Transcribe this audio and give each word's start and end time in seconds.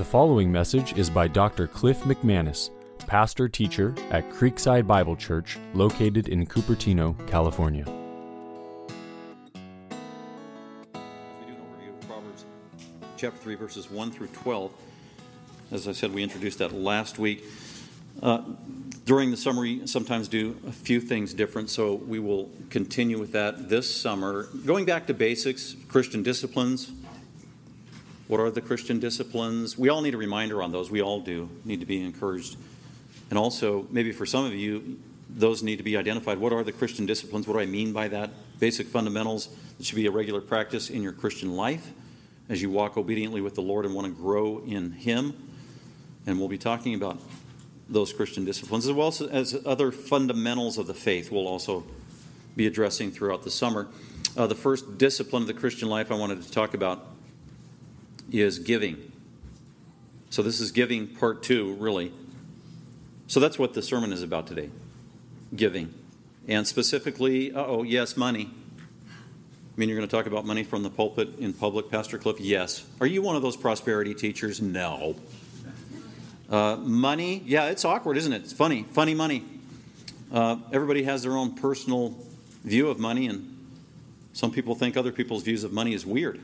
The 0.00 0.06
following 0.06 0.50
message 0.50 0.96
is 0.96 1.10
by 1.10 1.28
Dr. 1.28 1.66
Cliff 1.66 2.00
McManus, 2.04 2.70
pastor 3.00 3.50
teacher 3.50 3.94
at 4.08 4.30
Creekside 4.30 4.86
Bible 4.86 5.14
Church, 5.14 5.58
located 5.74 6.28
in 6.28 6.46
Cupertino, 6.46 7.14
California. 7.28 7.84
We 7.84 7.90
do 11.44 11.52
an 11.52 11.58
overview 11.58 11.90
of 11.90 12.08
Proverbs 12.08 12.46
chapter 13.18 13.38
3, 13.40 13.54
verses 13.56 13.90
1 13.90 14.10
through 14.10 14.28
12. 14.28 14.72
As 15.70 15.86
I 15.86 15.92
said, 15.92 16.14
we 16.14 16.22
introduced 16.22 16.60
that 16.60 16.72
last 16.72 17.18
week. 17.18 17.44
Uh, 18.22 18.40
during 19.04 19.30
the 19.30 19.36
summer, 19.36 19.60
we 19.60 19.86
sometimes 19.86 20.28
do 20.28 20.56
a 20.66 20.72
few 20.72 21.02
things 21.02 21.34
different, 21.34 21.68
so 21.68 21.96
we 21.96 22.18
will 22.18 22.48
continue 22.70 23.18
with 23.18 23.32
that 23.32 23.68
this 23.68 23.94
summer. 23.94 24.44
Going 24.64 24.86
back 24.86 25.08
to 25.08 25.14
basics, 25.14 25.76
Christian 25.88 26.22
disciplines. 26.22 26.90
What 28.30 28.38
are 28.38 28.48
the 28.48 28.60
Christian 28.60 29.00
disciplines? 29.00 29.76
We 29.76 29.88
all 29.88 30.02
need 30.02 30.14
a 30.14 30.16
reminder 30.16 30.62
on 30.62 30.70
those. 30.70 30.88
We 30.88 31.02
all 31.02 31.18
do 31.18 31.50
need 31.64 31.80
to 31.80 31.86
be 31.86 32.00
encouraged. 32.00 32.56
And 33.28 33.36
also, 33.36 33.88
maybe 33.90 34.12
for 34.12 34.24
some 34.24 34.44
of 34.44 34.54
you, 34.54 35.00
those 35.28 35.64
need 35.64 35.78
to 35.78 35.82
be 35.82 35.96
identified. 35.96 36.38
What 36.38 36.52
are 36.52 36.62
the 36.62 36.70
Christian 36.70 37.06
disciplines? 37.06 37.48
What 37.48 37.54
do 37.54 37.58
I 37.58 37.66
mean 37.66 37.92
by 37.92 38.06
that? 38.06 38.30
Basic 38.60 38.86
fundamentals 38.86 39.48
that 39.76 39.84
should 39.84 39.96
be 39.96 40.06
a 40.06 40.12
regular 40.12 40.40
practice 40.40 40.90
in 40.90 41.02
your 41.02 41.10
Christian 41.10 41.56
life 41.56 41.90
as 42.48 42.62
you 42.62 42.70
walk 42.70 42.96
obediently 42.96 43.40
with 43.40 43.56
the 43.56 43.62
Lord 43.62 43.84
and 43.84 43.96
want 43.96 44.06
to 44.06 44.12
grow 44.12 44.62
in 44.64 44.92
Him. 44.92 45.34
And 46.24 46.38
we'll 46.38 46.46
be 46.46 46.56
talking 46.56 46.94
about 46.94 47.20
those 47.88 48.12
Christian 48.12 48.44
disciplines 48.44 48.86
as 48.86 48.92
well 48.92 49.12
as 49.32 49.56
other 49.66 49.90
fundamentals 49.90 50.78
of 50.78 50.86
the 50.86 50.94
faith 50.94 51.32
we'll 51.32 51.48
also 51.48 51.82
be 52.54 52.68
addressing 52.68 53.10
throughout 53.10 53.42
the 53.42 53.50
summer. 53.50 53.88
Uh, 54.36 54.46
the 54.46 54.54
first 54.54 54.98
discipline 54.98 55.42
of 55.42 55.48
the 55.48 55.54
Christian 55.54 55.88
life 55.88 56.12
I 56.12 56.14
wanted 56.14 56.40
to 56.44 56.50
talk 56.52 56.74
about 56.74 57.09
is 58.30 58.58
giving. 58.58 59.12
So, 60.30 60.42
this 60.42 60.60
is 60.60 60.72
giving 60.72 61.06
part 61.08 61.42
two, 61.42 61.74
really. 61.74 62.12
So, 63.26 63.40
that's 63.40 63.58
what 63.58 63.74
the 63.74 63.82
sermon 63.82 64.12
is 64.12 64.22
about 64.22 64.46
today 64.46 64.70
giving. 65.54 65.92
And 66.48 66.66
specifically, 66.66 67.52
oh, 67.52 67.82
yes, 67.82 68.16
money. 68.16 68.50
I 68.50 69.80
mean, 69.80 69.88
you're 69.88 69.98
going 69.98 70.08
to 70.08 70.14
talk 70.14 70.26
about 70.26 70.44
money 70.44 70.64
from 70.64 70.82
the 70.82 70.90
pulpit 70.90 71.38
in 71.38 71.52
public, 71.52 71.90
Pastor 71.90 72.18
Cliff? 72.18 72.40
Yes. 72.40 72.84
Are 73.00 73.06
you 73.06 73.22
one 73.22 73.36
of 73.36 73.42
those 73.42 73.56
prosperity 73.56 74.14
teachers? 74.14 74.60
No. 74.60 75.16
Uh, 76.48 76.76
money, 76.76 77.42
yeah, 77.46 77.66
it's 77.66 77.84
awkward, 77.84 78.16
isn't 78.16 78.32
it? 78.32 78.42
It's 78.42 78.52
funny, 78.52 78.82
funny 78.82 79.14
money. 79.14 79.44
Uh, 80.32 80.56
everybody 80.72 81.04
has 81.04 81.22
their 81.22 81.36
own 81.36 81.54
personal 81.54 82.16
view 82.64 82.88
of 82.88 82.98
money, 82.98 83.28
and 83.28 83.56
some 84.32 84.50
people 84.50 84.74
think 84.74 84.96
other 84.96 85.12
people's 85.12 85.44
views 85.44 85.62
of 85.62 85.72
money 85.72 85.94
is 85.94 86.04
weird. 86.04 86.40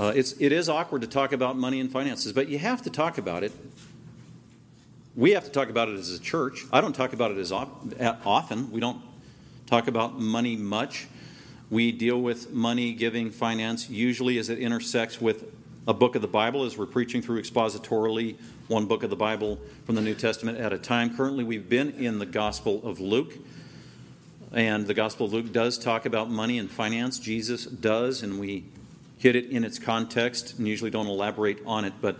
Uh, 0.00 0.14
it's, 0.16 0.32
it 0.40 0.50
is 0.50 0.70
awkward 0.70 1.02
to 1.02 1.06
talk 1.06 1.30
about 1.30 1.58
money 1.58 1.78
and 1.78 1.92
finances, 1.92 2.32
but 2.32 2.48
you 2.48 2.58
have 2.58 2.80
to 2.80 2.88
talk 2.88 3.18
about 3.18 3.44
it. 3.44 3.52
We 5.14 5.32
have 5.32 5.44
to 5.44 5.50
talk 5.50 5.68
about 5.68 5.90
it 5.90 5.98
as 5.98 6.10
a 6.10 6.18
church. 6.18 6.64
I 6.72 6.80
don't 6.80 6.94
talk 6.94 7.12
about 7.12 7.32
it 7.32 7.36
as 7.36 7.52
often. 7.52 8.72
We 8.72 8.80
don't 8.80 9.02
talk 9.66 9.88
about 9.88 10.18
money 10.18 10.56
much. 10.56 11.06
We 11.68 11.92
deal 11.92 12.18
with 12.18 12.50
money, 12.50 12.94
giving, 12.94 13.30
finance, 13.30 13.90
usually 13.90 14.38
as 14.38 14.48
it 14.48 14.58
intersects 14.58 15.20
with 15.20 15.44
a 15.86 15.92
book 15.92 16.14
of 16.14 16.22
the 16.22 16.28
Bible, 16.28 16.64
as 16.64 16.78
we're 16.78 16.86
preaching 16.86 17.20
through 17.20 17.42
expositorily 17.42 18.36
one 18.68 18.86
book 18.86 19.02
of 19.02 19.10
the 19.10 19.16
Bible 19.16 19.58
from 19.84 19.96
the 19.96 20.00
New 20.00 20.14
Testament 20.14 20.56
at 20.56 20.72
a 20.72 20.78
time. 20.78 21.14
Currently, 21.14 21.44
we've 21.44 21.68
been 21.68 21.90
in 21.90 22.20
the 22.20 22.26
Gospel 22.26 22.80
of 22.88 23.00
Luke. 23.00 23.34
And 24.50 24.86
the 24.86 24.94
Gospel 24.94 25.26
of 25.26 25.34
Luke 25.34 25.52
does 25.52 25.76
talk 25.76 26.06
about 26.06 26.30
money 26.30 26.58
and 26.58 26.70
finance. 26.70 27.18
Jesus 27.18 27.66
does, 27.66 28.22
and 28.22 28.40
we 28.40 28.64
hit 29.20 29.36
it 29.36 29.50
in 29.50 29.64
its 29.64 29.78
context 29.78 30.58
and 30.58 30.66
usually 30.66 30.90
don't 30.90 31.06
elaborate 31.06 31.58
on 31.66 31.84
it, 31.84 31.92
but 32.00 32.18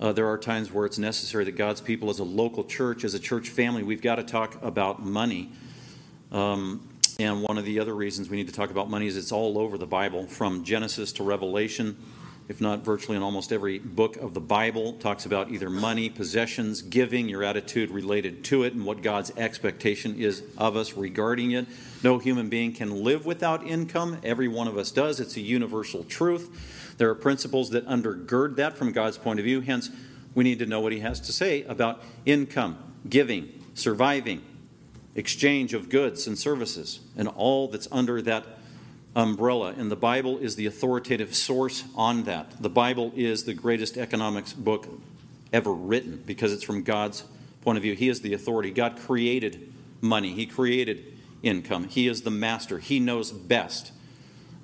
uh, 0.00 0.12
there 0.12 0.26
are 0.28 0.38
times 0.38 0.72
where 0.72 0.86
it's 0.86 0.96
necessary 0.96 1.44
that 1.44 1.52
God's 1.52 1.82
people, 1.82 2.08
as 2.08 2.20
a 2.20 2.24
local 2.24 2.64
church, 2.64 3.04
as 3.04 3.12
a 3.12 3.18
church 3.18 3.50
family, 3.50 3.82
we've 3.82 4.00
got 4.00 4.14
to 4.14 4.22
talk 4.22 4.60
about 4.62 5.04
money. 5.04 5.52
Um, 6.32 6.88
and 7.20 7.42
one 7.42 7.58
of 7.58 7.66
the 7.66 7.78
other 7.80 7.94
reasons 7.94 8.30
we 8.30 8.38
need 8.38 8.46
to 8.46 8.54
talk 8.54 8.70
about 8.70 8.88
money 8.88 9.06
is 9.06 9.18
it's 9.18 9.30
all 9.30 9.58
over 9.58 9.76
the 9.76 9.86
Bible, 9.86 10.26
from 10.26 10.64
Genesis 10.64 11.12
to 11.12 11.22
Revelation 11.22 11.98
if 12.48 12.60
not 12.60 12.84
virtually 12.84 13.16
in 13.16 13.22
almost 13.22 13.52
every 13.52 13.78
book 13.78 14.16
of 14.16 14.34
the 14.34 14.40
Bible, 14.40 14.94
talks 14.94 15.26
about 15.26 15.50
either 15.50 15.70
money, 15.70 16.10
possessions, 16.10 16.82
giving, 16.82 17.28
your 17.28 17.42
attitude 17.42 17.90
related 17.90 18.44
to 18.44 18.64
it, 18.64 18.74
and 18.74 18.84
what 18.84 19.02
God's 19.02 19.30
expectation 19.36 20.20
is 20.20 20.42
of 20.58 20.76
us 20.76 20.94
regarding 20.94 21.52
it. 21.52 21.66
No 22.02 22.18
human 22.18 22.48
being 22.48 22.72
can 22.72 23.02
live 23.04 23.24
without 23.24 23.66
income. 23.66 24.18
Every 24.24 24.48
one 24.48 24.68
of 24.68 24.76
us 24.76 24.90
does. 24.90 25.20
It's 25.20 25.36
a 25.36 25.40
universal 25.40 26.04
truth. 26.04 26.94
There 26.98 27.08
are 27.08 27.14
principles 27.14 27.70
that 27.70 27.86
undergird 27.86 28.56
that 28.56 28.76
from 28.76 28.92
God's 28.92 29.18
point 29.18 29.38
of 29.38 29.44
view. 29.44 29.60
Hence, 29.60 29.90
we 30.34 30.44
need 30.44 30.58
to 30.58 30.66
know 30.66 30.80
what 30.80 30.92
He 30.92 31.00
has 31.00 31.20
to 31.20 31.32
say 31.32 31.62
about 31.64 32.02
income, 32.26 32.76
giving, 33.08 33.62
surviving, 33.74 34.42
exchange 35.14 35.74
of 35.74 35.88
goods 35.88 36.26
and 36.26 36.38
services, 36.38 37.00
and 37.16 37.28
all 37.28 37.68
that's 37.68 37.88
under 37.92 38.22
that 38.22 38.44
umbrella, 39.14 39.74
and 39.76 39.90
the 39.90 39.96
Bible 39.96 40.38
is 40.38 40.56
the 40.56 40.66
authoritative 40.66 41.34
source 41.34 41.84
on 41.94 42.24
that. 42.24 42.62
The 42.62 42.70
Bible 42.70 43.12
is 43.14 43.44
the 43.44 43.54
greatest 43.54 43.96
economics 43.96 44.52
book 44.52 44.88
ever 45.52 45.72
written 45.72 46.22
because 46.26 46.52
it's 46.52 46.64
from 46.64 46.82
God's 46.82 47.24
point 47.60 47.76
of 47.76 47.82
view. 47.82 47.94
He 47.94 48.08
is 48.08 48.22
the 48.22 48.32
authority. 48.32 48.70
God 48.70 48.96
created 48.98 49.72
money, 50.00 50.32
He 50.32 50.46
created 50.46 51.04
income. 51.42 51.88
He 51.88 52.08
is 52.08 52.22
the 52.22 52.30
master, 52.30 52.78
He 52.78 53.00
knows 53.00 53.32
best. 53.32 53.92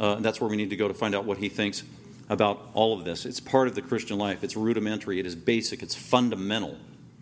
Uh, 0.00 0.16
that's 0.16 0.40
where 0.40 0.48
we 0.48 0.56
need 0.56 0.70
to 0.70 0.76
go 0.76 0.88
to 0.88 0.94
find 0.94 1.14
out 1.14 1.24
what 1.24 1.38
He 1.38 1.48
thinks 1.48 1.82
about 2.28 2.70
all 2.74 2.98
of 2.98 3.04
this. 3.04 3.24
It's 3.26 3.40
part 3.40 3.68
of 3.68 3.74
the 3.74 3.82
Christian 3.82 4.18
life, 4.18 4.42
it's 4.42 4.56
rudimentary, 4.56 5.20
it 5.20 5.26
is 5.26 5.34
basic, 5.34 5.82
it's 5.82 5.94
fundamental. 5.94 6.76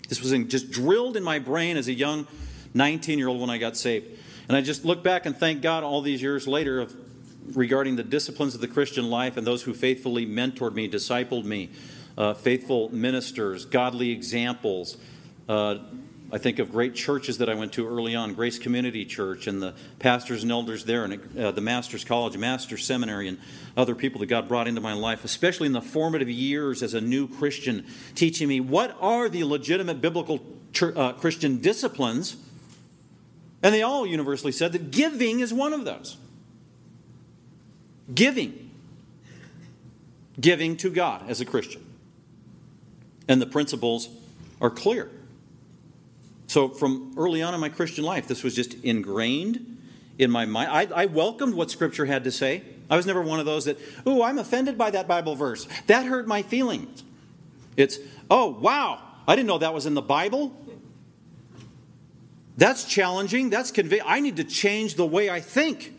This 0.09 0.21
was 0.21 0.33
in, 0.33 0.49
just 0.49 0.71
drilled 0.71 1.17
in 1.17 1.25
my 1.25 1.39
brain 1.41 1.77
as 1.77 1.89
a 1.89 1.93
young 1.93 2.29
19 2.75 3.19
year 3.19 3.29
old 3.29 3.41
when 3.41 3.51
I 3.51 3.59
got 3.59 3.77
saved. 3.77 4.07
And 4.49 4.57
I 4.57 4.61
just 4.61 4.85
look 4.85 5.03
back 5.03 5.27
and 5.27 5.37
thank 5.37 5.63
God 5.63 5.83
all 5.83 6.03
these 6.03 6.23
years 6.23 6.47
later 6.47 6.81
of 6.81 6.95
regarding 7.55 7.97
the 7.97 8.03
disciplines 8.03 8.55
of 8.55 8.61
the 8.61 8.69
Christian 8.69 9.11
life 9.11 9.37
and 9.37 9.47
those 9.47 9.63
who 9.63 9.75
faithfully 9.75 10.27
mentored 10.27 10.75
me, 10.75 10.89
discipled 10.89 11.45
me, 11.45 11.71
uh, 12.19 12.35
faithful 12.35 12.89
ministers, 12.95 13.65
godly 13.65 14.11
examples. 14.11 14.97
Uh, 15.49 15.79
I 16.33 16.39
think 16.39 16.59
of 16.59 16.73
great 16.73 16.95
churches 16.97 17.39
that 17.39 17.49
I 17.49 17.55
went 17.55 17.73
to 17.75 17.87
early 17.87 18.17
on 18.17 18.35
Grace 18.35 18.59
Community 18.59 19.05
Church 19.05 19.47
and 19.47 19.63
the 19.63 19.75
pastors 20.01 20.43
and 20.43 20.51
elders 20.51 20.85
there, 20.85 21.05
and 21.05 21.39
uh, 21.39 21.53
the 21.53 21.61
Master's 21.61 22.05
College, 22.05 22.37
Master's 22.37 22.85
Seminary, 22.85 23.29
and 23.29 23.39
other 23.77 23.95
people 23.95 24.19
that 24.21 24.27
God 24.27 24.49
brought 24.49 24.67
into 24.67 24.81
my 24.81 24.93
life, 24.93 25.25
especially 25.25 25.67
in 25.67 25.73
the 25.73 25.81
formative 25.81 26.29
years 26.29 26.83
as 26.83 26.95
a 26.95 27.01
new 27.01 27.29
Christian, 27.29 27.87
teaching 28.17 28.49
me 28.49 28.59
what 28.59 28.97
are 29.01 29.29
the 29.29 29.45
legitimate 29.45 30.01
biblical 30.01 30.45
uh, 30.83 31.13
Christian 31.13 31.61
disciplines. 31.61 32.37
And 33.63 33.73
they 33.73 33.83
all 33.83 34.05
universally 34.05 34.53
said 34.53 34.73
that 34.73 34.91
giving 34.91 35.41
is 35.41 35.55
one 35.55 35.73
of 35.73 35.85
those. 35.85 36.17
Giving. 38.15 38.71
Giving 40.41 40.77
to 40.79 40.91
God 40.91 41.29
as 41.29 41.41
a 41.41 41.45
Christian. 41.45 41.85
And 43.29 43.41
the 43.41 43.47
principles 43.47 44.09
are 44.61 44.71
clear. 44.71 45.11
So, 46.47 46.69
from 46.69 47.13
early 47.17 47.43
on 47.43 47.55
in 47.55 47.61
my 47.61 47.69
Christian 47.69 48.05
life, 48.05 48.29
this 48.29 48.45
was 48.45 48.55
just 48.55 48.75
ingrained 48.85 49.79
in 50.19 50.31
my 50.31 50.47
mind. 50.47 50.71
I, 50.71 51.03
I, 51.03 51.07
welcomed 51.07 51.55
what 51.55 51.71
Scripture 51.71 52.07
had 52.07 52.25
to 52.25 52.31
say. 52.31 52.63
I 52.89 52.97
was 52.97 53.05
never 53.05 53.21
one 53.21 53.41
of 53.41 53.47
those 53.47 53.65
that, 53.65 53.79
oh, 54.07 54.23
I'm 54.23 54.39
offended 54.39 54.79
by 54.79 54.91
that 54.91 55.09
Bible 55.09 55.35
verse. 55.35 55.67
That 55.89 56.07
hurt 56.07 56.29
my 56.29 56.43
feelings. 56.43 57.03
It's, 57.77 57.99
oh, 58.31 58.47
wow, 58.47 59.03
I 59.27 59.35
didn't 59.35 59.49
know 59.49 59.59
that 59.59 59.75
was 59.75 59.87
in 59.87 59.95
the 59.95 60.03
Bible. 60.03 60.57
That's 62.57 62.85
challenging. 62.85 63.51
That's 63.51 63.73
conv- 63.73 64.01
I 64.07 64.21
need 64.21 64.37
to 64.37 64.45
change 64.45 64.95
the 64.95 65.05
way 65.05 65.29
I 65.29 65.41
think 65.41 65.93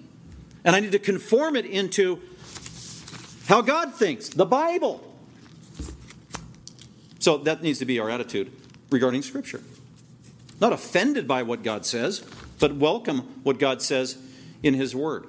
and 0.68 0.76
I 0.76 0.82
need 0.82 0.92
to 0.92 1.00
conform 1.00 1.56
it 1.56 1.66
into 1.66 2.22
how 3.48 3.62
God 3.62 3.94
thinks, 3.94 4.28
the 4.28 4.46
Bible. 4.46 5.02
So 7.20 7.38
that 7.38 7.64
needs 7.64 7.80
to 7.80 7.86
be 7.86 8.02
our 8.02 8.10
attitude 8.10 8.52
regarding 8.90 9.22
Scripture. 9.22 9.62
Not 10.60 10.74
offended 10.74 11.26
by 11.26 11.44
what 11.44 11.64
God 11.64 11.86
says, 11.86 12.22
but 12.60 12.76
welcome 12.76 13.20
what 13.44 13.60
God 13.60 13.82
says 13.82 14.18
in 14.62 14.74
His 14.74 14.94
Word. 14.94 15.28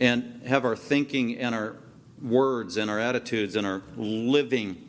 And 0.00 0.42
have 0.44 0.64
our 0.64 0.74
thinking 0.74 1.38
and 1.38 1.54
our 1.54 1.76
words 2.20 2.76
and 2.76 2.90
our 2.90 2.98
attitudes 2.98 3.54
and 3.54 3.64
our 3.64 3.82
living 3.96 4.84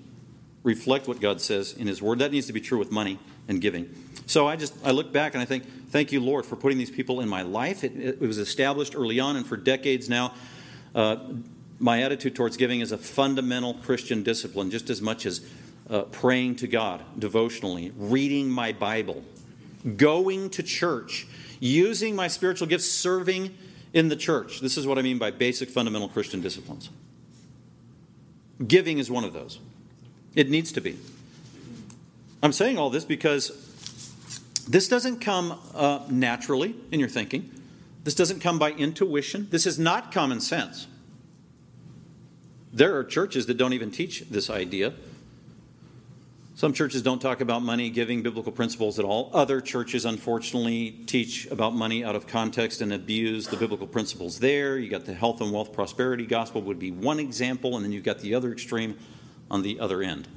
reflect 0.63 1.07
what 1.07 1.21
God 1.21 1.39
says 1.39 1.71
in 1.71 1.85
His 1.85 2.01
Word. 2.01 2.17
That 2.17 2.31
needs 2.31 2.47
to 2.47 2.53
be 2.53 2.61
true 2.61 2.79
with 2.79 2.91
money 2.91 3.19
and 3.47 3.61
giving. 3.61 3.93
So 4.27 4.47
I 4.47 4.55
just 4.55 4.73
I 4.83 4.91
look 4.91 5.11
back 5.11 5.33
and 5.33 5.41
I 5.41 5.45
think, 5.45 5.89
thank 5.89 6.11
you, 6.11 6.19
Lord, 6.19 6.45
for 6.45 6.55
putting 6.55 6.77
these 6.77 6.89
people 6.89 7.21
in 7.21 7.29
my 7.29 7.43
life. 7.43 7.83
It, 7.83 7.95
it 7.95 8.19
was 8.19 8.37
established 8.37 8.95
early 8.95 9.19
on, 9.19 9.35
and 9.35 9.45
for 9.45 9.57
decades 9.57 10.09
now, 10.09 10.33
uh, 10.93 11.17
my 11.79 12.01
attitude 12.01 12.35
towards 12.35 12.57
giving 12.57 12.79
is 12.79 12.91
a 12.91 12.97
fundamental 12.97 13.75
Christian 13.75 14.23
discipline, 14.23 14.71
just 14.71 14.89
as 14.89 15.01
much 15.01 15.25
as 15.25 15.45
uh, 15.89 16.03
praying 16.03 16.55
to 16.57 16.67
God 16.67 17.03
devotionally, 17.19 17.91
reading 17.97 18.49
my 18.49 18.71
Bible, 18.71 19.23
going 19.97 20.49
to 20.51 20.63
church, 20.63 21.27
using 21.59 22.15
my 22.15 22.27
spiritual 22.27 22.67
gifts, 22.67 22.89
serving 22.89 23.55
in 23.93 24.09
the 24.09 24.15
church. 24.15 24.59
This 24.59 24.77
is 24.77 24.87
what 24.87 24.97
I 24.97 25.01
mean 25.01 25.19
by 25.19 25.31
basic 25.31 25.69
fundamental 25.69 26.09
Christian 26.09 26.41
disciplines. 26.41 26.89
Giving 28.65 28.97
is 28.97 29.11
one 29.11 29.23
of 29.23 29.33
those. 29.33 29.59
It 30.33 30.49
needs 30.49 30.71
to 30.73 30.81
be. 30.81 30.97
I'm 32.41 32.53
saying 32.53 32.77
all 32.77 32.89
this 32.89 33.05
because 33.05 33.64
this 34.67 34.87
doesn't 34.87 35.19
come 35.19 35.59
uh, 35.73 36.05
naturally 36.09 36.75
in 36.91 36.99
your 36.99 37.09
thinking. 37.09 37.51
This 38.03 38.15
doesn't 38.15 38.39
come 38.39 38.59
by 38.59 38.71
intuition. 38.71 39.47
This 39.49 39.65
is 39.65 39.79
not 39.79 40.11
common 40.11 40.39
sense. 40.39 40.87
There 42.71 42.95
are 42.97 43.03
churches 43.03 43.45
that 43.45 43.57
don't 43.57 43.73
even 43.73 43.89
teach 43.89 44.21
this 44.29 44.49
idea. 44.49 44.93
Some 46.55 46.71
churches 46.71 47.01
don't 47.01 47.21
talk 47.21 47.41
about 47.41 47.63
money, 47.63 47.89
giving, 47.89 48.21
biblical 48.21 48.51
principles 48.51 48.97
at 48.97 49.03
all. 49.03 49.29
Other 49.33 49.59
churches, 49.59 50.05
unfortunately, 50.05 50.91
teach 51.05 51.47
about 51.47 51.75
money 51.75 52.03
out 52.03 52.15
of 52.15 52.27
context 52.27 52.79
and 52.79 52.93
abuse 52.93 53.47
the 53.47 53.57
biblical 53.57 53.87
principles 53.87 54.39
there. 54.39 54.77
You 54.77 54.89
got 54.89 55.05
the 55.05 55.13
health 55.13 55.41
and 55.41 55.51
wealth 55.51 55.73
prosperity 55.73 56.25
gospel, 56.25 56.61
would 56.61 56.79
be 56.79 56.91
one 56.91 57.19
example, 57.19 57.75
and 57.75 57.83
then 57.83 57.91
you've 57.91 58.05
got 58.05 58.19
the 58.19 58.33
other 58.35 58.53
extreme 58.53 58.97
on 59.51 59.63
the 59.63 59.79
other 59.81 60.01
end. 60.01 60.29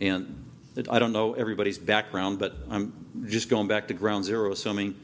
And 0.00 0.43
I 0.90 0.98
don't 0.98 1.12
know 1.12 1.34
everybody's 1.34 1.78
background, 1.78 2.38
but 2.38 2.56
I'm 2.68 3.26
just 3.28 3.48
going 3.48 3.68
back 3.68 3.88
to 3.88 3.94
ground 3.94 4.24
zero, 4.24 4.50
assuming 4.50 4.96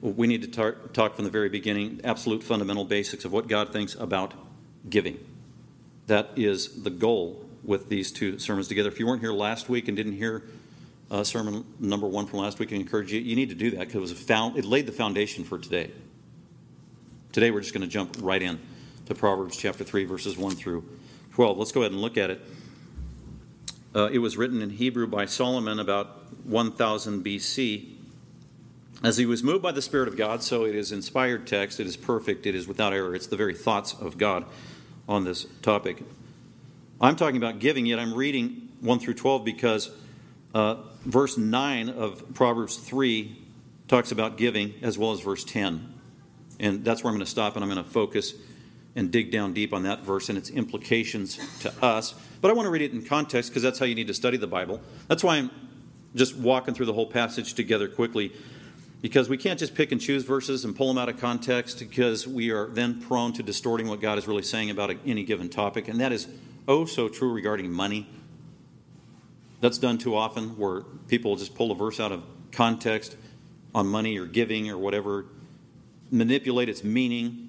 we 0.00 0.26
need 0.26 0.42
to 0.42 0.48
tar- 0.48 0.76
talk 0.92 1.16
from 1.16 1.24
the 1.24 1.30
very 1.30 1.48
beginning, 1.48 2.00
absolute 2.04 2.42
fundamental 2.42 2.84
basics 2.84 3.24
of 3.24 3.32
what 3.32 3.48
God 3.48 3.72
thinks 3.72 3.94
about 3.96 4.34
giving. 4.88 5.18
That 6.06 6.30
is 6.36 6.82
the 6.82 6.90
goal 6.90 7.44
with 7.64 7.88
these 7.88 8.12
two 8.12 8.38
sermons 8.38 8.68
together. 8.68 8.88
If 8.88 9.00
you 9.00 9.06
weren't 9.06 9.20
here 9.20 9.32
last 9.32 9.68
week 9.68 9.88
and 9.88 9.96
didn't 9.96 10.12
hear 10.12 10.44
uh, 11.10 11.24
sermon 11.24 11.64
number 11.80 12.06
one 12.06 12.26
from 12.26 12.40
last 12.40 12.60
week, 12.60 12.72
I 12.72 12.76
encourage 12.76 13.12
you, 13.12 13.20
you 13.20 13.34
need 13.34 13.48
to 13.48 13.56
do 13.56 13.70
that 13.72 13.80
because 13.80 13.94
it, 13.96 14.00
was 14.00 14.12
found, 14.12 14.56
it 14.56 14.64
laid 14.64 14.86
the 14.86 14.92
foundation 14.92 15.42
for 15.42 15.58
today. 15.58 15.90
Today 17.32 17.50
we're 17.50 17.60
just 17.60 17.74
going 17.74 17.82
to 17.82 17.88
jump 17.88 18.16
right 18.20 18.40
in 18.40 18.60
to 19.06 19.14
Proverbs 19.14 19.56
chapter 19.56 19.82
3, 19.82 20.04
verses 20.04 20.36
1 20.36 20.54
through 20.54 20.84
12. 21.32 21.58
Let's 21.58 21.72
go 21.72 21.80
ahead 21.80 21.92
and 21.92 22.00
look 22.00 22.16
at 22.16 22.30
it. 22.30 22.40
Uh, 23.96 24.10
it 24.12 24.18
was 24.18 24.36
written 24.36 24.60
in 24.60 24.68
Hebrew 24.68 25.06
by 25.06 25.24
Solomon 25.24 25.78
about 25.78 26.30
1000 26.44 27.24
BC. 27.24 27.94
As 29.02 29.16
he 29.16 29.24
was 29.24 29.42
moved 29.42 29.62
by 29.62 29.72
the 29.72 29.80
Spirit 29.80 30.06
of 30.06 30.18
God, 30.18 30.42
so 30.42 30.66
it 30.66 30.74
is 30.74 30.92
inspired 30.92 31.46
text, 31.46 31.80
it 31.80 31.86
is 31.86 31.96
perfect, 31.96 32.44
it 32.44 32.54
is 32.54 32.68
without 32.68 32.92
error, 32.92 33.14
it's 33.14 33.26
the 33.26 33.38
very 33.38 33.54
thoughts 33.54 33.94
of 33.94 34.18
God 34.18 34.44
on 35.08 35.24
this 35.24 35.46
topic. 35.62 36.02
I'm 37.00 37.16
talking 37.16 37.38
about 37.38 37.58
giving, 37.58 37.86
yet 37.86 37.98
I'm 37.98 38.12
reading 38.12 38.68
1 38.80 38.98
through 38.98 39.14
12 39.14 39.44
because 39.46 39.90
uh, 40.54 40.76
verse 41.06 41.38
9 41.38 41.88
of 41.88 42.34
Proverbs 42.34 42.76
3 42.76 43.34
talks 43.88 44.12
about 44.12 44.36
giving 44.36 44.74
as 44.82 44.98
well 44.98 45.12
as 45.12 45.20
verse 45.20 45.42
10. 45.42 45.94
And 46.60 46.84
that's 46.84 47.02
where 47.02 47.10
I'm 47.10 47.16
going 47.16 47.24
to 47.24 47.30
stop 47.30 47.54
and 47.54 47.64
I'm 47.64 47.70
going 47.70 47.82
to 47.82 47.90
focus 47.90 48.34
and 48.96 49.12
dig 49.12 49.30
down 49.30 49.52
deep 49.52 49.72
on 49.72 49.84
that 49.84 50.02
verse 50.02 50.28
and 50.28 50.36
its 50.36 50.50
implications 50.50 51.38
to 51.60 51.72
us. 51.84 52.14
But 52.40 52.50
I 52.50 52.54
want 52.54 52.66
to 52.66 52.70
read 52.70 52.82
it 52.82 52.92
in 52.92 53.04
context 53.04 53.50
because 53.50 53.62
that's 53.62 53.78
how 53.78 53.84
you 53.84 53.94
need 53.94 54.08
to 54.08 54.14
study 54.14 54.38
the 54.38 54.46
Bible. 54.46 54.80
That's 55.06 55.22
why 55.22 55.36
I'm 55.36 55.50
just 56.14 56.36
walking 56.36 56.74
through 56.74 56.86
the 56.86 56.94
whole 56.94 57.06
passage 57.06 57.54
together 57.54 57.88
quickly 57.88 58.32
because 59.02 59.28
we 59.28 59.36
can't 59.36 59.58
just 59.58 59.74
pick 59.74 59.92
and 59.92 60.00
choose 60.00 60.24
verses 60.24 60.64
and 60.64 60.74
pull 60.74 60.88
them 60.88 60.98
out 60.98 61.08
of 61.08 61.18
context 61.18 61.78
because 61.78 62.26
we 62.26 62.50
are 62.50 62.68
then 62.68 63.00
prone 63.00 63.32
to 63.34 63.42
distorting 63.42 63.86
what 63.86 64.00
God 64.00 64.18
is 64.18 64.26
really 64.26 64.42
saying 64.42 64.70
about 64.70 64.90
any 65.06 65.22
given 65.22 65.48
topic. 65.48 65.88
And 65.88 66.00
that 66.00 66.12
is 66.12 66.26
oh 66.66 66.86
so 66.86 67.08
true 67.08 67.32
regarding 67.32 67.70
money. 67.70 68.08
That's 69.60 69.78
done 69.78 69.98
too 69.98 70.16
often 70.16 70.56
where 70.56 70.82
people 71.08 71.36
just 71.36 71.54
pull 71.54 71.70
a 71.70 71.74
verse 71.74 72.00
out 72.00 72.12
of 72.12 72.24
context 72.50 73.16
on 73.74 73.86
money 73.86 74.18
or 74.18 74.24
giving 74.24 74.70
or 74.70 74.78
whatever, 74.78 75.26
manipulate 76.10 76.68
its 76.68 76.82
meaning. 76.82 77.45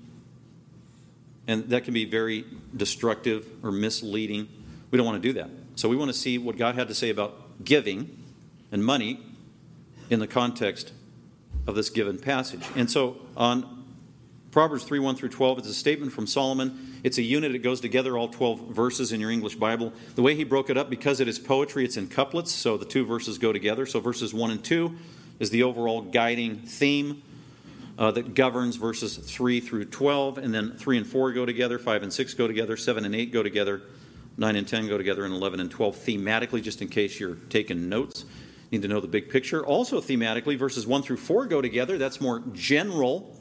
And 1.48 1.70
that 1.70 1.86
can 1.86 1.94
be 1.94 2.06
very 2.06 2.46
destructive 2.76 3.48
or 3.64 3.72
misleading. 3.72 4.48
We 4.92 4.98
don't 4.98 5.06
want 5.06 5.22
to 5.22 5.28
do 5.28 5.34
that. 5.40 5.50
So 5.76 5.88
we 5.88 5.96
want 5.96 6.10
to 6.10 6.18
see 6.18 6.38
what 6.38 6.58
God 6.58 6.76
had 6.76 6.88
to 6.90 6.96
say 6.96 7.10
about 7.10 7.64
giving 7.64 8.24
and 8.72 8.84
money 8.84 9.20
in 10.10 10.20
the 10.20 10.28
context 10.28 10.92
of 11.66 11.76
this 11.76 11.90
given 11.90 12.18
passage. 12.18 12.66
And 12.76 12.90
so 12.90 13.18
on 13.36 13.86
Proverbs 14.52 14.86
3 14.86 15.00
1 15.00 15.16
through 15.16 15.30
12, 15.30 15.60
it's 15.60 15.68
a 15.68 15.74
statement 15.74 16.14
from 16.14 16.26
Solomon. 16.26 17.00
It's 17.04 17.18
a 17.18 17.22
unit, 17.22 17.54
it 17.54 17.60
goes 17.60 17.80
together, 17.80 18.18
all 18.18 18.28
12 18.28 18.70
verses 18.70 19.12
in 19.12 19.22
your 19.22 19.30
English 19.30 19.56
Bible. 19.56 19.94
The 20.16 20.22
way 20.22 20.36
he 20.36 20.44
broke 20.44 20.70
it 20.70 20.78
up, 20.78 20.90
because 20.90 21.20
it 21.20 21.28
is 21.28 21.38
poetry, 21.38 21.86
it's 21.86 21.96
in 21.96 22.08
couplets, 22.08 22.54
so 22.54 22.76
the 22.76 22.86
two 22.86 23.06
verses 23.06 23.38
go 23.38 23.54
together. 23.54 23.86
So 23.86 24.00
verses 24.00 24.34
1 24.34 24.52
and 24.52 24.64
2 24.64 24.96
is 25.40 25.52
the 25.52 25.64
overall 25.64 26.02
guiding 26.02 26.58
theme 26.58 27.22
uh, 27.98 28.12
that 28.12 28.34
governs 28.34 28.76
verses 28.76 29.18
3 29.18 29.60
through 29.60 29.86
12, 29.86 30.38
and 30.38 30.54
then 30.54 30.74
3 30.78 30.98
and 30.98 31.08
4 31.08 31.32
go 31.34 31.46
together, 31.46 31.80
5 31.80 32.04
and 32.04 32.14
6 32.14 32.34
go 32.36 32.48
together, 32.48 32.78
7 32.78 33.06
and 33.06 33.16
8 33.16 33.32
go 33.32 33.44
together, 33.44 33.82
9 34.38 34.56
and 34.56 34.68
10 34.68 34.88
go 34.88 34.98
together, 34.98 35.26
and 35.26 35.34
11 35.34 35.60
and 35.60 35.72
12 35.72 35.96
thematically, 35.96 36.62
just 36.62 36.82
in 36.82 36.88
case 36.88 37.20
you're 37.20 37.36
taking 37.50 37.90
notes 37.90 38.26
need 38.72 38.82
to 38.82 38.88
know 38.88 39.00
the 39.00 39.08
big 39.08 39.30
picture. 39.30 39.66
Also, 39.66 40.02
thematically, 40.02 40.58
verses 40.58 40.86
1 40.86 41.02
through 41.02 41.18
4 41.18 41.46
go 41.46 41.62
together. 41.62 41.98
That's 41.98 42.20
more 42.20 42.44
general, 42.54 43.36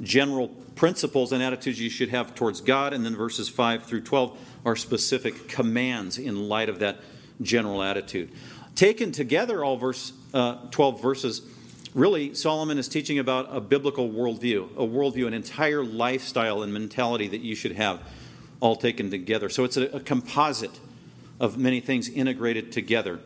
general 0.00 0.48
principles 0.74 1.32
and 1.32 1.42
attitudes 1.42 1.80
you 1.80 1.90
should 1.90 2.08
have 2.08 2.34
towards 2.34 2.60
God. 2.60 2.92
And 2.92 3.04
then 3.04 3.16
verses 3.16 3.48
5 3.48 3.84
through 3.84 4.02
12 4.02 4.38
are 4.64 4.76
specific 4.76 5.48
commands 5.48 6.18
in 6.18 6.48
light 6.48 6.68
of 6.68 6.78
that 6.78 7.00
general 7.40 7.82
attitude. 7.82 8.30
Taken 8.74 9.12
together, 9.12 9.62
all 9.62 9.76
verse 9.76 10.12
uh, 10.32 10.56
12 10.70 11.02
verses, 11.02 11.40
really, 11.94 12.34
Solomon 12.34 12.78
is 12.78 12.88
teaching 12.88 13.18
about 13.18 13.48
a 13.50 13.60
biblical 13.60 14.08
worldview, 14.08 14.76
a 14.76 14.86
worldview, 14.86 15.26
an 15.26 15.34
entire 15.34 15.84
lifestyle 15.84 16.62
and 16.62 16.72
mentality 16.72 17.28
that 17.28 17.40
you 17.40 17.54
should 17.54 17.72
have 17.72 18.00
all 18.60 18.76
taken 18.76 19.10
together. 19.10 19.48
So 19.48 19.64
it's 19.64 19.76
a, 19.76 19.84
a 19.96 20.00
composite 20.00 20.78
of 21.40 21.58
many 21.58 21.80
things 21.80 22.08
integrated 22.08 22.72
together 22.72 23.20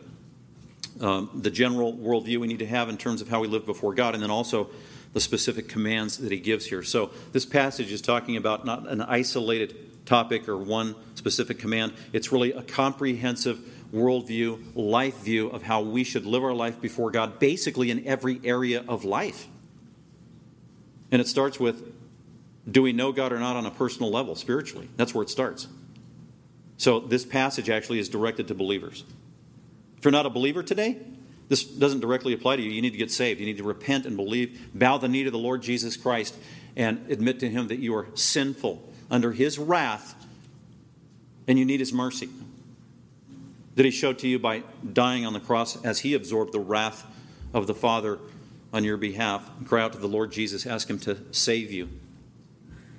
um, 1.00 1.30
the 1.34 1.50
general 1.50 1.92
worldview 1.92 2.38
we 2.38 2.46
need 2.46 2.60
to 2.60 2.66
have 2.66 2.88
in 2.88 2.96
terms 2.96 3.20
of 3.20 3.28
how 3.28 3.40
we 3.40 3.48
live 3.48 3.66
before 3.66 3.94
God, 3.94 4.14
and 4.14 4.22
then 4.22 4.30
also 4.30 4.70
the 5.12 5.20
specific 5.20 5.69
commands 5.69 6.19
that 6.19 6.32
he 6.32 6.38
gives 6.38 6.66
here. 6.66 6.82
So, 6.82 7.10
this 7.32 7.44
passage 7.44 7.92
is 7.92 8.00
talking 8.00 8.36
about 8.36 8.64
not 8.64 8.88
an 8.88 9.02
isolated 9.02 10.06
topic 10.06 10.48
or 10.48 10.56
one 10.56 10.94
specific 11.14 11.58
command, 11.58 11.92
it's 12.12 12.32
really 12.32 12.52
a 12.52 12.62
comprehensive 12.62 13.58
worldview, 13.92 14.72
life 14.74 15.18
view 15.18 15.48
of 15.48 15.62
how 15.62 15.80
we 15.80 16.04
should 16.04 16.26
live 16.26 16.44
our 16.44 16.54
life 16.54 16.80
before 16.80 17.10
God, 17.10 17.38
basically 17.38 17.90
in 17.90 18.06
every 18.06 18.40
area 18.44 18.84
of 18.86 19.04
life. 19.04 19.46
And 21.10 21.20
it 21.20 21.28
starts 21.28 21.60
with 21.60 21.92
do 22.68 22.82
we 22.82 22.92
know 22.92 23.12
God 23.12 23.32
or 23.32 23.38
not 23.38 23.54
on 23.54 23.64
a 23.64 23.70
personal 23.70 24.10
level, 24.10 24.34
spiritually? 24.34 24.88
That's 24.96 25.14
where 25.14 25.22
it 25.22 25.30
starts. 25.30 25.68
So, 26.78 26.98
this 26.98 27.24
passage 27.24 27.70
actually 27.70 28.00
is 28.00 28.08
directed 28.08 28.48
to 28.48 28.55
believers. 28.55 29.05
If 29.98 30.05
you're 30.05 30.12
not 30.12 30.26
a 30.26 30.31
believer 30.31 30.62
today, 30.64 30.98
this 31.48 31.64
doesn't 31.64 32.00
directly 32.00 32.32
apply 32.32 32.56
to 32.56 32.62
you. 32.62 32.70
You 32.70 32.82
need 32.82 32.90
to 32.90 32.98
get 32.98 33.12
saved. 33.12 33.38
You 33.38 33.46
need 33.46 33.58
to 33.58 33.62
repent 33.62 34.05
and 34.05 34.16
believe, 34.16 34.69
bow 34.74 34.98
the 34.98 35.06
knee 35.06 35.22
to 35.22 35.31
the 35.31 35.38
Lord 35.38 35.62
Jesus 35.62 35.96
Christ, 35.96 36.36
and 36.74 37.08
admit 37.08 37.38
to 37.40 37.48
Him 37.48 37.69
that 37.69 37.78
you 37.78 37.94
are 37.94 38.08
sinful 38.14 38.82
under 39.10 39.32
His 39.32 39.58
wrath 39.58 40.14
and 41.46 41.58
you 41.58 41.64
need 41.64 41.81
His 41.81 41.93
mercy 41.93 42.28
that 43.76 43.84
He 43.84 43.90
showed 43.90 44.18
to 44.18 44.28
you 44.28 44.38
by 44.38 44.64
dying 44.92 45.24
on 45.24 45.32
the 45.32 45.40
cross 45.40 45.82
as 45.84 46.00
He 46.00 46.14
absorbed 46.14 46.52
the 46.52 46.60
wrath 46.60 47.06
of 47.54 47.66
the 47.66 47.74
Father 47.74 48.18
on 48.72 48.82
your 48.84 48.96
behalf. 48.96 49.48
Cry 49.64 49.82
out 49.82 49.92
to 49.92 49.98
the 49.98 50.08
Lord 50.08 50.32
Jesus, 50.32 50.66
ask 50.66 50.90
Him 50.90 50.98
to 51.00 51.18
save 51.30 51.70
you, 51.70 51.88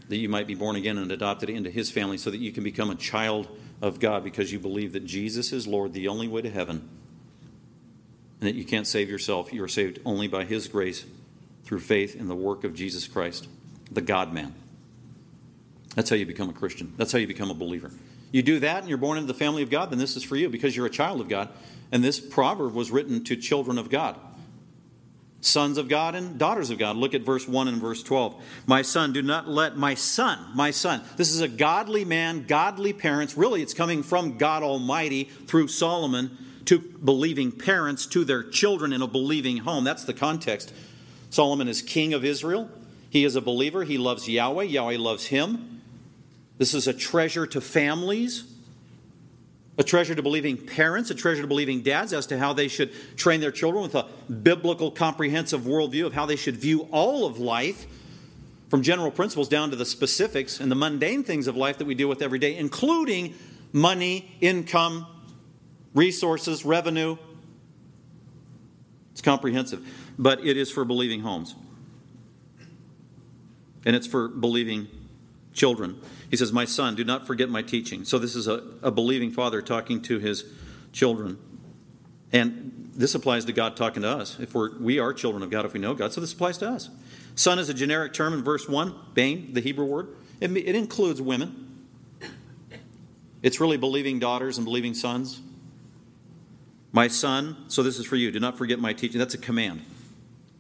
that 0.08 0.18
you 0.18 0.30
might 0.30 0.48
be 0.48 0.56
born 0.56 0.76
again 0.76 0.98
and 0.98 1.12
adopted 1.12 1.50
into 1.50 1.70
His 1.70 1.92
family 1.92 2.18
so 2.18 2.32
that 2.32 2.40
you 2.40 2.52
can 2.52 2.64
become 2.64 2.90
a 2.90 2.96
child 2.96 3.48
of 3.82 4.00
God 4.00 4.24
because 4.24 4.52
you 4.52 4.60
believe 4.60 4.94
that 4.94 5.06
Jesus 5.06 5.52
is 5.52 5.68
Lord, 5.68 5.94
the 5.94 6.08
only 6.08 6.28
way 6.28 6.42
to 6.42 6.50
heaven, 6.50 6.88
and 8.40 8.48
that 8.48 8.56
you 8.56 8.66
can't 8.66 8.88
save 8.88 9.10
yourself. 9.10 9.52
You 9.52 9.64
are 9.64 9.68
saved 9.68 10.00
only 10.06 10.28
by 10.28 10.46
His 10.46 10.68
grace 10.68 11.06
through 11.64 11.82
faith 11.82 12.16
in 12.16 12.28
the 12.28 12.36
work 12.36 12.64
of 12.64 12.74
Jesus 12.74 13.08
Christ, 13.08 13.48
the 13.92 14.02
God 14.02 14.32
man. 14.32 14.54
That's 15.96 16.12
how 16.12 16.16
you 16.16 16.28
become 16.28 16.50
a 16.50 16.54
Christian. 16.54 16.94
That's 16.98 17.12
how 17.12 17.18
you 17.18 17.28
become 17.28 17.50
a 17.50 17.56
believer. 17.56 17.92
You 18.32 18.42
do 18.42 18.60
that 18.60 18.80
and 18.80 18.90
you're 18.90 18.98
born 18.98 19.18
into 19.18 19.32
the 19.32 19.38
family 19.38 19.64
of 19.64 19.70
God, 19.70 19.90
then 19.90 20.00
this 20.00 20.16
is 20.16 20.24
for 20.24 20.36
you 20.36 20.50
because 20.50 20.76
you're 20.76 20.86
a 20.86 20.92
child 20.92 21.22
of 21.22 21.30
God. 21.30 21.50
And 21.92 22.04
this 22.04 22.20
proverb 22.20 22.74
was 22.74 22.92
written 22.92 23.24
to 23.26 23.36
children 23.36 23.78
of 23.78 23.90
God 23.90 24.20
sons 25.48 25.78
of 25.78 25.88
God 25.88 26.16
and 26.16 26.38
daughters 26.38 26.70
of 26.70 26.78
God. 26.78 26.96
Look 26.96 27.14
at 27.14 27.22
verse 27.22 27.48
1 27.48 27.68
and 27.68 27.82
verse 27.82 28.04
12. 28.04 28.42
My 28.66 28.82
son, 28.82 29.14
do 29.14 29.22
not 29.22 29.48
let 29.48 29.78
my 29.78 29.94
son, 29.94 30.40
my 30.56 30.72
son. 30.72 31.02
This 31.16 31.32
is 31.32 31.42
a 31.42 31.48
godly 31.48 32.06
man, 32.06 32.46
godly 32.46 32.94
parents. 32.94 33.38
Really, 33.38 33.62
it's 33.62 33.74
coming 33.74 34.04
from 34.04 34.38
God 34.38 34.64
Almighty 34.64 35.26
through 35.26 35.68
Solomon 35.68 36.38
to 36.66 36.80
believing 36.80 37.52
parents 37.52 38.06
to 38.08 38.26
their 38.26 38.44
children 38.44 38.92
in 38.92 39.02
a 39.02 39.08
believing 39.08 39.58
home. 39.58 39.84
That's 39.84 40.04
the 40.04 40.14
context. 40.14 40.74
Solomon 41.30 41.68
is 41.68 41.82
king 41.82 42.14
of 42.14 42.26
Israel. 42.26 42.70
He 43.10 43.24
is 43.24 43.36
a 43.36 43.42
believer. 43.42 43.84
He 43.84 43.98
loves 43.98 44.28
Yahweh. 44.28 44.64
Yahweh 44.64 44.98
loves 44.98 45.28
him. 45.28 45.77
This 46.58 46.74
is 46.74 46.88
a 46.88 46.94
treasure 46.94 47.46
to 47.48 47.62
families 47.62 48.46
a 49.78 49.84
treasure 49.84 50.16
to 50.16 50.24
believing 50.24 50.58
parents, 50.58 51.12
a 51.12 51.16
treasure 51.16 51.44
to 51.44 51.48
believing 51.48 51.82
dads 51.82 52.12
as 52.12 52.26
to 52.28 52.38
how 52.40 52.52
they 52.52 52.68
should 52.68 52.92
train 53.16 53.40
their 53.40 53.52
children 53.52 53.84
with 53.84 53.94
a 53.94 54.08
biblical, 54.32 54.90
comprehensive 54.90 55.62
worldview 55.62 56.06
of 56.06 56.14
how 56.14 56.26
they 56.26 56.36
should 56.36 56.58
view 56.58 56.88
all 56.92 57.26
of 57.26 57.38
life, 57.38 57.86
from 58.70 58.82
general 58.82 59.12
principles 59.12 59.48
down 59.48 59.70
to 59.70 59.76
the 59.76 59.86
specifics 59.86 60.60
and 60.60 60.70
the 60.70 60.76
mundane 60.76 61.24
things 61.24 61.48
of 61.48 61.56
life 61.56 61.78
that 61.78 61.86
we 61.86 61.96
deal 61.96 62.10
with 62.10 62.22
every 62.22 62.40
day, 62.40 62.58
including 62.58 63.34
money, 63.72 64.36
income, 64.42 65.06
resources, 65.94 66.66
revenue. 66.66 67.16
It's 69.12 69.22
comprehensive, 69.22 69.88
but 70.18 70.46
it 70.46 70.58
is 70.58 70.70
for 70.72 70.84
believing 70.84 71.22
homes. 71.22 71.56
And 73.86 73.96
it's 73.96 74.08
for 74.08 74.28
believing 74.28 74.88
children. 75.54 76.02
He 76.30 76.38
says, 76.38 76.52
My 76.52 76.66
son, 76.66 76.96
do 76.96 77.04
not 77.04 77.26
forget 77.26 77.50
my 77.50 77.62
teaching. 77.62 78.04
So 78.04 78.18
this 78.20 78.36
is 78.36 78.48
a, 78.48 78.64
a 78.82 78.92
believing 78.92 79.32
father 79.32 79.62
talking 79.62 80.02
to 80.04 80.20
his 80.20 80.44
children. 80.92 81.38
And 82.32 82.92
this 82.94 83.16
applies 83.16 83.46
to 83.46 83.54
God 83.54 83.78
talking 83.78 84.02
to 84.02 84.10
us. 84.10 84.40
If 84.40 84.54
we're, 84.54 84.78
we 84.80 85.00
are 85.00 85.14
children 85.14 85.44
of 85.44 85.50
God, 85.50 85.66
if 85.66 85.74
we 85.74 85.80
know 85.80 85.94
God, 85.94 86.12
so 86.12 86.20
this 86.20 86.34
applies 86.34 86.58
to 86.60 86.70
us. 86.70 86.90
Son 87.36 87.60
is 87.60 87.70
a 87.70 87.74
generic 87.74 88.14
term 88.14 88.34
in 88.34 88.44
verse 88.44 88.68
1, 88.68 88.94
bane, 89.14 89.54
the 89.54 89.62
Hebrew 89.62 89.86
word. 89.86 90.10
It, 90.42 90.52
it 90.58 90.76
includes 90.76 91.22
women. 91.22 91.86
It's 93.44 93.60
really 93.60 93.78
believing 93.78 94.20
daughters 94.20 94.58
and 94.58 94.66
believing 94.66 94.94
sons. 94.94 95.42
My 96.92 97.08
son, 97.08 97.56
so 97.68 97.84
this 97.84 98.00
is 98.00 98.06
for 98.06 98.16
you, 98.16 98.32
do 98.32 98.40
not 98.40 98.58
forget 98.58 98.80
my 98.80 98.94
teaching. 98.94 99.20
That's 99.20 99.36
a 99.36 99.38
command. 99.38 99.84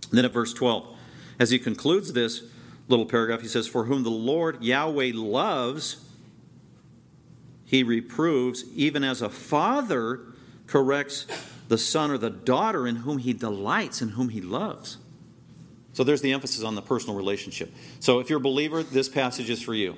And 0.09 0.17
then 0.17 0.25
at 0.25 0.31
verse 0.31 0.53
12, 0.53 0.95
as 1.39 1.49
he 1.49 1.59
concludes 1.59 2.13
this 2.13 2.43
little 2.87 3.05
paragraph, 3.05 3.41
he 3.41 3.47
says, 3.47 3.67
For 3.67 3.85
whom 3.85 4.03
the 4.03 4.09
Lord 4.09 4.63
Yahweh 4.63 5.11
loves, 5.13 6.05
he 7.65 7.83
reproves, 7.83 8.63
even 8.75 9.03
as 9.03 9.21
a 9.21 9.29
father 9.29 10.21
corrects 10.67 11.25
the 11.67 11.77
son 11.77 12.11
or 12.11 12.17
the 12.17 12.29
daughter 12.29 12.87
in 12.87 12.97
whom 12.97 13.17
he 13.17 13.33
delights, 13.33 14.01
and 14.01 14.11
whom 14.11 14.29
he 14.29 14.41
loves. 14.41 14.97
So 15.93 16.03
there's 16.03 16.21
the 16.21 16.31
emphasis 16.31 16.63
on 16.63 16.75
the 16.75 16.81
personal 16.81 17.15
relationship. 17.15 17.73
So 17.99 18.19
if 18.19 18.29
you're 18.29 18.37
a 18.37 18.41
believer, 18.41 18.83
this 18.83 19.09
passage 19.09 19.49
is 19.49 19.61
for 19.61 19.73
you. 19.73 19.95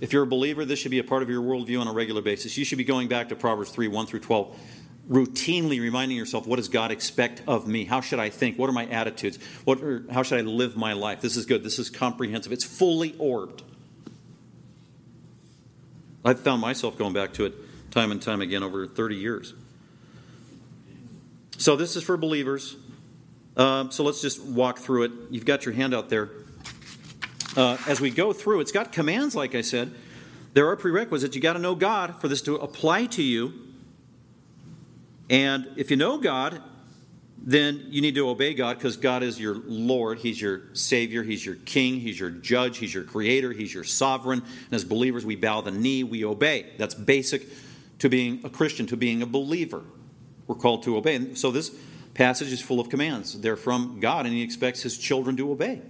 If 0.00 0.12
you're 0.12 0.22
a 0.22 0.26
believer, 0.26 0.64
this 0.64 0.78
should 0.78 0.90
be 0.90 0.98
a 0.98 1.04
part 1.04 1.22
of 1.22 1.30
your 1.30 1.42
worldview 1.42 1.80
on 1.80 1.88
a 1.88 1.92
regular 1.92 2.22
basis. 2.22 2.56
You 2.56 2.64
should 2.64 2.78
be 2.78 2.84
going 2.84 3.08
back 3.08 3.30
to 3.30 3.36
Proverbs 3.36 3.70
3 3.70 3.88
1 3.88 4.06
through 4.06 4.20
12, 4.20 4.58
routinely 5.08 5.80
reminding 5.80 6.16
yourself, 6.16 6.46
what 6.46 6.56
does 6.56 6.68
God 6.68 6.90
expect 6.90 7.42
of 7.46 7.68
me? 7.68 7.84
How 7.84 8.00
should 8.00 8.18
I 8.18 8.28
think? 8.28 8.58
What 8.58 8.68
are 8.68 8.72
my 8.72 8.86
attitudes? 8.86 9.38
What 9.64 9.82
are, 9.82 10.04
how 10.10 10.22
should 10.22 10.38
I 10.38 10.42
live 10.42 10.76
my 10.76 10.94
life? 10.94 11.20
This 11.20 11.36
is 11.36 11.46
good. 11.46 11.62
This 11.62 11.78
is 11.78 11.90
comprehensive. 11.90 12.52
It's 12.52 12.64
fully 12.64 13.14
orbed. 13.18 13.62
I've 16.24 16.40
found 16.40 16.60
myself 16.60 16.98
going 16.98 17.12
back 17.12 17.34
to 17.34 17.44
it 17.44 17.54
time 17.92 18.10
and 18.10 18.20
time 18.20 18.40
again 18.40 18.64
over 18.64 18.86
30 18.86 19.14
years. 19.14 19.54
So, 21.56 21.76
this 21.76 21.96
is 21.96 22.02
for 22.02 22.16
believers. 22.16 22.76
Uh, 23.56 23.88
so, 23.90 24.02
let's 24.02 24.20
just 24.20 24.42
walk 24.42 24.80
through 24.80 25.04
it. 25.04 25.12
You've 25.30 25.46
got 25.46 25.64
your 25.64 25.74
handout 25.74 26.10
there. 26.10 26.30
Uh, 27.56 27.78
as 27.86 28.00
we 28.00 28.10
go 28.10 28.32
through, 28.32 28.60
it's 28.60 28.72
got 28.72 28.92
commands, 28.92 29.34
like 29.34 29.54
I 29.54 29.62
said. 29.62 29.94
There 30.52 30.68
are 30.68 30.76
prerequisites. 30.76 31.34
You 31.36 31.40
got 31.40 31.52
to 31.52 31.58
know 31.58 31.74
God 31.74 32.20
for 32.20 32.28
this 32.28 32.42
to 32.42 32.56
apply 32.56 33.06
to 33.06 33.22
you. 33.22 33.65
And 35.28 35.68
if 35.76 35.90
you 35.90 35.96
know 35.96 36.18
God, 36.18 36.62
then 37.38 37.86
you 37.90 38.00
need 38.00 38.14
to 38.16 38.28
obey 38.28 38.54
God 38.54 38.76
because 38.76 38.96
God 38.96 39.22
is 39.22 39.38
your 39.38 39.54
Lord. 39.54 40.18
He's 40.18 40.40
your 40.40 40.62
Savior. 40.72 41.22
He's 41.22 41.44
your 41.44 41.54
King. 41.54 42.00
He's 42.00 42.18
your 42.18 42.30
Judge. 42.30 42.78
He's 42.78 42.92
your 42.92 43.04
Creator. 43.04 43.52
He's 43.52 43.72
your 43.72 43.84
Sovereign. 43.84 44.40
And 44.40 44.72
as 44.72 44.84
believers, 44.84 45.24
we 45.24 45.36
bow 45.36 45.60
the 45.60 45.70
knee, 45.70 46.02
we 46.02 46.24
obey. 46.24 46.72
That's 46.76 46.94
basic 46.94 47.42
to 48.00 48.08
being 48.08 48.40
a 48.44 48.50
Christian, 48.50 48.86
to 48.86 48.96
being 48.96 49.22
a 49.22 49.26
believer. 49.26 49.82
We're 50.46 50.56
called 50.56 50.82
to 50.84 50.96
obey. 50.96 51.14
And 51.14 51.38
so 51.38 51.50
this 51.50 51.74
passage 52.14 52.52
is 52.52 52.60
full 52.60 52.80
of 52.80 52.88
commands. 52.88 53.40
They're 53.40 53.56
from 53.56 54.00
God, 54.00 54.26
and 54.26 54.34
He 54.34 54.42
expects 54.42 54.82
His 54.82 54.98
children 54.98 55.36
to 55.36 55.50
obey 55.50 55.82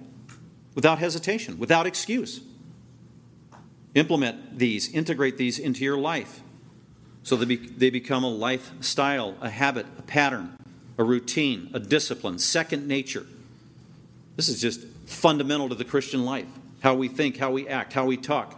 without 0.75 0.99
hesitation, 0.99 1.59
without 1.59 1.87
excuse. 1.87 2.41
Implement 3.95 4.59
these, 4.59 4.93
integrate 4.93 5.39
these 5.39 5.59
into 5.59 5.85
your 5.85 5.97
life 5.97 6.43
so 7.27 7.35
they, 7.35 7.45
be, 7.45 7.57
they 7.57 7.91
become 7.91 8.23
a 8.23 8.31
lifestyle, 8.31 9.35
a 9.41 9.51
habit, 9.51 9.85
a 9.99 10.03
pattern, 10.03 10.57
a 10.97 11.03
routine, 11.03 11.69
a 11.75 11.81
discipline, 11.81 12.39
second 12.39 12.87
nature. 12.87 13.27
This 14.37 14.49
is 14.49 14.61
just 14.61 14.87
fundamental 15.07 15.69
to 15.69 15.75
the 15.75 15.85
Christian 15.85 16.25
life 16.25 16.47
how 16.83 16.95
we 16.95 17.09
think, 17.09 17.39
how 17.39 17.51
we 17.51 17.67
act, 17.67 17.95
how 17.95 18.07
we 18.07 18.17
talk. 18.17 18.55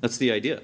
That's 0.00 0.16
the 0.16 0.32
idea 0.32 0.60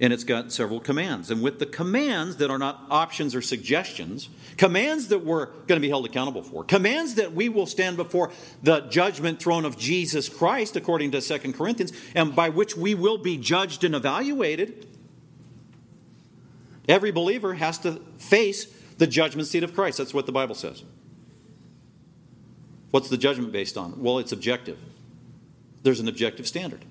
and 0.00 0.12
it's 0.12 0.24
got 0.24 0.50
several 0.52 0.80
commands. 0.80 1.30
And 1.30 1.42
with 1.42 1.58
the 1.58 1.66
commands 1.66 2.36
that 2.36 2.50
are 2.50 2.58
not 2.58 2.84
options 2.90 3.34
or 3.34 3.40
suggestions, 3.40 4.28
commands 4.56 5.08
that 5.08 5.24
we're 5.24 5.46
going 5.46 5.76
to 5.76 5.80
be 5.80 5.88
held 5.88 6.04
accountable 6.04 6.42
for, 6.42 6.64
commands 6.64 7.14
that 7.14 7.32
we 7.32 7.48
will 7.48 7.66
stand 7.66 7.96
before 7.96 8.30
the 8.62 8.80
judgment 8.80 9.40
throne 9.40 9.64
of 9.64 9.78
Jesus 9.78 10.28
Christ, 10.28 10.76
according 10.76 11.12
to 11.12 11.20
2 11.20 11.52
Corinthians, 11.52 11.92
and 12.14 12.34
by 12.34 12.48
which 12.48 12.76
we 12.76 12.94
will 12.94 13.18
be 13.18 13.36
judged 13.36 13.84
and 13.84 13.94
evaluated. 13.94 14.86
Every 16.88 17.10
believer 17.10 17.54
has 17.54 17.78
to 17.78 18.00
face 18.18 18.66
the 18.98 19.06
judgment 19.06 19.48
seat 19.48 19.62
of 19.62 19.74
Christ. 19.74 19.98
That's 19.98 20.14
what 20.14 20.26
the 20.26 20.32
Bible 20.32 20.54
says. 20.54 20.82
What's 22.90 23.08
the 23.08 23.16
judgment 23.16 23.52
based 23.52 23.76
on? 23.76 24.00
Well, 24.02 24.18
it's 24.18 24.32
objective. 24.32 24.78
There's 25.82 26.00
an 26.00 26.08
objective 26.08 26.46
standard. 26.46 26.84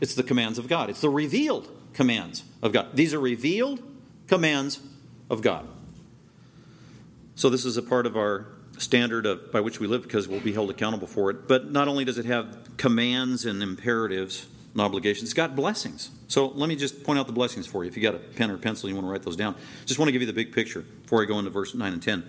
It's 0.00 0.14
the 0.14 0.22
commands 0.22 0.58
of 0.58 0.68
God. 0.68 0.90
It's 0.90 1.00
the 1.00 1.08
revealed 1.08 1.68
commands 1.94 2.44
of 2.62 2.72
God. 2.72 2.94
These 2.94 3.14
are 3.14 3.20
revealed 3.20 3.82
commands 4.26 4.80
of 5.30 5.40
God. 5.40 5.66
So 7.36 7.48
this 7.48 7.64
is 7.64 7.76
a 7.76 7.82
part 7.82 8.06
of 8.06 8.16
our 8.16 8.46
standard 8.78 9.26
of, 9.26 9.50
by 9.50 9.60
which 9.60 9.80
we 9.80 9.86
live 9.86 10.02
because 10.02 10.28
we'll 10.28 10.40
be 10.40 10.52
held 10.52 10.70
accountable 10.70 11.06
for 11.06 11.30
it. 11.30 11.48
But 11.48 11.70
not 11.70 11.88
only 11.88 12.04
does 12.04 12.18
it 12.18 12.26
have 12.26 12.76
commands 12.76 13.44
and 13.44 13.62
imperatives 13.62 14.46
and 14.72 14.80
obligations, 14.80 15.24
it's 15.24 15.34
got 15.34 15.56
blessings. 15.56 16.10
So 16.34 16.48
let 16.48 16.68
me 16.68 16.74
just 16.74 17.04
point 17.04 17.16
out 17.16 17.28
the 17.28 17.32
blessings 17.32 17.64
for 17.64 17.84
you. 17.84 17.88
If 17.88 17.96
you 17.96 18.02
got 18.02 18.16
a 18.16 18.18
pen 18.18 18.50
or 18.50 18.58
pencil, 18.58 18.88
you 18.88 18.96
want 18.96 19.06
to 19.06 19.08
write 19.12 19.22
those 19.22 19.36
down. 19.36 19.54
Just 19.86 20.00
want 20.00 20.08
to 20.08 20.12
give 20.12 20.20
you 20.20 20.26
the 20.26 20.32
big 20.32 20.52
picture 20.52 20.80
before 20.80 21.22
I 21.22 21.26
go 21.26 21.38
into 21.38 21.48
verse 21.48 21.76
9 21.76 21.92
and 21.92 22.02
10. 22.02 22.24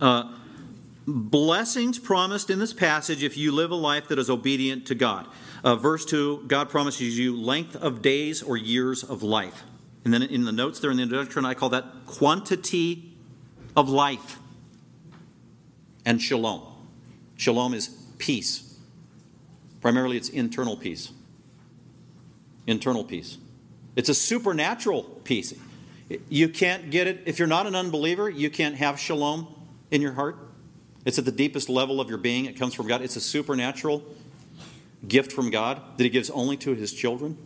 Uh, 0.00 0.32
blessings 1.04 1.98
promised 1.98 2.50
in 2.50 2.60
this 2.60 2.72
passage 2.72 3.24
if 3.24 3.36
you 3.36 3.50
live 3.50 3.72
a 3.72 3.74
life 3.74 4.06
that 4.06 4.18
is 4.20 4.30
obedient 4.30 4.86
to 4.86 4.94
God. 4.94 5.26
Uh, 5.64 5.74
verse 5.74 6.04
2 6.04 6.44
God 6.46 6.68
promises 6.68 7.18
you 7.18 7.36
length 7.36 7.74
of 7.74 8.00
days 8.00 8.44
or 8.44 8.56
years 8.56 9.02
of 9.02 9.24
life. 9.24 9.64
And 10.04 10.14
then 10.14 10.22
in 10.22 10.44
the 10.44 10.52
notes 10.52 10.78
there 10.78 10.92
in 10.92 10.98
the 10.98 11.02
introduction, 11.02 11.44
I 11.44 11.54
call 11.54 11.70
that 11.70 11.84
quantity 12.06 13.12
of 13.76 13.88
life 13.88 14.38
and 16.06 16.22
shalom. 16.22 16.62
Shalom 17.36 17.74
is 17.74 17.88
peace. 18.18 18.78
Primarily, 19.80 20.16
it's 20.16 20.28
internal 20.28 20.76
peace. 20.76 21.10
Internal 22.68 23.02
peace. 23.02 23.38
It's 23.96 24.10
a 24.10 24.14
supernatural 24.14 25.02
peace. 25.24 25.54
You 26.28 26.50
can't 26.50 26.90
get 26.90 27.06
it, 27.06 27.22
if 27.24 27.38
you're 27.38 27.48
not 27.48 27.66
an 27.66 27.74
unbeliever, 27.74 28.28
you 28.28 28.50
can't 28.50 28.76
have 28.76 29.00
shalom 29.00 29.48
in 29.90 30.02
your 30.02 30.12
heart. 30.12 30.36
It's 31.06 31.18
at 31.18 31.24
the 31.24 31.32
deepest 31.32 31.70
level 31.70 31.98
of 31.98 32.10
your 32.10 32.18
being. 32.18 32.44
It 32.44 32.58
comes 32.58 32.74
from 32.74 32.86
God. 32.86 33.00
It's 33.00 33.16
a 33.16 33.20
supernatural 33.20 34.04
gift 35.06 35.32
from 35.32 35.48
God 35.50 35.80
that 35.96 36.04
He 36.04 36.10
gives 36.10 36.28
only 36.28 36.58
to 36.58 36.74
His 36.74 36.92
children. 36.92 37.38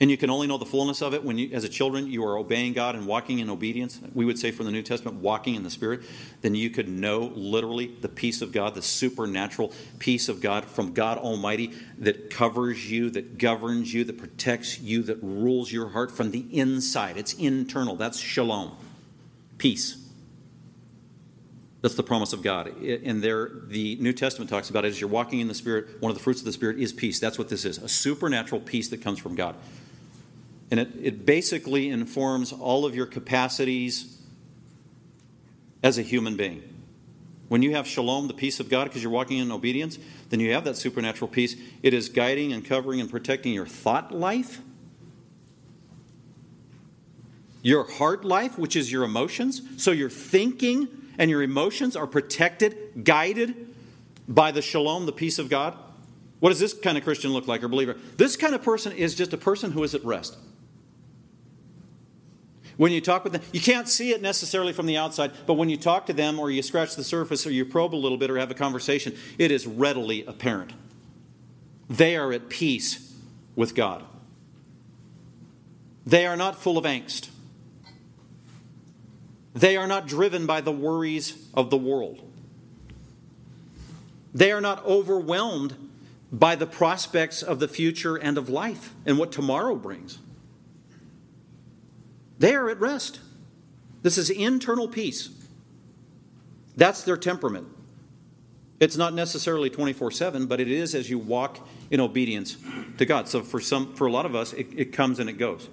And 0.00 0.10
you 0.10 0.16
can 0.16 0.28
only 0.28 0.48
know 0.48 0.58
the 0.58 0.66
fullness 0.66 1.02
of 1.02 1.14
it 1.14 1.22
when 1.22 1.38
you, 1.38 1.50
as 1.52 1.62
a 1.62 1.68
children, 1.68 2.08
you 2.10 2.24
are 2.24 2.36
obeying 2.36 2.72
God 2.72 2.96
and 2.96 3.06
walking 3.06 3.38
in 3.38 3.48
obedience. 3.48 4.00
We 4.12 4.24
would 4.24 4.40
say 4.40 4.50
from 4.50 4.66
the 4.66 4.72
New 4.72 4.82
Testament, 4.82 5.18
walking 5.18 5.54
in 5.54 5.62
the 5.62 5.70
Spirit. 5.70 6.00
Then 6.40 6.56
you 6.56 6.68
could 6.68 6.88
know 6.88 7.32
literally 7.34 7.94
the 8.00 8.08
peace 8.08 8.42
of 8.42 8.50
God, 8.50 8.74
the 8.74 8.82
supernatural 8.82 9.72
peace 10.00 10.28
of 10.28 10.40
God 10.40 10.64
from 10.64 10.94
God 10.94 11.16
Almighty 11.16 11.72
that 11.98 12.28
covers 12.28 12.90
you, 12.90 13.08
that 13.10 13.38
governs 13.38 13.94
you, 13.94 14.02
that 14.02 14.18
protects 14.18 14.80
you, 14.80 15.04
that 15.04 15.18
rules 15.22 15.70
your 15.70 15.90
heart 15.90 16.10
from 16.10 16.32
the 16.32 16.44
inside. 16.50 17.16
It's 17.16 17.32
internal. 17.34 17.94
That's 17.94 18.18
shalom, 18.18 18.76
peace. 19.58 20.04
That's 21.82 21.94
the 21.94 22.02
promise 22.02 22.32
of 22.32 22.42
God. 22.42 22.66
And 22.82 23.22
there, 23.22 23.48
the 23.68 23.96
New 24.00 24.12
Testament 24.12 24.50
talks 24.50 24.70
about 24.70 24.84
it 24.84 24.88
as 24.88 25.00
you're 25.00 25.08
walking 25.08 25.38
in 25.38 25.46
the 25.48 25.54
Spirit, 25.54 26.00
one 26.00 26.10
of 26.10 26.16
the 26.16 26.22
fruits 26.22 26.40
of 26.40 26.46
the 26.46 26.52
Spirit 26.52 26.80
is 26.80 26.92
peace. 26.92 27.20
That's 27.20 27.38
what 27.38 27.48
this 27.48 27.64
is 27.64 27.78
a 27.78 27.88
supernatural 27.88 28.60
peace 28.60 28.88
that 28.88 29.00
comes 29.00 29.20
from 29.20 29.36
God. 29.36 29.54
And 30.74 30.80
it, 30.80 30.88
it 31.00 31.24
basically 31.24 31.88
informs 31.88 32.52
all 32.52 32.84
of 32.84 32.96
your 32.96 33.06
capacities 33.06 34.18
as 35.84 35.98
a 35.98 36.02
human 36.02 36.36
being. 36.36 36.64
When 37.46 37.62
you 37.62 37.76
have 37.76 37.86
shalom, 37.86 38.26
the 38.26 38.34
peace 38.34 38.58
of 38.58 38.68
God, 38.68 38.86
because 38.88 39.00
you're 39.00 39.12
walking 39.12 39.38
in 39.38 39.52
obedience, 39.52 40.00
then 40.30 40.40
you 40.40 40.52
have 40.52 40.64
that 40.64 40.76
supernatural 40.76 41.28
peace. 41.28 41.54
It 41.84 41.94
is 41.94 42.08
guiding 42.08 42.52
and 42.52 42.64
covering 42.64 43.00
and 43.00 43.08
protecting 43.08 43.52
your 43.52 43.66
thought 43.66 44.12
life, 44.12 44.62
your 47.62 47.88
heart 47.88 48.24
life, 48.24 48.58
which 48.58 48.74
is 48.74 48.90
your 48.90 49.04
emotions. 49.04 49.62
So 49.76 49.92
you're 49.92 50.10
thinking 50.10 50.88
and 51.18 51.30
your 51.30 51.44
emotions 51.44 51.94
are 51.94 52.08
protected, 52.08 53.04
guided 53.04 53.72
by 54.26 54.50
the 54.50 54.60
shalom, 54.60 55.06
the 55.06 55.12
peace 55.12 55.38
of 55.38 55.48
God? 55.48 55.78
What 56.40 56.48
does 56.48 56.58
this 56.58 56.74
kind 56.74 56.98
of 56.98 57.04
Christian 57.04 57.32
look 57.32 57.46
like 57.46 57.62
or 57.62 57.68
believer? 57.68 57.96
This 58.16 58.36
kind 58.36 58.56
of 58.56 58.64
person 58.64 58.90
is 58.90 59.14
just 59.14 59.32
a 59.32 59.38
person 59.38 59.70
who 59.70 59.84
is 59.84 59.94
at 59.94 60.04
rest. 60.04 60.36
When 62.76 62.92
you 62.92 63.00
talk 63.00 63.24
with 63.24 63.32
them, 63.32 63.42
you 63.52 63.60
can't 63.60 63.88
see 63.88 64.10
it 64.10 64.20
necessarily 64.20 64.72
from 64.72 64.86
the 64.86 64.96
outside, 64.96 65.32
but 65.46 65.54
when 65.54 65.68
you 65.68 65.76
talk 65.76 66.06
to 66.06 66.12
them 66.12 66.40
or 66.40 66.50
you 66.50 66.62
scratch 66.62 66.96
the 66.96 67.04
surface 67.04 67.46
or 67.46 67.50
you 67.50 67.64
probe 67.64 67.94
a 67.94 67.96
little 67.96 68.18
bit 68.18 68.30
or 68.30 68.38
have 68.38 68.50
a 68.50 68.54
conversation, 68.54 69.16
it 69.38 69.50
is 69.50 69.66
readily 69.66 70.24
apparent. 70.24 70.72
They 71.88 72.16
are 72.16 72.32
at 72.32 72.48
peace 72.48 73.14
with 73.54 73.74
God. 73.74 74.04
They 76.06 76.26
are 76.26 76.36
not 76.36 76.60
full 76.60 76.76
of 76.76 76.84
angst. 76.84 77.28
They 79.54 79.76
are 79.76 79.86
not 79.86 80.08
driven 80.08 80.46
by 80.46 80.60
the 80.60 80.72
worries 80.72 81.48
of 81.54 81.70
the 81.70 81.76
world. 81.76 82.28
They 84.34 84.50
are 84.50 84.60
not 84.60 84.84
overwhelmed 84.84 85.76
by 86.32 86.56
the 86.56 86.66
prospects 86.66 87.40
of 87.40 87.60
the 87.60 87.68
future 87.68 88.16
and 88.16 88.36
of 88.36 88.48
life 88.48 88.92
and 89.06 89.16
what 89.16 89.30
tomorrow 89.30 89.76
brings. 89.76 90.18
They 92.44 92.54
are 92.54 92.68
at 92.68 92.78
rest. 92.78 93.20
This 94.02 94.18
is 94.18 94.28
internal 94.28 94.86
peace. 94.86 95.30
That's 96.76 97.02
their 97.02 97.16
temperament. 97.16 97.68
It's 98.78 98.98
not 98.98 99.14
necessarily 99.14 99.70
24 99.70 100.10
7, 100.10 100.44
but 100.44 100.60
it 100.60 100.68
is 100.68 100.94
as 100.94 101.08
you 101.08 101.18
walk 101.18 101.66
in 101.90 102.00
obedience 102.00 102.58
to 102.98 103.06
God. 103.06 103.30
So 103.30 103.40
for, 103.40 103.60
some, 103.60 103.94
for 103.94 104.06
a 104.06 104.12
lot 104.12 104.26
of 104.26 104.34
us, 104.34 104.52
it, 104.52 104.66
it 104.76 104.92
comes 104.92 105.20
and 105.20 105.30
it 105.30 105.38
goes. 105.38 105.70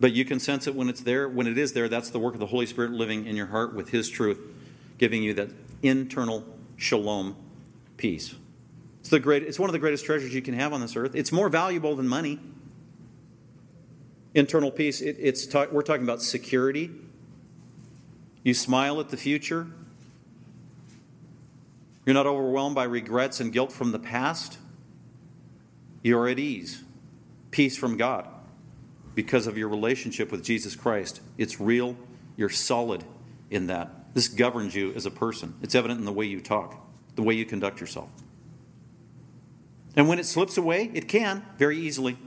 But 0.00 0.10
you 0.12 0.24
can 0.24 0.40
sense 0.40 0.66
it 0.66 0.74
when 0.74 0.88
it's 0.88 1.02
there. 1.02 1.28
When 1.28 1.46
it 1.46 1.56
is 1.56 1.72
there, 1.72 1.88
that's 1.88 2.10
the 2.10 2.18
work 2.18 2.34
of 2.34 2.40
the 2.40 2.46
Holy 2.46 2.66
Spirit 2.66 2.90
living 2.90 3.28
in 3.28 3.36
your 3.36 3.46
heart 3.46 3.76
with 3.76 3.90
His 3.90 4.08
truth, 4.08 4.40
giving 4.98 5.22
you 5.22 5.34
that 5.34 5.50
internal 5.84 6.44
shalom 6.76 7.36
peace. 7.96 8.34
It's, 8.98 9.08
the 9.08 9.20
great, 9.20 9.44
it's 9.44 9.60
one 9.60 9.70
of 9.70 9.72
the 9.72 9.78
greatest 9.78 10.04
treasures 10.04 10.34
you 10.34 10.42
can 10.42 10.54
have 10.54 10.72
on 10.72 10.80
this 10.80 10.96
earth. 10.96 11.14
It's 11.14 11.30
more 11.30 11.48
valuable 11.48 11.94
than 11.94 12.08
money. 12.08 12.40
Internal 14.36 14.70
peace, 14.70 15.00
it, 15.00 15.16
it's 15.18 15.52
we're 15.72 15.80
talking 15.80 16.02
about 16.02 16.20
security. 16.20 16.90
You 18.44 18.52
smile 18.52 19.00
at 19.00 19.08
the 19.08 19.16
future. 19.16 19.66
You're 22.04 22.12
not 22.12 22.26
overwhelmed 22.26 22.74
by 22.74 22.84
regrets 22.84 23.40
and 23.40 23.50
guilt 23.50 23.72
from 23.72 23.92
the 23.92 23.98
past. 23.98 24.58
You're 26.02 26.28
at 26.28 26.38
ease. 26.38 26.84
Peace 27.50 27.78
from 27.78 27.96
God 27.96 28.28
because 29.14 29.46
of 29.46 29.56
your 29.56 29.70
relationship 29.70 30.30
with 30.30 30.44
Jesus 30.44 30.76
Christ. 30.76 31.22
It's 31.38 31.58
real. 31.58 31.96
You're 32.36 32.50
solid 32.50 33.04
in 33.50 33.68
that. 33.68 34.12
This 34.12 34.28
governs 34.28 34.74
you 34.74 34.92
as 34.92 35.06
a 35.06 35.10
person. 35.10 35.54
It's 35.62 35.74
evident 35.74 35.98
in 35.98 36.04
the 36.04 36.12
way 36.12 36.26
you 36.26 36.42
talk, 36.42 36.76
the 37.14 37.22
way 37.22 37.32
you 37.32 37.46
conduct 37.46 37.80
yourself. 37.80 38.10
And 39.96 40.10
when 40.10 40.18
it 40.18 40.26
slips 40.26 40.58
away, 40.58 40.90
it 40.92 41.08
can 41.08 41.42
very 41.56 41.78
easily. 41.78 42.18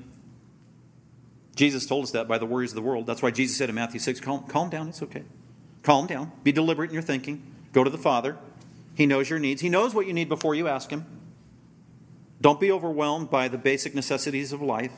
Jesus 1.59 1.85
told 1.85 2.05
us 2.05 2.11
that 2.11 2.25
by 2.25 2.37
the 2.37 2.45
worries 2.45 2.71
of 2.71 2.75
the 2.75 2.81
world. 2.81 3.05
That's 3.05 3.21
why 3.21 3.31
Jesus 3.31 3.57
said 3.57 3.67
in 3.67 3.75
Matthew 3.75 3.99
6 3.99 4.21
calm, 4.21 4.45
calm 4.45 4.69
down, 4.69 4.87
it's 4.87 5.03
okay. 5.03 5.25
Calm 5.83 6.07
down. 6.07 6.31
Be 6.41 6.53
deliberate 6.53 6.89
in 6.89 6.93
your 6.93 7.03
thinking. 7.03 7.43
Go 7.73 7.83
to 7.83 7.89
the 7.89 7.97
Father. 7.97 8.37
He 8.95 9.05
knows 9.05 9.29
your 9.29 9.39
needs. 9.39 9.59
He 9.59 9.67
knows 9.67 9.93
what 9.93 10.07
you 10.07 10.13
need 10.13 10.29
before 10.29 10.55
you 10.55 10.69
ask 10.69 10.89
Him. 10.89 11.05
Don't 12.39 12.61
be 12.61 12.71
overwhelmed 12.71 13.29
by 13.29 13.49
the 13.49 13.57
basic 13.57 13.93
necessities 13.93 14.53
of 14.53 14.61
life 14.61 14.93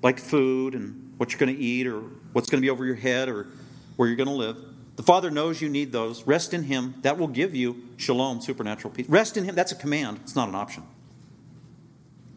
like 0.00 0.20
food 0.20 0.76
and 0.76 1.12
what 1.16 1.32
you're 1.32 1.40
going 1.40 1.52
to 1.52 1.60
eat 1.60 1.88
or 1.88 2.02
what's 2.32 2.48
going 2.48 2.60
to 2.60 2.64
be 2.64 2.70
over 2.70 2.84
your 2.84 2.94
head 2.94 3.28
or 3.28 3.48
where 3.96 4.06
you're 4.06 4.16
going 4.16 4.28
to 4.28 4.34
live. 4.34 4.56
The 4.94 5.02
Father 5.02 5.28
knows 5.28 5.60
you 5.60 5.68
need 5.68 5.90
those. 5.90 6.24
Rest 6.24 6.54
in 6.54 6.62
Him. 6.62 6.94
That 7.02 7.18
will 7.18 7.26
give 7.26 7.52
you 7.52 7.82
shalom, 7.96 8.40
supernatural 8.40 8.94
peace. 8.94 9.08
Rest 9.08 9.36
in 9.36 9.42
Him. 9.42 9.56
That's 9.56 9.72
a 9.72 9.76
command, 9.76 10.20
it's 10.22 10.36
not 10.36 10.48
an 10.48 10.54
option. 10.54 10.84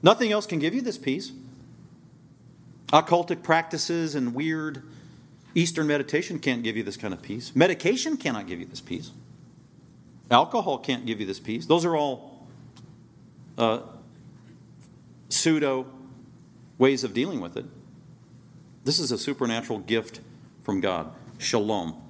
Nothing 0.02 0.32
else 0.32 0.48
can 0.48 0.58
give 0.58 0.74
you 0.74 0.82
this 0.82 0.98
peace. 0.98 1.32
Occultic 2.96 3.44
practices 3.44 4.16
and 4.16 4.34
weird 4.34 4.82
Eastern 5.54 5.86
meditation 5.86 6.40
can't 6.40 6.64
give 6.64 6.78
you 6.78 6.84
this 6.84 6.96
kind 6.96 7.14
of 7.14 7.22
peace. 7.22 7.54
Medication 7.54 8.16
cannot 8.16 8.48
give 8.48 8.62
you 8.62 8.66
this 8.66 8.80
peace. 8.80 9.12
Alcohol 10.32 10.78
can't 10.78 11.06
give 11.06 11.20
you 11.20 11.26
this 11.26 11.40
peace. 11.42 11.66
Those 11.66 11.84
are 11.84 11.98
all 11.98 12.48
uh, 13.58 13.80
pseudo 15.28 15.88
ways 16.78 17.04
of 17.04 17.14
dealing 17.14 17.42
with 17.42 17.58
it. 17.58 17.66
This 18.86 19.00
is 19.00 19.12
a 19.12 19.18
supernatural 19.18 19.80
gift 19.80 20.22
from 20.64 20.80
God. 20.80 21.12
Shalom. 21.38 22.02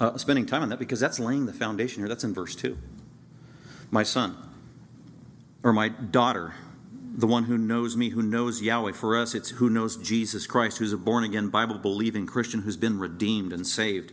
Uh, 0.00 0.16
spending 0.16 0.46
time 0.46 0.62
on 0.62 0.68
that 0.70 0.80
because 0.80 0.98
that's 0.98 1.20
laying 1.20 1.46
the 1.46 1.52
foundation 1.52 2.00
here. 2.00 2.08
That's 2.08 2.24
in 2.24 2.34
verse 2.34 2.56
2. 2.56 2.76
My 3.92 4.02
son, 4.02 4.36
or 5.62 5.72
my 5.72 5.90
daughter, 5.90 6.54
the 7.14 7.26
one 7.26 7.44
who 7.44 7.58
knows 7.58 7.96
me, 7.96 8.10
who 8.10 8.22
knows 8.22 8.62
Yahweh. 8.62 8.92
For 8.92 9.16
us, 9.16 9.34
it's 9.34 9.50
who 9.50 9.68
knows 9.68 9.96
Jesus 9.96 10.46
Christ, 10.46 10.78
who's 10.78 10.92
a 10.92 10.96
born 10.96 11.24
again, 11.24 11.48
Bible 11.48 11.78
believing 11.78 12.26
Christian 12.26 12.62
who's 12.62 12.76
been 12.76 12.98
redeemed 12.98 13.52
and 13.52 13.66
saved, 13.66 14.12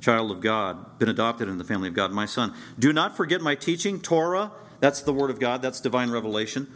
child 0.00 0.30
of 0.30 0.40
God, 0.40 0.98
been 0.98 1.08
adopted 1.08 1.48
in 1.48 1.58
the 1.58 1.64
family 1.64 1.88
of 1.88 1.94
God. 1.94 2.10
My 2.10 2.26
son, 2.26 2.52
do 2.78 2.92
not 2.92 3.16
forget 3.16 3.40
my 3.40 3.54
teaching, 3.54 4.00
Torah. 4.00 4.50
That's 4.80 5.00
the 5.00 5.12
word 5.12 5.30
of 5.30 5.38
God, 5.38 5.62
that's 5.62 5.80
divine 5.80 6.10
revelation. 6.10 6.66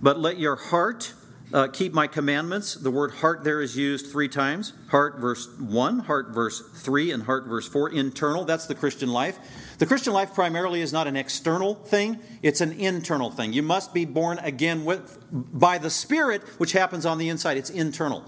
But 0.00 0.18
let 0.18 0.38
your 0.38 0.56
heart 0.56 1.14
uh, 1.52 1.68
keep 1.68 1.92
my 1.92 2.06
commandments. 2.06 2.74
The 2.74 2.90
word 2.90 3.12
heart 3.12 3.44
there 3.44 3.60
is 3.60 3.76
used 3.76 4.10
three 4.10 4.28
times 4.28 4.72
heart, 4.88 5.18
verse 5.18 5.48
1, 5.58 6.00
heart, 6.00 6.30
verse 6.30 6.60
3, 6.60 7.12
and 7.12 7.22
heart, 7.24 7.46
verse 7.46 7.68
4. 7.68 7.90
Internal, 7.90 8.44
that's 8.44 8.66
the 8.66 8.74
Christian 8.74 9.10
life. 9.10 9.38
The 9.82 9.86
Christian 9.86 10.12
life 10.12 10.32
primarily 10.32 10.80
is 10.80 10.92
not 10.92 11.08
an 11.08 11.16
external 11.16 11.74
thing, 11.74 12.20
it's 12.40 12.60
an 12.60 12.70
internal 12.70 13.32
thing. 13.32 13.52
You 13.52 13.64
must 13.64 13.92
be 13.92 14.04
born 14.04 14.38
again 14.38 14.84
with, 14.84 15.18
by 15.32 15.78
the 15.78 15.90
Spirit, 15.90 16.44
which 16.60 16.70
happens 16.70 17.04
on 17.04 17.18
the 17.18 17.28
inside. 17.28 17.56
It's 17.56 17.68
internal, 17.68 18.24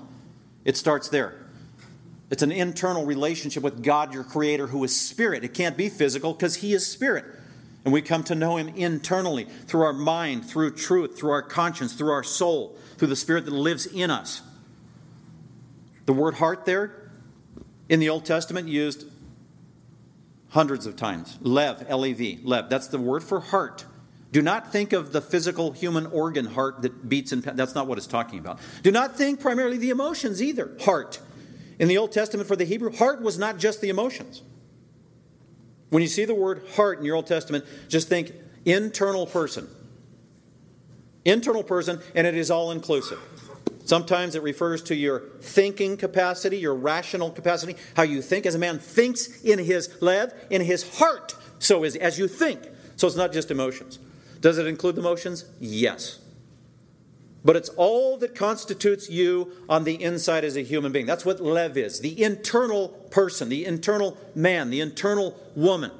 it 0.64 0.76
starts 0.76 1.10
there. 1.10 1.46
It's 2.28 2.42
an 2.42 2.50
internal 2.50 3.06
relationship 3.06 3.62
with 3.62 3.84
God, 3.84 4.12
your 4.12 4.24
Creator, 4.24 4.66
who 4.66 4.82
is 4.82 5.00
Spirit. 5.00 5.44
It 5.44 5.54
can't 5.54 5.76
be 5.76 5.88
physical 5.88 6.32
because 6.32 6.56
He 6.56 6.72
is 6.72 6.88
Spirit. 6.88 7.24
And 7.84 7.94
we 7.94 8.02
come 8.02 8.24
to 8.24 8.34
know 8.34 8.56
Him 8.56 8.70
internally 8.70 9.44
through 9.44 9.82
our 9.82 9.92
mind, 9.92 10.44
through 10.44 10.74
truth, 10.74 11.16
through 11.16 11.30
our 11.30 11.42
conscience, 11.42 11.92
through 11.92 12.10
our 12.10 12.24
soul 12.24 12.76
through 12.98 13.06
the 13.06 13.14
Spirit 13.14 13.44
that 13.44 13.52
lives 13.52 13.86
in 13.86 14.10
us. 14.10 14.42
The 16.06 16.14
word 16.14 16.34
heart 16.34 16.64
there 16.64 17.12
in 17.88 18.00
the 18.00 18.08
Old 18.08 18.24
Testament 18.24 18.66
used 18.66 19.06
hundreds 20.54 20.86
of 20.86 20.96
times. 20.96 21.36
Lev, 21.42 21.84
L 21.88 22.06
E 22.06 22.12
V, 22.12 22.40
lev. 22.42 22.70
That's 22.70 22.86
the 22.86 22.98
word 22.98 23.22
for 23.22 23.40
heart. 23.40 23.84
Do 24.32 24.40
not 24.40 24.72
think 24.72 24.92
of 24.92 25.12
the 25.12 25.20
physical 25.20 25.72
human 25.72 26.06
organ 26.06 26.46
heart 26.46 26.82
that 26.82 27.08
beats 27.08 27.32
and 27.32 27.42
that's 27.42 27.74
not 27.74 27.86
what 27.86 27.98
it's 27.98 28.06
talking 28.06 28.38
about. 28.38 28.58
Do 28.82 28.90
not 28.90 29.16
think 29.16 29.40
primarily 29.40 29.76
the 29.76 29.90
emotions 29.90 30.42
either. 30.42 30.76
Heart. 30.80 31.20
In 31.78 31.88
the 31.88 31.98
Old 31.98 32.12
Testament 32.12 32.46
for 32.46 32.56
the 32.56 32.64
Hebrew, 32.64 32.94
heart 32.94 33.20
was 33.20 33.36
not 33.36 33.58
just 33.58 33.80
the 33.80 33.88
emotions. 33.88 34.42
When 35.90 36.02
you 36.02 36.08
see 36.08 36.24
the 36.24 36.34
word 36.34 36.62
heart 36.76 36.98
in 37.00 37.04
your 37.04 37.16
Old 37.16 37.26
Testament, 37.26 37.64
just 37.88 38.08
think 38.08 38.32
internal 38.64 39.26
person 39.26 39.68
internal 41.24 41.62
person, 41.62 42.00
and 42.14 42.26
it 42.26 42.34
is 42.34 42.50
all 42.50 42.70
inclusive. 42.70 43.18
Sometimes 43.84 44.34
it 44.34 44.42
refers 44.42 44.82
to 44.84 44.94
your 44.94 45.20
thinking 45.40 45.96
capacity, 45.96 46.56
your 46.56 46.74
rational 46.74 47.30
capacity, 47.30 47.76
how 47.96 48.02
you 48.02 48.22
think. 48.22 48.46
As 48.46 48.54
a 48.54 48.58
man 48.58 48.78
thinks 48.78 49.42
in 49.42 49.58
his 49.58 49.94
lev, 50.00 50.32
in 50.48 50.62
his 50.62 50.98
heart, 50.98 51.36
so 51.58 51.84
is 51.84 51.94
as 51.96 52.18
you 52.18 52.26
think. 52.26 52.62
So 52.96 53.06
it's 53.06 53.16
not 53.16 53.32
just 53.32 53.50
emotions. 53.50 53.98
Does 54.40 54.58
it 54.58 54.66
include 54.66 54.96
the 54.96 55.00
emotions? 55.00 55.44
Yes. 55.60 56.18
But 57.44 57.56
it's 57.56 57.68
all 57.70 58.16
that 58.18 58.34
constitutes 58.34 59.10
you 59.10 59.52
on 59.68 59.84
the 59.84 60.02
inside 60.02 60.44
as 60.44 60.56
a 60.56 60.62
human 60.62 60.92
being. 60.92 61.04
That's 61.04 61.26
what 61.26 61.40
lev 61.40 61.76
is 61.76 62.00
the 62.00 62.22
internal 62.22 62.88
person, 62.88 63.50
the 63.50 63.66
internal 63.66 64.16
man, 64.34 64.70
the 64.70 64.80
internal 64.80 65.38
woman. 65.54 65.90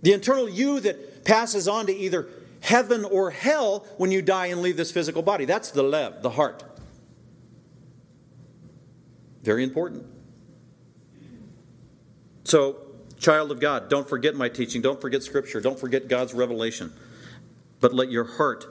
The 0.00 0.14
internal 0.14 0.48
you 0.48 0.80
that 0.80 1.24
passes 1.24 1.68
on 1.68 1.86
to 1.86 1.94
either 1.94 2.28
heaven 2.66 3.04
or 3.04 3.30
hell 3.30 3.86
when 3.96 4.10
you 4.10 4.20
die 4.20 4.46
and 4.46 4.60
leave 4.60 4.76
this 4.76 4.90
physical 4.90 5.22
body. 5.22 5.44
That's 5.44 5.70
the 5.70 5.84
lev, 5.84 6.20
the 6.22 6.30
heart. 6.30 6.64
Very 9.44 9.62
important. 9.62 10.04
So, 12.42 12.78
child 13.18 13.52
of 13.52 13.60
God, 13.60 13.88
don't 13.88 14.08
forget 14.08 14.34
my 14.34 14.48
teaching. 14.48 14.82
Don't 14.82 15.00
forget 15.00 15.22
Scripture. 15.22 15.60
Don't 15.60 15.78
forget 15.78 16.08
God's 16.08 16.34
revelation. 16.34 16.92
But 17.78 17.94
let 17.94 18.10
your 18.10 18.24
heart, 18.24 18.66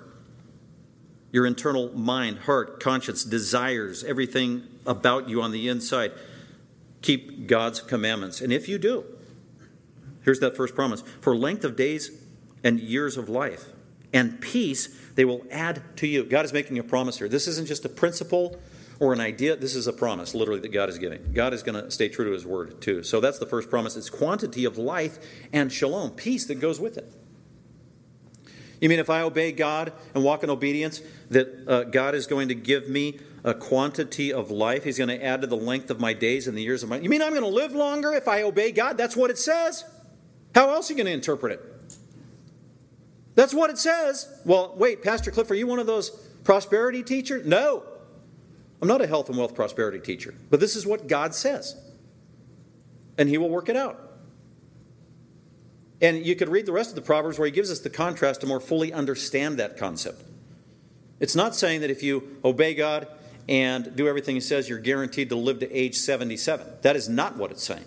your 1.32 1.46
internal 1.46 1.98
mind, 1.98 2.40
heart, 2.40 2.82
conscience, 2.82 3.24
desires, 3.24 4.04
everything 4.04 4.64
about 4.86 5.30
you 5.30 5.42
on 5.42 5.52
the 5.52 5.70
inside, 5.70 6.12
keep 7.02 7.48
God's 7.48 7.80
commandments. 7.80 8.42
And 8.42 8.52
if 8.52 8.68
you 8.68 8.78
do, 8.78 9.06
here's 10.24 10.42
that 10.42 10.58
first 10.58 10.76
promise 10.76 11.02
for 11.22 11.34
length 11.34 11.64
of 11.64 11.78
days 11.78 12.12
and 12.62 12.78
years 12.82 13.16
of 13.16 13.30
life 13.30 13.70
and 14.16 14.42
peace 14.42 14.88
they 15.14 15.26
will 15.26 15.46
add 15.52 15.84
to 15.98 16.08
you. 16.08 16.24
God 16.24 16.46
is 16.46 16.54
making 16.54 16.80
a 16.80 16.84
promise 16.84 17.18
here. 17.18 17.30
This 17.30 17.48
isn't 17.48 17.68
just 17.68 17.86
a 17.86 17.90
principle 17.90 18.60
or 19.00 19.12
an 19.12 19.20
idea, 19.20 19.58
this 19.58 19.76
is 19.76 19.88
a 19.88 19.94
promise, 19.94 20.34
literally, 20.34 20.62
that 20.62 20.72
God 20.72 20.88
is 20.88 20.98
giving. 20.98 21.34
God 21.34 21.54
is 21.54 21.64
going 21.64 21.82
to 21.84 21.92
stay 21.92 22.08
true 22.08 22.24
to 22.26 22.32
his 22.32 22.46
word, 22.46 22.82
too. 22.82 23.04
So 23.04 23.20
that's 23.20 23.40
the 23.40 23.46
first 23.46 23.70
promise. 23.70 23.98
It's 23.98 24.10
quantity 24.10 24.64
of 24.64 24.78
life 24.78 25.20
and 25.52 25.72
shalom, 25.72 26.12
peace 26.12 26.46
that 26.46 26.62
goes 26.62 26.80
with 26.80 26.98
it. 26.98 27.14
You 28.80 28.88
mean 28.88 29.00
if 29.00 29.10
I 29.10 29.22
obey 29.22 29.52
God 29.52 29.92
and 30.14 30.24
walk 30.24 30.44
in 30.44 30.50
obedience, 30.50 31.02
that 31.30 31.68
uh, 31.68 31.84
God 31.84 32.16
is 32.16 32.26
going 32.26 32.48
to 32.48 32.56
give 32.56 32.88
me 32.88 33.20
a 33.44 33.54
quantity 33.54 34.32
of 34.32 34.50
life? 34.50 34.86
He's 34.86 34.98
going 34.98 35.10
to 35.10 35.22
add 35.22 35.42
to 35.42 35.48
the 35.48 35.58
length 35.58 35.90
of 35.92 36.00
my 36.00 36.14
days 36.14 36.48
and 36.48 36.58
the 36.58 36.62
years 36.62 36.82
of 36.82 36.90
my. 36.90 36.98
You 36.98 37.10
mean 37.10 37.22
I'm 37.22 37.32
going 37.32 37.42
to 37.42 37.48
live 37.48 37.74
longer 37.74 38.14
if 38.14 38.30
I 38.30 38.44
obey 38.44 38.72
God? 38.72 38.98
That's 38.98 39.16
what 39.16 39.30
it 39.30 39.38
says. 39.38 39.84
How 40.54 40.70
else 40.70 40.90
are 40.90 40.94
you 40.94 40.98
going 40.98 41.08
to 41.08 41.14
interpret 41.14 41.52
it? 41.52 41.75
That's 43.36 43.54
what 43.54 43.70
it 43.70 43.78
says. 43.78 44.28
Well, 44.46 44.74
wait, 44.78 45.04
Pastor 45.04 45.30
Cliff, 45.30 45.52
are 45.52 45.56
you 45.56 45.68
one 45.68 45.80
of 45.80 45.88
those 45.88 46.10
prosperity 46.44 47.04
teachers? 47.04 47.46
No. 47.46 47.84
I'm 48.82 48.88
not 48.88 49.02
a 49.02 49.08
health 49.08 49.30
and 49.30 49.38
wealth 49.38 49.56
prosperity 49.56 50.00
teacher. 50.00 50.34
But 50.50 50.60
this 50.60 50.76
is 50.76 50.86
what 50.86 51.08
God 51.08 51.36
says. 51.36 51.76
And 53.18 53.30
He 53.30 53.38
will 53.38 53.50
work 53.50 53.70
it 53.70 53.76
out. 53.76 54.02
And 56.02 56.26
you 56.26 56.36
could 56.36 56.50
read 56.50 56.66
the 56.66 56.72
rest 56.72 56.90
of 56.90 56.96
the 56.96 57.02
Proverbs 57.02 57.38
where 57.38 57.46
He 57.46 57.52
gives 57.52 57.72
us 57.72 57.80
the 57.80 57.90
contrast 57.90 58.42
to 58.42 58.48
more 58.48 58.60
fully 58.60 58.94
understand 58.94 59.58
that 59.60 59.78
concept. 59.78 60.24
It's 61.20 61.36
not 61.36 61.56
saying 61.56 61.82
that 61.82 61.90
if 61.90 62.04
you 62.04 62.38
obey 62.44 62.74
God 62.74 63.08
and 63.48 63.96
do 63.96 64.08
everything 64.08 64.36
He 64.36 64.42
says, 64.42 64.70
you're 64.70 64.80
guaranteed 64.80 65.30
to 65.30 65.36
live 65.36 65.60
to 65.60 65.72
age 65.72 65.96
77. 65.96 66.68
That 66.82 66.96
is 66.96 67.10
not 67.10 67.38
what 67.38 67.52
it's 67.52 67.64
saying. 67.64 67.86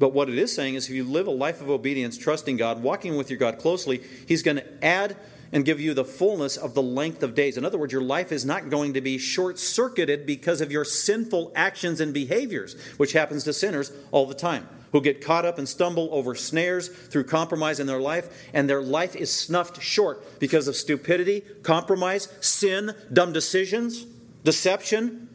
But 0.00 0.14
what 0.14 0.30
it 0.30 0.38
is 0.38 0.52
saying 0.52 0.74
is 0.74 0.88
if 0.88 0.94
you 0.94 1.04
live 1.04 1.26
a 1.26 1.30
life 1.30 1.60
of 1.60 1.68
obedience, 1.68 2.16
trusting 2.16 2.56
God, 2.56 2.82
walking 2.82 3.16
with 3.16 3.28
your 3.28 3.38
God 3.38 3.58
closely, 3.58 4.00
He's 4.26 4.42
going 4.42 4.56
to 4.56 4.84
add 4.84 5.14
and 5.52 5.62
give 5.64 5.78
you 5.78 5.92
the 5.92 6.06
fullness 6.06 6.56
of 6.56 6.72
the 6.72 6.82
length 6.82 7.22
of 7.22 7.34
days. 7.34 7.58
In 7.58 7.66
other 7.66 7.76
words, 7.76 7.92
your 7.92 8.02
life 8.02 8.32
is 8.32 8.44
not 8.44 8.70
going 8.70 8.94
to 8.94 9.02
be 9.02 9.18
short 9.18 9.58
circuited 9.58 10.24
because 10.24 10.62
of 10.62 10.72
your 10.72 10.86
sinful 10.86 11.52
actions 11.54 12.00
and 12.00 12.14
behaviors, 12.14 12.80
which 12.96 13.12
happens 13.12 13.44
to 13.44 13.52
sinners 13.52 13.92
all 14.10 14.24
the 14.24 14.34
time, 14.34 14.66
who 14.92 15.02
get 15.02 15.22
caught 15.22 15.44
up 15.44 15.58
and 15.58 15.68
stumble 15.68 16.08
over 16.12 16.34
snares 16.34 16.88
through 16.88 17.24
compromise 17.24 17.78
in 17.78 17.86
their 17.86 18.00
life, 18.00 18.48
and 18.54 18.70
their 18.70 18.80
life 18.80 19.14
is 19.14 19.30
snuffed 19.30 19.82
short 19.82 20.40
because 20.40 20.66
of 20.66 20.76
stupidity, 20.76 21.42
compromise, 21.62 22.32
sin, 22.40 22.94
dumb 23.12 23.34
decisions, 23.34 24.06
deception. 24.44 25.28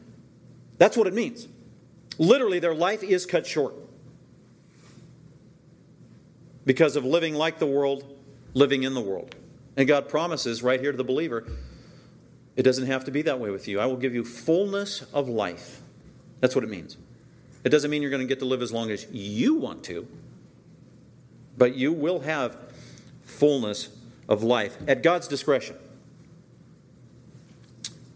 That's 0.79 0.97
what 0.97 1.05
it 1.05 1.13
means. 1.13 1.47
Literally, 2.17 2.57
their 2.57 2.73
life 2.73 3.03
is 3.03 3.27
cut 3.27 3.45
short 3.45 3.75
because 6.65 6.95
of 6.95 7.05
living 7.05 7.35
like 7.35 7.59
the 7.59 7.67
world, 7.67 8.03
living 8.53 8.83
in 8.83 8.93
the 8.93 9.01
world. 9.01 9.35
And 9.77 9.87
God 9.87 10.09
promises 10.09 10.63
right 10.63 10.79
here 10.79 10.91
to 10.91 10.97
the 10.97 11.03
believer, 11.03 11.45
it 12.55 12.63
doesn't 12.63 12.87
have 12.87 13.05
to 13.05 13.11
be 13.11 13.21
that 13.23 13.39
way 13.39 13.49
with 13.49 13.67
you. 13.67 13.79
I 13.79 13.85
will 13.85 13.97
give 13.97 14.15
you 14.15 14.23
fullness 14.23 15.01
of 15.13 15.27
life. 15.27 15.81
That's 16.39 16.55
what 16.55 16.63
it 16.63 16.69
means. 16.69 16.97
It 17.63 17.69
doesn't 17.69 17.89
mean 17.91 18.01
you're 18.01 18.11
going 18.11 18.21
to 18.21 18.27
get 18.27 18.39
to 18.39 18.45
live 18.45 18.61
as 18.61 18.71
long 18.71 18.91
as 18.91 19.07
you 19.11 19.55
want 19.55 19.83
to, 19.85 20.07
but 21.57 21.75
you 21.75 21.91
will 21.91 22.21
have 22.21 22.57
fullness 23.23 23.89
of 24.29 24.43
life 24.43 24.77
at 24.87 25.03
God's 25.03 25.27
discretion. 25.27 25.75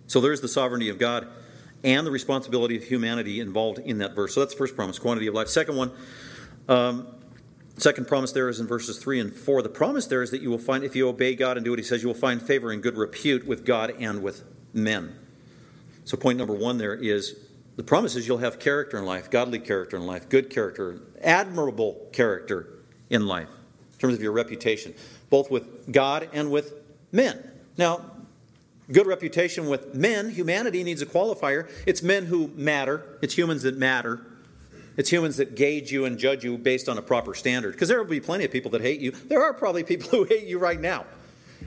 So 0.08 0.22
there's 0.22 0.42
the 0.42 0.48
sovereignty 0.48 0.90
of 0.90 0.98
God 0.98 1.28
and 1.84 2.06
the 2.06 2.12
responsibility 2.12 2.76
of 2.76 2.84
humanity 2.84 3.40
involved 3.40 3.80
in 3.80 4.00
that 4.00 4.16
verse. 4.16 4.34
So 4.34 4.40
that's 4.42 4.54
the 4.54 4.58
first 4.58 4.76
promise, 4.76 5.00
quantity 5.00 5.28
of 5.28 5.34
life. 5.34 5.48
Second 5.48 5.76
one, 5.76 5.92
um, 6.68 7.08
Second 7.80 8.08
promise 8.08 8.34
there 8.34 8.50
is 8.50 8.60
in 8.60 8.68
verses 8.68 8.98
3 8.98 9.22
and 9.22 9.34
4. 9.34 9.62
The 9.62 9.70
promise 9.70 10.06
there 10.06 10.22
is 10.22 10.32
that 10.32 10.42
you 10.42 10.50
will 10.50 10.58
find, 10.58 10.84
if 10.84 10.98
you 10.98 11.08
obey 11.08 11.34
God 11.34 11.56
and 11.56 11.64
do 11.64 11.72
what 11.72 11.80
He 11.80 11.86
says, 11.86 12.02
you 12.02 12.10
will 12.10 12.14
find 12.16 12.42
favor 12.42 12.72
and 12.72 12.84
good 12.84 12.98
repute 12.98 13.48
with 13.48 13.66
God 13.66 13.94
and 14.00 14.22
with 14.22 14.44
men. 14.74 15.16
So, 16.04 16.18
point 16.18 16.38
number 16.38 16.54
one 16.54 16.78
there 16.78 16.96
is 16.96 17.38
the 17.78 17.84
promise 17.84 18.18
is 18.18 18.28
you'll 18.28 18.40
have 18.40 18.60
character 18.60 18.98
in 18.98 19.06
life, 19.06 19.30
godly 19.32 19.60
character 19.60 19.96
in 19.96 20.06
life, 20.06 20.28
good 20.28 20.50
character, 20.50 21.00
admirable 21.22 22.10
character 22.12 22.68
in 23.10 23.26
life, 23.26 23.48
in 23.94 24.00
terms 24.00 24.16
of 24.16 24.22
your 24.22 24.34
reputation, 24.34 24.94
both 25.30 25.50
with 25.50 25.90
God 25.90 26.28
and 26.34 26.52
with 26.52 26.74
men. 27.14 27.50
Now, 27.78 28.02
good 28.92 29.08
reputation 29.08 29.70
with 29.70 29.96
men, 29.96 30.32
humanity 30.32 30.84
needs 30.84 31.02
a 31.02 31.06
qualifier. 31.06 31.70
It's 31.88 32.04
men 32.04 32.26
who 32.26 32.50
matter, 32.56 33.18
it's 33.22 33.38
humans 33.38 33.62
that 33.62 33.78
matter. 33.78 34.26
It's 35.00 35.10
humans 35.10 35.38
that 35.38 35.56
gauge 35.56 35.94
you 35.94 36.04
and 36.04 36.18
judge 36.18 36.44
you 36.44 36.58
based 36.58 36.90
on 36.90 36.98
a 36.98 37.02
proper 37.02 37.34
standard. 37.34 37.72
Because 37.72 37.88
there 37.88 38.04
will 38.04 38.10
be 38.10 38.20
plenty 38.20 38.44
of 38.44 38.52
people 38.52 38.70
that 38.72 38.82
hate 38.82 39.00
you. 39.00 39.12
There 39.12 39.42
are 39.42 39.54
probably 39.54 39.82
people 39.82 40.10
who 40.10 40.26
hate 40.26 40.46
you 40.46 40.60
right 40.60 40.78
now 40.78 41.06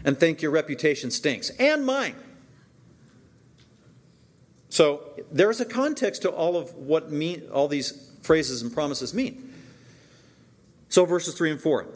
and 0.04 0.20
think 0.20 0.42
your 0.42 0.50
reputation 0.50 1.10
stinks, 1.10 1.48
and 1.58 1.86
mine. 1.86 2.14
So 4.68 5.14
there's 5.32 5.62
a 5.62 5.64
context 5.64 6.20
to 6.22 6.30
all 6.30 6.58
of 6.58 6.74
what 6.74 7.10
mean, 7.10 7.48
all 7.50 7.68
these 7.68 8.10
phrases 8.20 8.60
and 8.60 8.70
promises 8.70 9.14
mean. 9.14 9.54
So 10.90 11.06
verses 11.06 11.34
3 11.34 11.52
and 11.52 11.60
4. 11.60 11.86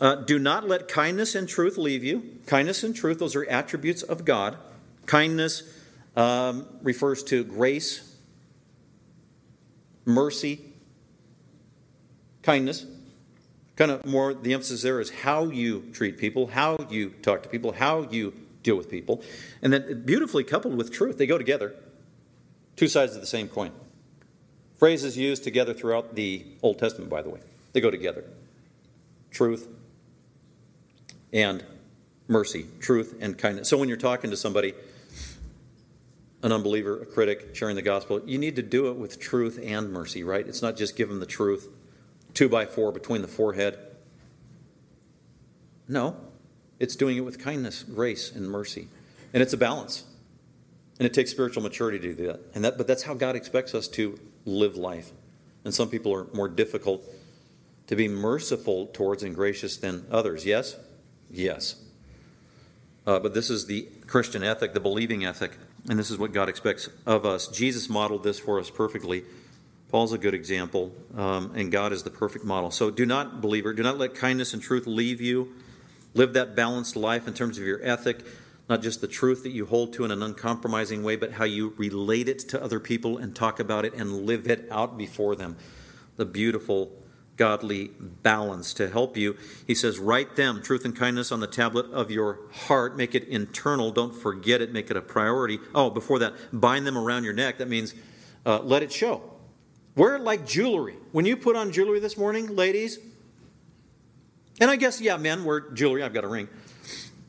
Uh, 0.00 0.14
do 0.14 0.38
not 0.38 0.66
let 0.66 0.88
kindness 0.88 1.34
and 1.34 1.46
truth 1.46 1.76
leave 1.76 2.04
you. 2.04 2.38
Kindness 2.46 2.82
and 2.82 2.96
truth, 2.96 3.18
those 3.18 3.36
are 3.36 3.44
attributes 3.50 4.02
of 4.02 4.24
God. 4.24 4.56
Kindness 5.04 5.62
um, 6.16 6.66
refers 6.80 7.22
to 7.24 7.44
grace, 7.44 8.16
mercy, 10.06 10.65
kindness. 12.46 12.86
Kind 13.74 13.90
of 13.90 14.06
more, 14.06 14.32
the 14.32 14.54
emphasis 14.54 14.80
there 14.80 15.00
is 15.00 15.10
how 15.10 15.44
you 15.44 15.90
treat 15.92 16.16
people, 16.16 16.46
how 16.46 16.78
you 16.88 17.10
talk 17.10 17.42
to 17.42 17.48
people, 17.48 17.72
how 17.72 18.02
you 18.10 18.32
deal 18.62 18.76
with 18.76 18.88
people. 18.88 19.22
And 19.60 19.72
then 19.72 20.02
beautifully 20.06 20.44
coupled 20.44 20.76
with 20.76 20.92
truth, 20.92 21.18
they 21.18 21.26
go 21.26 21.36
together. 21.36 21.74
Two 22.76 22.88
sides 22.88 23.14
of 23.14 23.20
the 23.20 23.26
same 23.26 23.48
coin. 23.48 23.72
Phrases 24.78 25.18
used 25.18 25.42
together 25.44 25.74
throughout 25.74 26.14
the 26.14 26.46
Old 26.62 26.78
Testament, 26.78 27.10
by 27.10 27.20
the 27.20 27.28
way. 27.28 27.40
They 27.72 27.80
go 27.80 27.90
together. 27.90 28.24
Truth 29.30 29.68
and 31.32 31.64
mercy, 32.28 32.66
truth 32.80 33.16
and 33.20 33.36
kindness. 33.36 33.68
So 33.68 33.76
when 33.76 33.88
you're 33.88 33.98
talking 33.98 34.30
to 34.30 34.36
somebody, 34.36 34.72
an 36.42 36.52
unbeliever, 36.52 37.02
a 37.02 37.06
critic, 37.06 37.56
sharing 37.56 37.76
the 37.76 37.82
gospel, 37.82 38.22
you 38.24 38.38
need 38.38 38.56
to 38.56 38.62
do 38.62 38.88
it 38.88 38.96
with 38.96 39.18
truth 39.18 39.58
and 39.62 39.92
mercy, 39.92 40.22
right? 40.22 40.46
It's 40.46 40.62
not 40.62 40.76
just 40.76 40.96
give 40.96 41.08
them 41.08 41.20
the 41.20 41.26
truth 41.26 41.68
two 42.36 42.48
by 42.48 42.66
four 42.66 42.92
between 42.92 43.22
the 43.22 43.28
forehead. 43.28 43.78
No, 45.88 46.16
it's 46.78 46.94
doing 46.94 47.16
it 47.16 47.22
with 47.22 47.42
kindness, 47.42 47.82
grace, 47.82 48.30
and 48.30 48.48
mercy. 48.48 48.88
And 49.32 49.42
it's 49.42 49.54
a 49.54 49.56
balance. 49.56 50.04
And 50.98 51.06
it 51.06 51.14
takes 51.14 51.30
spiritual 51.30 51.62
maturity 51.62 51.98
to 51.98 52.14
do 52.14 52.26
that. 52.26 52.40
And 52.54 52.64
that 52.64 52.78
but 52.78 52.86
that's 52.86 53.02
how 53.02 53.14
God 53.14 53.34
expects 53.34 53.74
us 53.74 53.88
to 53.88 54.18
live 54.44 54.76
life. 54.76 55.10
And 55.64 55.74
some 55.74 55.88
people 55.88 56.14
are 56.14 56.26
more 56.32 56.48
difficult 56.48 57.04
to 57.86 57.96
be 57.96 58.06
merciful 58.06 58.86
towards 58.86 59.22
and 59.22 59.34
gracious 59.34 59.76
than 59.76 60.06
others. 60.10 60.44
Yes? 60.44 60.76
Yes. 61.30 61.82
Uh, 63.06 63.18
but 63.18 63.34
this 63.34 63.50
is 63.50 63.66
the 63.66 63.88
Christian 64.06 64.42
ethic, 64.42 64.74
the 64.74 64.80
believing 64.80 65.24
ethic, 65.24 65.52
and 65.88 65.98
this 65.98 66.10
is 66.10 66.18
what 66.18 66.32
God 66.32 66.48
expects 66.48 66.88
of 67.06 67.24
us. 67.24 67.48
Jesus 67.48 67.88
modeled 67.88 68.24
this 68.24 68.38
for 68.38 68.58
us 68.58 68.68
perfectly 68.68 69.24
Paul's 69.88 70.12
a 70.12 70.18
good 70.18 70.34
example, 70.34 70.92
um, 71.16 71.52
and 71.54 71.70
God 71.70 71.92
is 71.92 72.02
the 72.02 72.10
perfect 72.10 72.44
model. 72.44 72.70
So 72.70 72.90
do 72.90 73.06
not, 73.06 73.40
believer, 73.40 73.72
do 73.72 73.82
not 73.82 73.98
let 73.98 74.14
kindness 74.14 74.52
and 74.52 74.60
truth 74.60 74.86
leave 74.86 75.20
you. 75.20 75.54
Live 76.14 76.32
that 76.32 76.56
balanced 76.56 76.96
life 76.96 77.28
in 77.28 77.34
terms 77.34 77.58
of 77.58 77.64
your 77.64 77.80
ethic, 77.84 78.24
not 78.68 78.82
just 78.82 79.00
the 79.00 79.06
truth 79.06 79.42
that 79.44 79.50
you 79.50 79.66
hold 79.66 79.92
to 79.92 80.04
in 80.04 80.10
an 80.10 80.22
uncompromising 80.22 81.04
way, 81.04 81.14
but 81.14 81.32
how 81.32 81.44
you 81.44 81.74
relate 81.76 82.28
it 82.28 82.40
to 82.40 82.62
other 82.62 82.80
people 82.80 83.18
and 83.18 83.36
talk 83.36 83.60
about 83.60 83.84
it 83.84 83.94
and 83.94 84.26
live 84.26 84.48
it 84.48 84.66
out 84.70 84.98
before 84.98 85.36
them. 85.36 85.56
The 86.16 86.24
beautiful, 86.24 86.90
godly 87.36 87.90
balance 87.98 88.74
to 88.74 88.88
help 88.88 89.16
you. 89.16 89.36
He 89.66 89.74
says, 89.74 89.98
Write 89.98 90.34
them, 90.34 90.62
truth 90.62 90.84
and 90.84 90.96
kindness, 90.96 91.30
on 91.30 91.40
the 91.40 91.46
tablet 91.46 91.86
of 91.92 92.10
your 92.10 92.40
heart. 92.50 92.96
Make 92.96 93.14
it 93.14 93.28
internal. 93.28 93.92
Don't 93.92 94.14
forget 94.14 94.60
it. 94.60 94.72
Make 94.72 94.90
it 94.90 94.96
a 94.96 95.02
priority. 95.02 95.60
Oh, 95.74 95.90
before 95.90 96.18
that, 96.20 96.34
bind 96.50 96.86
them 96.86 96.96
around 96.98 97.24
your 97.24 97.34
neck. 97.34 97.58
That 97.58 97.68
means 97.68 97.94
uh, 98.46 98.60
let 98.60 98.82
it 98.82 98.90
show 98.90 99.35
Wear 99.96 100.16
it 100.16 100.20
like 100.22 100.46
jewelry. 100.46 100.96
When 101.12 101.24
you 101.24 101.38
put 101.38 101.56
on 101.56 101.72
jewelry 101.72 102.00
this 102.00 102.18
morning, 102.18 102.54
ladies, 102.54 102.98
and 104.60 104.70
I 104.70 104.76
guess, 104.76 105.00
yeah, 105.00 105.16
men 105.16 105.44
wear 105.44 105.60
jewelry. 105.60 106.02
I've 106.02 106.12
got 106.12 106.24
a 106.24 106.28
ring. 106.28 106.48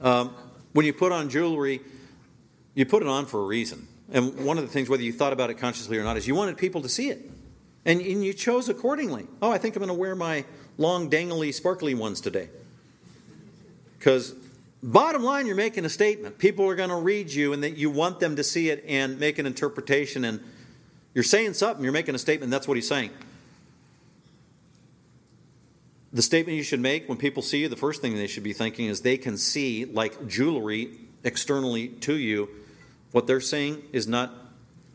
Um, 0.02 0.34
when 0.74 0.86
you 0.86 0.92
put 0.94 1.14
on 1.14 1.30
jewelry, 1.30 1.80
you 2.76 2.86
put 2.86 3.02
it 3.02 3.08
on 3.08 3.26
for 3.26 3.42
a 3.42 3.46
reason. 3.46 3.88
And 4.12 4.46
one 4.46 4.58
of 4.58 4.66
the 4.66 4.70
things, 4.70 4.90
whether 4.90 5.02
you 5.02 5.14
thought 5.14 5.34
about 5.34 5.50
it 5.50 5.56
consciously 5.56 5.98
or 5.98 6.04
not, 6.04 6.18
is 6.18 6.28
you 6.28 6.36
wanted 6.36 6.58
people 6.58 6.82
to 6.82 6.90
see 6.90 7.10
it. 7.10 7.30
And, 7.86 8.02
and 8.02 8.24
you 8.24 8.34
chose 8.34 8.68
accordingly. 8.68 9.28
Oh, 9.42 9.50
I 9.50 9.58
think 9.58 9.76
I'm 9.76 9.80
going 9.80 9.88
to 9.88 9.94
wear 9.94 10.14
my 10.14 10.44
long, 10.78 11.10
dangly, 11.10 11.54
sparkly 11.54 11.96
ones 11.96 12.20
today. 12.20 12.50
Because 13.98 14.36
bottom 14.84 15.24
line, 15.24 15.48
you're 15.48 15.56
making 15.56 15.86
a 15.86 15.90
statement. 15.90 16.38
People 16.38 16.70
are 16.70 16.76
going 16.76 16.90
to 16.90 16.98
read 16.98 17.32
you 17.32 17.54
and 17.54 17.64
that 17.64 17.78
you 17.78 17.90
want 17.90 18.20
them 18.20 18.36
to 18.36 18.44
see 18.44 18.70
it 18.70 18.84
and 18.88 19.20
make 19.20 19.40
an 19.40 19.46
interpretation 19.46 20.26
and 20.26 20.42
you're 21.14 21.24
saying 21.24 21.54
something, 21.54 21.84
you're 21.84 21.94
making 21.94 22.16
a 22.16 22.20
statement, 22.20 22.52
that's 22.52 22.68
what 22.68 22.78
he's 22.78 22.88
saying. 22.88 23.12
The 26.14 26.22
statement 26.22 26.58
you 26.58 26.64
should 26.64 26.80
make 26.80 27.10
when 27.10 27.18
people 27.18 27.44
see 27.44 27.62
you, 27.62 27.70
the 27.70 27.76
first 27.76 28.02
thing 28.02 28.16
they 28.16 28.28
should 28.28 28.44
be 28.44 28.54
thinking 28.54 28.88
is 28.88 29.02
they 29.02 29.18
can 29.18 29.38
see, 29.38 29.86
like 29.86 30.28
jewelry 30.28 30.92
externally 31.24 31.90
to 31.90 32.16
you, 32.16 32.50
what 33.12 33.28
they're 33.28 33.42
saying 33.42 33.84
is 33.92 34.08
not 34.08 34.34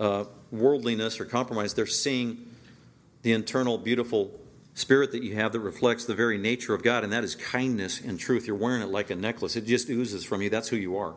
uh, 0.00 0.24
worldliness 0.50 1.20
or 1.20 1.24
compromise. 1.24 1.74
They're 1.74 1.86
seeing 1.86 2.54
the 3.22 3.32
internal, 3.32 3.78
beautiful 3.78 4.30
spirit 4.74 5.12
that 5.12 5.22
you 5.22 5.34
have 5.34 5.52
that 5.52 5.60
reflects 5.60 6.04
the 6.04 6.14
very 6.14 6.38
nature 6.38 6.74
of 6.74 6.82
God, 6.82 7.04
and 7.04 7.12
that 7.12 7.24
is 7.24 7.34
kindness 7.34 8.00
and 8.00 8.18
truth. 8.18 8.46
You're 8.46 8.56
wearing 8.56 8.82
it 8.82 8.88
like 8.88 9.10
a 9.10 9.16
necklace, 9.16 9.56
it 9.56 9.66
just 9.66 9.88
oozes 9.88 10.24
from 10.24 10.42
you. 10.42 10.50
That's 10.50 10.68
who 10.68 10.76
you 10.76 10.96
are. 10.96 11.14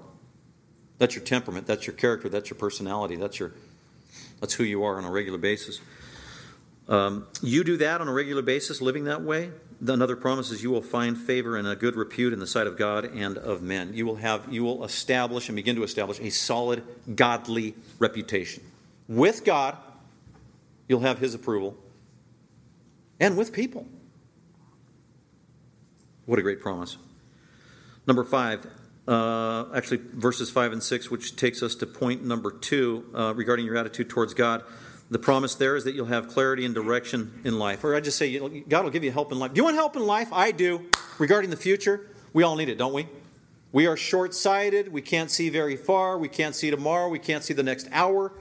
That's 0.98 1.16
your 1.16 1.24
temperament, 1.24 1.68
that's 1.68 1.88
your 1.88 1.96
character, 1.96 2.30
that's 2.30 2.50
your 2.50 2.58
personality, 2.58 3.16
that's 3.16 3.40
your 3.40 3.54
that's 4.46 4.54
who 4.54 4.64
you 4.64 4.84
are 4.84 5.00
on 5.00 5.06
a 5.06 5.10
regular 5.10 5.40
basis. 5.40 5.82
Um, 6.88 7.26
you 7.42 7.64
do 7.64 7.78
that 7.78 8.00
on 8.00 8.08
a 8.08 8.14
regular 8.14 8.44
basis, 8.44 8.80
living 8.80 9.06
that 9.06 9.24
way. 9.24 9.50
Another 9.84 10.16
promise 10.16 10.52
is 10.52 10.62
you 10.62 10.70
will 10.70 10.84
find 10.84 11.18
favor 11.18 11.58
and 11.58 11.68
a 11.68 11.76
good 11.76 11.96
repute 11.96 12.32
in 12.32 12.38
the 12.38 12.46
sight 12.46 12.68
of 12.68 12.78
God 12.78 13.06
and 13.06 13.40
of 13.40 13.64
men. 13.64 13.96
You 13.96 14.06
will 14.06 14.18
have, 14.18 14.46
you 14.54 14.64
will 14.64 14.84
establish 14.86 15.50
and 15.50 15.56
begin 15.56 15.76
to 15.78 15.84
establish 15.84 16.20
a 16.20 16.30
solid, 16.30 16.84
godly 17.16 17.74
reputation. 17.98 18.62
With 19.08 19.44
God, 19.44 19.78
you'll 20.88 21.00
have 21.00 21.18
His 21.18 21.34
approval, 21.34 21.76
and 23.20 23.36
with 23.36 23.52
people. 23.52 23.88
What 26.28 26.38
a 26.38 26.44
great 26.44 26.62
promise. 26.62 26.98
Number 28.06 28.24
five, 28.24 28.68
uh, 29.08 29.66
actually, 29.74 30.02
verses 30.14 30.50
five 30.50 30.74
and 30.74 30.82
six, 30.82 31.12
which 31.12 31.36
takes 31.36 31.62
us 31.62 31.76
to 31.76 31.86
point 31.86 32.24
number 32.24 32.52
two 32.52 33.06
uh, 33.14 33.34
regarding 33.36 33.66
your 33.66 33.78
attitude 33.78 34.10
towards 34.10 34.34
God. 34.34 34.64
The 35.12 35.20
promise 35.20 35.54
there 35.54 35.76
is 35.76 35.84
that 35.84 35.94
you'll 35.94 36.08
have 36.08 36.28
clarity 36.28 36.66
and 36.66 36.74
direction 36.74 37.40
in 37.44 37.60
life. 37.60 37.84
Or 37.84 37.96
I 37.96 38.00
just 38.00 38.18
say, 38.18 38.40
God 38.68 38.84
will 38.84 38.92
give 38.92 39.04
you 39.04 39.12
help 39.12 39.32
in 39.32 39.38
life. 39.38 39.54
Do 39.54 39.60
you 39.60 39.64
want 39.64 39.76
help 39.76 39.96
in 39.96 40.06
life? 40.06 40.30
I 40.34 40.52
do. 40.52 40.90
Regarding 41.20 41.52
the 41.52 41.58
future, 41.58 42.08
we 42.34 42.42
all 42.42 42.56
need 42.56 42.70
it, 42.70 42.78
don't 42.80 42.94
we? 42.94 43.08
We 43.72 43.86
are 43.86 43.96
short 43.96 44.34
sighted. 44.34 44.92
We 44.92 45.02
can't 45.02 45.30
see 45.30 45.50
very 45.50 45.76
far. 45.76 46.18
We 46.18 46.28
can't 46.28 46.56
see 46.56 46.72
tomorrow. 46.72 47.10
We 47.10 47.20
can't 47.20 47.44
see 47.44 47.54
the 47.54 47.62
next 47.62 47.88
hour. 47.92 48.32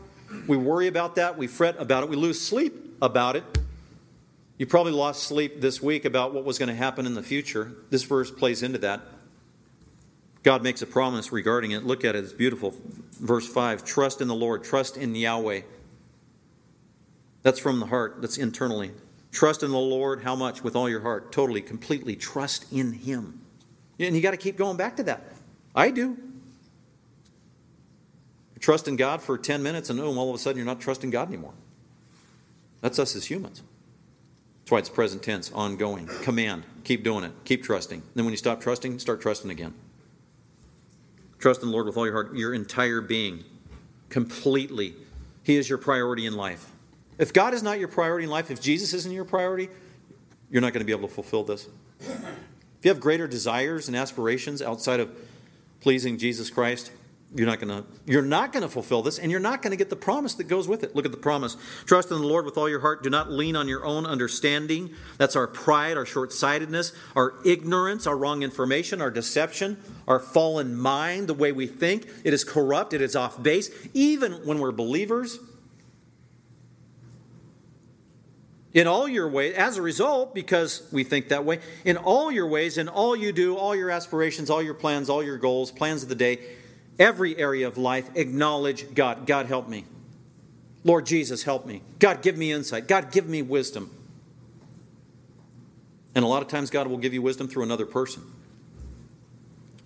We 0.47 0.57
worry 0.57 0.87
about 0.87 1.17
that. 1.17 1.37
We 1.37 1.49
fret 1.49 1.77
about 1.79 2.03
it. 2.03 2.09
We 2.09 2.17
lose 2.17 2.41
sleep 2.41 2.97
about 3.03 3.37
it. 3.37 3.45
You 4.57 4.67
probably 4.67 4.93
lost 4.93 5.25
sleep 5.25 5.61
this 5.61 5.83
week 5.83 6.05
about 6.05 6.33
what 6.33 6.45
was 6.45 6.59
going 6.59 6.69
to 6.69 6.75
happen 6.75 7.05
in 7.05 7.15
the 7.15 7.23
future. 7.23 7.73
This 7.91 8.05
verse 8.05 8.31
plays 8.31 8.63
into 8.63 8.79
that. 8.79 9.01
God 10.45 10.63
makes 10.63 10.83
a 10.83 10.87
promise 10.87 11.33
regarding 11.33 11.73
it. 11.73 11.85
Look 11.85 12.05
at 12.05 12.15
it, 12.15 12.23
it's 12.23 12.33
beautiful. 12.33 12.75
Verse 13.19 13.49
5 13.49 13.85
Trust 13.85 14.21
in 14.21 14.29
the 14.29 14.35
Lord, 14.35 14.63
trust 14.63 14.97
in 14.97 15.15
Yahweh. 15.15 15.63
That's 17.43 17.59
from 17.59 17.81
the 17.81 17.87
heart, 17.87 18.19
that's 18.21 18.39
internally. 18.39 18.93
Trust 19.33 19.63
in 19.63 19.71
the 19.71 19.79
Lord, 19.79 20.23
how 20.23 20.37
much? 20.37 20.63
With 20.63 20.77
all 20.77 20.89
your 20.89 21.01
heart, 21.01 21.33
totally, 21.33 21.61
completely. 21.61 22.15
Trust 22.15 22.73
in 22.73 22.93
Him. 22.93 23.41
And 23.99 24.15
you 24.15 24.23
got 24.23 24.31
to 24.31 24.37
keep 24.37 24.57
going 24.57 24.77
back 24.77 24.97
to 24.97 25.03
that. 25.05 25.25
I 25.75 25.91
do. 25.91 26.17
Trust 28.61 28.87
in 28.87 28.97
God 28.97 29.21
for 29.21 29.37
10 29.37 29.63
minutes, 29.63 29.91
and 29.91 29.99
oh, 29.99 30.15
all 30.17 30.31
of 30.31 30.37
a 30.37 30.39
sudden 30.39 30.59
you're 30.59 30.67
not 30.67 30.81
trusting 30.81 31.11
God 31.11 31.29
anymore. 31.29 31.55
That's 32.81 32.99
us 32.99 33.17
as 33.17 33.27
humans. 33.27 33.63
That's 34.61 34.71
why 34.71 34.79
it's 34.79 34.89
present 34.89 35.23
tense, 35.23 35.51
ongoing. 35.53 36.07
Command. 36.23 36.65
Keep 36.85 37.03
doing 37.03 37.25
it. 37.25 37.33
Keep 37.45 37.63
trusting. 37.63 38.03
Then 38.15 38.25
when 38.25 38.33
you 38.33 38.39
stop 38.39 38.61
trusting, 38.61 38.99
start 38.99 39.21
trusting 39.21 39.51
again. 39.51 39.75
Trust 41.45 41.61
in 41.61 41.69
the 41.69 41.75
Lord 41.75 41.85
with 41.85 41.99
all 41.99 42.07
your 42.07 42.15
heart, 42.15 42.35
your 42.35 42.55
entire 42.55 43.03
being, 43.03 43.45
completely. 44.09 44.95
He 45.43 45.57
is 45.57 45.69
your 45.69 45.77
priority 45.77 46.25
in 46.25 46.39
life. 46.39 46.71
If 47.19 47.35
God 47.35 47.53
is 47.53 47.63
not 47.63 47.79
your 47.79 47.89
priority 47.89 48.25
in 48.25 48.31
life, 48.31 48.51
if 48.51 48.63
Jesus 48.63 48.95
isn't 48.95 49.13
your 49.13 49.27
priority, 49.27 49.69
you're 50.51 50.63
not 50.63 50.73
going 50.73 50.81
to 50.81 50.87
be 50.87 50.93
able 50.93 51.07
to 51.07 51.15
fulfill 51.15 51.45
this. 51.45 51.69
If 52.01 52.85
you 52.85 52.89
have 52.89 52.99
greater 52.99 53.29
desires 53.29 53.89
and 53.89 53.95
aspirations 53.95 54.63
outside 54.63 55.01
of 55.01 55.15
pleasing 55.81 56.17
Jesus 56.17 56.49
Christ, 56.49 56.91
you're 57.35 57.47
not 57.47 57.61
going 57.61 57.83
to 57.83 57.85
you're 58.07 58.23
not 58.23 58.53
going 58.53 58.63
to 58.63 58.69
fulfill 58.69 59.03
this 59.03 59.19
and 59.19 59.31
you're 59.31 59.41
not 59.41 59.61
going 59.61 59.73
to 59.73 59.77
get 59.77 59.91
the 59.91 59.97
promise 59.97 60.35
that 60.35 60.45
goes 60.45 60.69
with 60.69 60.85
it. 60.85 60.95
Look 60.95 61.05
at 61.05 61.11
the 61.11 61.19
promise. 61.19 61.57
Trust 61.85 62.11
in 62.11 62.19
the 62.19 62.27
lord 62.27 62.45
with 62.45 62.57
all 62.57 62.69
your 62.69 62.81
heart. 62.81 63.03
Do 63.03 63.11
not 63.11 63.31
lean 63.31 63.57
on 63.57 63.67
your 63.67 63.85
own 63.85 64.07
understanding. 64.07 64.91
That's 65.19 65.35
our 65.35 65.47
pride 65.47 65.97
our 65.97 66.07
short-sightedness 66.07 66.93
our 67.17 67.35
ignorance 67.45 68.07
our 68.07 68.17
wrong 68.17 68.43
information 68.43 69.01
our 69.01 69.11
deception 69.11 69.79
our 70.07 70.21
fallen 70.21 70.77
mind 70.77 71.29
the 71.29 71.35
way 71.35 71.51
we 71.51 71.67
think. 71.67 72.07
It 72.23 72.33
is 72.33 72.45
corrupt. 72.45 72.93
It 72.93 73.03
is 73.03 73.17
off 73.17 73.43
base. 73.43 73.71
Even 73.93 74.33
when 74.47 74.61
we're 74.61 74.73
believers 74.73 75.41
in 78.73 78.89
all 78.89 79.07
your 79.07 79.29
ways, 79.29 79.55
as 79.55 79.77
a 79.77 79.83
result, 79.83 80.35
because 80.35 80.89
we 80.91 81.05
think 81.05 81.29
that 81.29 81.45
way, 81.45 81.61
in 81.85 81.97
all 81.97 82.33
your 82.33 82.49
ways, 82.49 82.77
in 82.77 82.89
all 82.89 83.15
you 83.15 83.33
do, 83.33 83.57
all 83.57 83.75
your 83.75 83.89
aspirations, 83.89 84.51
all 84.51 84.61
your 84.61 84.75
plans, 84.75 85.09
all 85.09 85.23
your 85.23 85.39
goals, 85.39 85.71
plans 85.71 86.03
of 86.03 86.09
the 86.09 86.17
day, 86.17 86.41
every 86.99 87.37
area 87.37 87.67
of 87.67 87.79
life, 87.79 88.09
acknowledge 88.15 88.95
God. 88.95 89.27
God, 89.27 89.47
help 89.47 89.69
me. 89.69 89.85
Lord 90.85 91.07
Jesus, 91.07 91.43
help 91.43 91.67
me. 91.67 91.83
God, 91.99 92.23
give 92.23 92.37
me 92.37 92.53
insight. 92.53 92.89
God, 92.89 93.11
give 93.11 93.27
me 93.27 93.43
wisdom. 93.43 93.91
And 96.15 96.25
a 96.25 96.29
lot 96.29 96.43
of 96.43 96.49
times, 96.49 96.71
God 96.71 96.87
will 96.87 96.99
give 96.99 97.15
you 97.15 97.23
wisdom 97.23 97.49
through 97.49 97.65
another 97.65 97.87
person. 97.87 98.23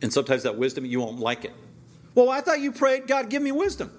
And 0.02 0.12
sometimes 0.12 0.42
that 0.42 0.58
wisdom, 0.58 0.84
you 0.84 1.00
won't 1.00 1.18
like 1.18 1.44
it. 1.44 1.52
Well, 2.14 2.30
I 2.30 2.40
thought 2.40 2.60
you 2.60 2.72
prayed, 2.72 3.06
God, 3.06 3.30
give 3.30 3.42
me 3.42 3.52
wisdom. 3.52 3.92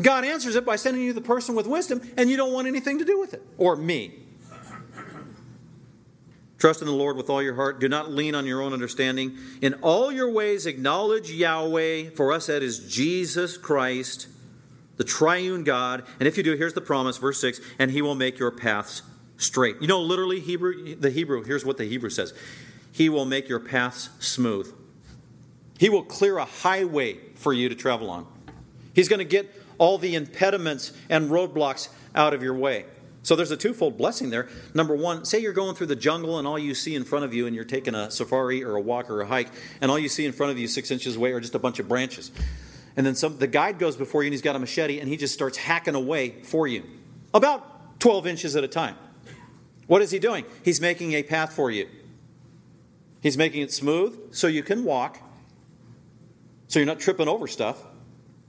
God 0.00 0.24
answers 0.24 0.56
it 0.56 0.64
by 0.64 0.76
sending 0.76 1.02
you 1.02 1.12
the 1.12 1.20
person 1.20 1.54
with 1.54 1.66
wisdom, 1.66 2.00
and 2.16 2.30
you 2.30 2.36
don't 2.36 2.52
want 2.52 2.66
anything 2.66 2.98
to 2.98 3.04
do 3.04 3.18
with 3.18 3.34
it. 3.34 3.42
Or 3.58 3.76
me. 3.76 4.25
Trust 6.58 6.80
in 6.80 6.86
the 6.86 6.92
Lord 6.92 7.16
with 7.16 7.28
all 7.28 7.42
your 7.42 7.54
heart. 7.54 7.80
Do 7.80 7.88
not 7.88 8.10
lean 8.10 8.34
on 8.34 8.46
your 8.46 8.62
own 8.62 8.72
understanding. 8.72 9.36
In 9.60 9.74
all 9.74 10.10
your 10.10 10.30
ways, 10.30 10.64
acknowledge 10.66 11.30
Yahweh. 11.30 12.10
For 12.10 12.32
us, 12.32 12.46
that 12.46 12.62
is 12.62 12.92
Jesus 12.92 13.58
Christ, 13.58 14.28
the 14.96 15.04
triune 15.04 15.64
God. 15.64 16.04
And 16.18 16.26
if 16.26 16.38
you 16.38 16.42
do, 16.42 16.56
here's 16.56 16.72
the 16.72 16.80
promise, 16.80 17.18
verse 17.18 17.40
6 17.40 17.60
and 17.78 17.90
he 17.90 18.00
will 18.00 18.14
make 18.14 18.38
your 18.38 18.50
paths 18.50 19.02
straight. 19.36 19.76
You 19.80 19.86
know, 19.86 20.00
literally, 20.00 20.40
Hebrew, 20.40 20.94
the 20.94 21.10
Hebrew, 21.10 21.42
here's 21.44 21.64
what 21.64 21.76
the 21.76 21.84
Hebrew 21.84 22.10
says 22.10 22.32
He 22.92 23.08
will 23.08 23.26
make 23.26 23.48
your 23.48 23.60
paths 23.60 24.10
smooth. 24.18 24.72
He 25.78 25.90
will 25.90 26.04
clear 26.04 26.38
a 26.38 26.46
highway 26.46 27.18
for 27.34 27.52
you 27.52 27.68
to 27.68 27.74
travel 27.74 28.08
on. 28.08 28.26
He's 28.94 29.08
going 29.08 29.18
to 29.18 29.26
get 29.26 29.52
all 29.76 29.98
the 29.98 30.14
impediments 30.14 30.92
and 31.10 31.30
roadblocks 31.30 31.90
out 32.14 32.32
of 32.32 32.42
your 32.42 32.54
way. 32.54 32.86
So 33.26 33.34
there's 33.34 33.50
a 33.50 33.56
twofold 33.56 33.98
blessing 33.98 34.30
there. 34.30 34.48
Number 34.72 34.94
one, 34.94 35.24
say 35.24 35.40
you're 35.40 35.52
going 35.52 35.74
through 35.74 35.88
the 35.88 35.96
jungle 35.96 36.38
and 36.38 36.46
all 36.46 36.60
you 36.60 36.76
see 36.76 36.94
in 36.94 37.02
front 37.02 37.24
of 37.24 37.34
you, 37.34 37.48
and 37.48 37.56
you're 37.56 37.64
taking 37.64 37.92
a 37.92 38.08
safari 38.08 38.62
or 38.62 38.76
a 38.76 38.80
walk 38.80 39.10
or 39.10 39.20
a 39.20 39.26
hike, 39.26 39.48
and 39.80 39.90
all 39.90 39.98
you 39.98 40.08
see 40.08 40.24
in 40.24 40.30
front 40.30 40.52
of 40.52 40.58
you 40.60 40.68
six 40.68 40.92
inches 40.92 41.16
away 41.16 41.32
are 41.32 41.40
just 41.40 41.56
a 41.56 41.58
bunch 41.58 41.80
of 41.80 41.88
branches. 41.88 42.30
And 42.96 43.04
then 43.04 43.16
some, 43.16 43.36
the 43.38 43.48
guide 43.48 43.80
goes 43.80 43.96
before 43.96 44.22
you 44.22 44.28
and 44.28 44.32
he's 44.32 44.42
got 44.42 44.54
a 44.54 44.60
machete 44.60 45.00
and 45.00 45.08
he 45.08 45.16
just 45.16 45.34
starts 45.34 45.58
hacking 45.58 45.96
away 45.96 46.40
for 46.44 46.68
you, 46.68 46.84
about 47.34 47.98
12 47.98 48.28
inches 48.28 48.54
at 48.54 48.62
a 48.62 48.68
time. 48.68 48.94
What 49.88 50.02
is 50.02 50.12
he 50.12 50.20
doing? 50.20 50.44
He's 50.64 50.80
making 50.80 51.14
a 51.14 51.24
path 51.24 51.52
for 51.52 51.68
you. 51.68 51.88
He's 53.24 53.36
making 53.36 53.60
it 53.60 53.72
smooth 53.72 54.34
so 54.34 54.46
you 54.46 54.62
can 54.62 54.84
walk, 54.84 55.20
so 56.68 56.78
you're 56.78 56.86
not 56.86 57.00
tripping 57.00 57.26
over 57.26 57.48
stuff 57.48 57.82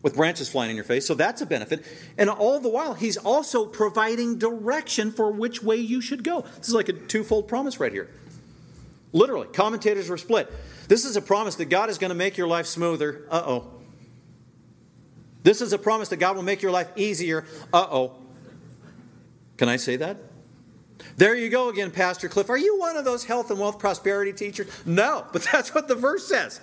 with 0.07 0.15
branches 0.15 0.47
flying 0.47 0.69
in 0.69 0.77
your 0.77 0.85
face. 0.85 1.05
So 1.05 1.15
that's 1.15 1.41
a 1.41 1.45
benefit. 1.45 1.83
And 2.17 2.29
all 2.29 2.61
the 2.61 2.69
while, 2.69 2.93
he's 2.93 3.17
also 3.17 3.65
providing 3.65 4.37
direction 4.37 5.11
for 5.11 5.29
which 5.29 5.61
way 5.61 5.75
you 5.75 5.99
should 5.99 6.23
go. 6.23 6.45
This 6.59 6.69
is 6.69 6.73
like 6.73 6.87
a 6.87 6.93
twofold 6.93 7.49
promise 7.49 7.77
right 7.77 7.91
here. 7.91 8.09
Literally, 9.11 9.47
commentators 9.47 10.07
were 10.07 10.17
split. 10.17 10.49
This 10.87 11.03
is 11.03 11.17
a 11.17 11.21
promise 11.21 11.55
that 11.55 11.65
God 11.65 11.89
is 11.89 11.97
going 11.97 12.07
to 12.11 12.15
make 12.15 12.37
your 12.37 12.47
life 12.47 12.67
smoother. 12.67 13.25
Uh 13.29 13.43
oh. 13.45 13.73
This 15.43 15.59
is 15.59 15.73
a 15.73 15.77
promise 15.77 16.07
that 16.09 16.17
God 16.17 16.37
will 16.37 16.43
make 16.43 16.61
your 16.61 16.71
life 16.71 16.89
easier. 16.95 17.43
Uh 17.73 17.87
oh. 17.91 18.15
Can 19.57 19.67
I 19.67 19.75
say 19.75 19.97
that? 19.97 20.15
There 21.17 21.35
you 21.35 21.49
go 21.49 21.67
again, 21.67 21.91
Pastor 21.91 22.29
Cliff. 22.29 22.49
Are 22.49 22.57
you 22.57 22.79
one 22.79 22.95
of 22.95 23.03
those 23.03 23.25
health 23.25 23.51
and 23.51 23.59
wealth 23.59 23.77
prosperity 23.77 24.31
teachers? 24.31 24.69
No, 24.85 25.25
but 25.33 25.41
that's 25.51 25.75
what 25.75 25.89
the 25.89 25.95
verse 25.95 26.25
says. 26.25 26.61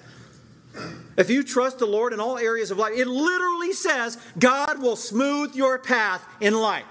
If 1.16 1.30
you 1.30 1.42
trust 1.42 1.78
the 1.78 1.86
Lord 1.86 2.12
in 2.12 2.20
all 2.20 2.38
areas 2.38 2.70
of 2.70 2.78
life, 2.78 2.94
it 2.96 3.06
literally 3.06 3.72
says 3.72 4.18
God 4.38 4.80
will 4.80 4.96
smooth 4.96 5.54
your 5.54 5.78
path 5.78 6.26
in 6.40 6.54
life. 6.54 6.84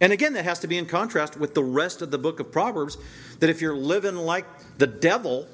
And 0.00 0.12
again, 0.12 0.34
that 0.34 0.44
has 0.44 0.60
to 0.60 0.66
be 0.66 0.78
in 0.78 0.86
contrast 0.86 1.36
with 1.36 1.54
the 1.54 1.64
rest 1.64 2.02
of 2.02 2.10
the 2.10 2.18
book 2.18 2.40
of 2.40 2.52
Proverbs 2.52 2.96
that 3.40 3.50
if 3.50 3.60
you're 3.60 3.76
living 3.76 4.14
like 4.14 4.46
the 4.78 4.86
devil, 4.86 5.46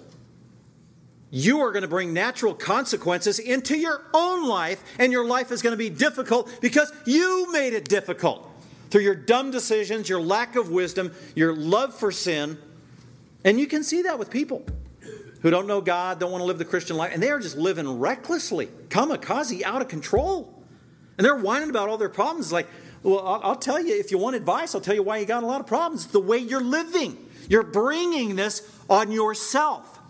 you 1.30 1.60
are 1.60 1.72
going 1.72 1.82
to 1.82 1.88
bring 1.88 2.12
natural 2.12 2.54
consequences 2.54 3.38
into 3.38 3.76
your 3.76 4.02
own 4.12 4.46
life, 4.46 4.84
and 4.98 5.10
your 5.10 5.24
life 5.24 5.50
is 5.50 5.62
going 5.62 5.72
to 5.72 5.78
be 5.78 5.90
difficult 5.90 6.60
because 6.60 6.92
you 7.06 7.50
made 7.50 7.72
it 7.72 7.88
difficult 7.88 8.48
through 8.90 9.02
your 9.02 9.14
dumb 9.16 9.50
decisions, 9.50 10.08
your 10.08 10.20
lack 10.20 10.56
of 10.56 10.70
wisdom, 10.70 11.12
your 11.34 11.54
love 11.56 11.92
for 11.94 12.12
sin. 12.12 12.58
And 13.44 13.60
you 13.60 13.66
can 13.66 13.84
see 13.84 14.02
that 14.02 14.18
with 14.18 14.30
people 14.30 14.64
who 15.42 15.50
don't 15.50 15.66
know 15.66 15.82
God, 15.82 16.18
don't 16.18 16.32
want 16.32 16.40
to 16.40 16.46
live 16.46 16.58
the 16.58 16.64
Christian 16.64 16.96
life, 16.96 17.12
and 17.12 17.22
they 17.22 17.30
are 17.30 17.38
just 17.38 17.56
living 17.56 17.98
recklessly, 17.98 18.66
kamikaze, 18.88 19.62
out 19.62 19.82
of 19.82 19.88
control. 19.88 20.62
And 21.18 21.24
they're 21.24 21.36
whining 21.36 21.70
about 21.70 21.88
all 21.90 21.98
their 21.98 22.08
problems. 22.08 22.50
Like, 22.50 22.66
well, 23.02 23.20
I'll, 23.20 23.40
I'll 23.42 23.56
tell 23.56 23.78
you, 23.78 23.94
if 23.94 24.10
you 24.10 24.16
want 24.16 24.36
advice, 24.36 24.74
I'll 24.74 24.80
tell 24.80 24.94
you 24.94 25.02
why 25.02 25.18
you 25.18 25.26
got 25.26 25.42
a 25.42 25.46
lot 25.46 25.60
of 25.60 25.66
problems. 25.66 26.04
It's 26.04 26.12
the 26.12 26.20
way 26.20 26.38
you're 26.38 26.64
living. 26.64 27.18
You're 27.48 27.62
bringing 27.62 28.36
this 28.36 28.68
on 28.88 29.12
yourself. 29.12 30.00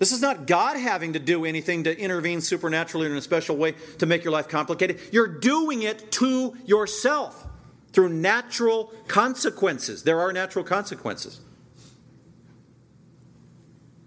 This 0.00 0.10
is 0.10 0.20
not 0.20 0.48
God 0.48 0.76
having 0.76 1.12
to 1.12 1.20
do 1.20 1.44
anything 1.44 1.84
to 1.84 1.96
intervene 1.96 2.40
supernaturally 2.40 3.06
in 3.06 3.16
a 3.16 3.22
special 3.22 3.56
way 3.56 3.74
to 3.98 4.06
make 4.06 4.24
your 4.24 4.32
life 4.32 4.48
complicated. 4.48 4.98
You're 5.12 5.28
doing 5.28 5.82
it 5.82 6.10
to 6.12 6.56
yourself 6.66 7.46
through 7.94 8.08
natural 8.08 8.92
consequences. 9.06 10.02
There 10.02 10.20
are 10.20 10.32
natural 10.32 10.64
consequences. 10.64 11.40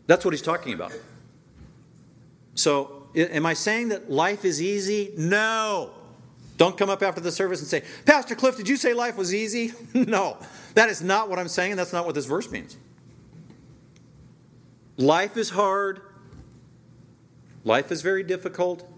That's 0.08 0.26
what 0.26 0.34
he's 0.34 0.42
talking 0.42 0.74
about. 0.74 0.94
So, 2.54 3.08
am 3.16 3.46
I 3.46 3.54
saying 3.54 3.90
that 3.90 4.12
life 4.12 4.44
is 4.44 4.62
easy? 4.62 5.14
No. 5.18 5.92
Don't 6.58 6.78
come 6.78 6.90
up 6.90 7.02
after 7.02 7.22
the 7.22 7.32
service 7.32 7.60
and 7.62 7.70
say, 7.70 7.84
Pastor 8.06 8.36
Cliff, 8.36 8.58
did 8.58 8.68
you 8.68 8.76
say 8.76 8.94
life 8.94 9.16
was 9.16 9.34
easy? 9.34 9.74
no, 9.94 10.38
that 10.74 10.90
is 10.90 11.02
not 11.02 11.30
what 11.30 11.40
I'm 11.40 11.48
saying, 11.48 11.72
and 11.72 11.80
that's 11.80 11.94
not 11.94 12.06
what 12.06 12.16
this 12.16 12.26
verse 12.26 12.52
means. 12.52 12.76
Life 14.98 15.38
is 15.38 15.52
hard, 15.52 16.02
life 17.64 17.92
is 17.92 18.02
very 18.02 18.24
difficult. 18.24 18.92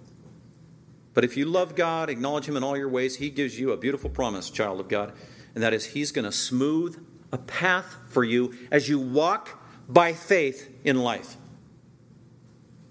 But 1.14 1.24
if 1.24 1.36
you 1.36 1.46
love 1.46 1.76
God, 1.76 2.10
acknowledge 2.10 2.46
Him 2.46 2.56
in 2.56 2.64
all 2.64 2.78
your 2.78 2.90
ways, 2.90 3.18
He 3.18 3.30
gives 3.30 3.60
you 3.60 3.72
a 3.72 3.78
beautiful 3.78 4.10
promise, 4.10 4.50
child 4.50 4.80
of 4.80 4.88
God, 4.88 5.14
and 5.56 5.64
that 5.64 5.74
is 5.74 5.88
He's 5.88 6.12
going 6.12 6.26
to 6.26 6.32
smooth 6.32 7.04
a 7.32 7.38
path 7.38 7.96
for 8.10 8.24
you 8.24 8.54
as 8.72 8.90
you 8.90 9.00
walk 9.00 9.62
by 9.88 10.14
faith 10.14 10.70
in 10.84 11.00
life. 11.00 11.36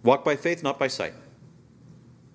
Walk 0.02 0.24
by 0.24 0.36
faith, 0.36 0.62
not 0.62 0.78
by 0.78 0.88
sight. 0.88 1.14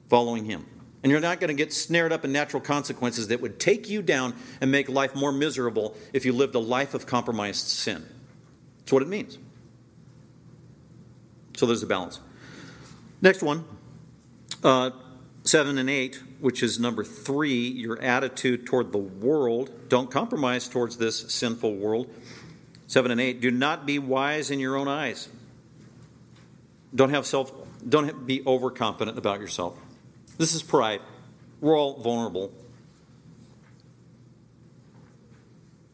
Following 0.09 0.45
Him. 0.45 0.65
And 1.01 1.11
you're 1.11 1.21
not 1.21 1.41
going 1.41 1.49
to 1.49 1.53
get 1.53 1.73
snared 1.73 2.13
up 2.13 2.23
in 2.23 2.31
natural 2.31 2.61
consequences 2.61 3.27
that 3.27 3.41
would 3.41 3.59
take 3.59 3.89
you 3.89 4.01
down 4.01 4.35
and 4.61 4.71
make 4.71 4.87
life 4.87 5.15
more 5.15 5.33
miserable 5.33 5.97
if 6.13 6.25
you 6.25 6.31
lived 6.31 6.55
a 6.55 6.59
life 6.59 6.93
of 6.93 7.05
compromised 7.05 7.67
sin. 7.67 8.05
That's 8.79 8.93
what 8.93 9.01
it 9.01 9.09
means. 9.09 9.37
So 11.57 11.65
there's 11.65 11.83
a 11.83 11.87
balance. 11.87 12.21
Next 13.21 13.43
one, 13.43 13.65
uh, 14.63 14.91
seven 15.43 15.77
and 15.77 15.89
eight, 15.89 16.21
which 16.39 16.63
is 16.63 16.79
number 16.79 17.03
three, 17.03 17.67
your 17.67 18.01
attitude 18.01 18.65
toward 18.65 18.91
the 18.91 18.97
world. 18.97 19.89
Don't 19.89 20.09
compromise 20.09 20.67
towards 20.67 20.97
this 20.97 21.31
sinful 21.33 21.75
world. 21.75 22.07
Seven 22.87 23.11
and 23.11 23.21
eight, 23.21 23.41
do 23.41 23.51
not 23.51 23.85
be 23.85 23.99
wise 23.99 24.51
in 24.51 24.59
your 24.59 24.75
own 24.75 24.87
eyes. 24.87 25.29
Don't 26.93 27.09
have 27.09 27.25
self. 27.25 27.51
Don't 27.87 28.25
be 28.25 28.43
overconfident 28.45 29.17
about 29.17 29.39
yourself. 29.39 29.75
This 30.37 30.53
is 30.53 30.63
pride. 30.63 31.01
We're 31.59 31.77
all 31.77 31.99
vulnerable. 31.99 32.51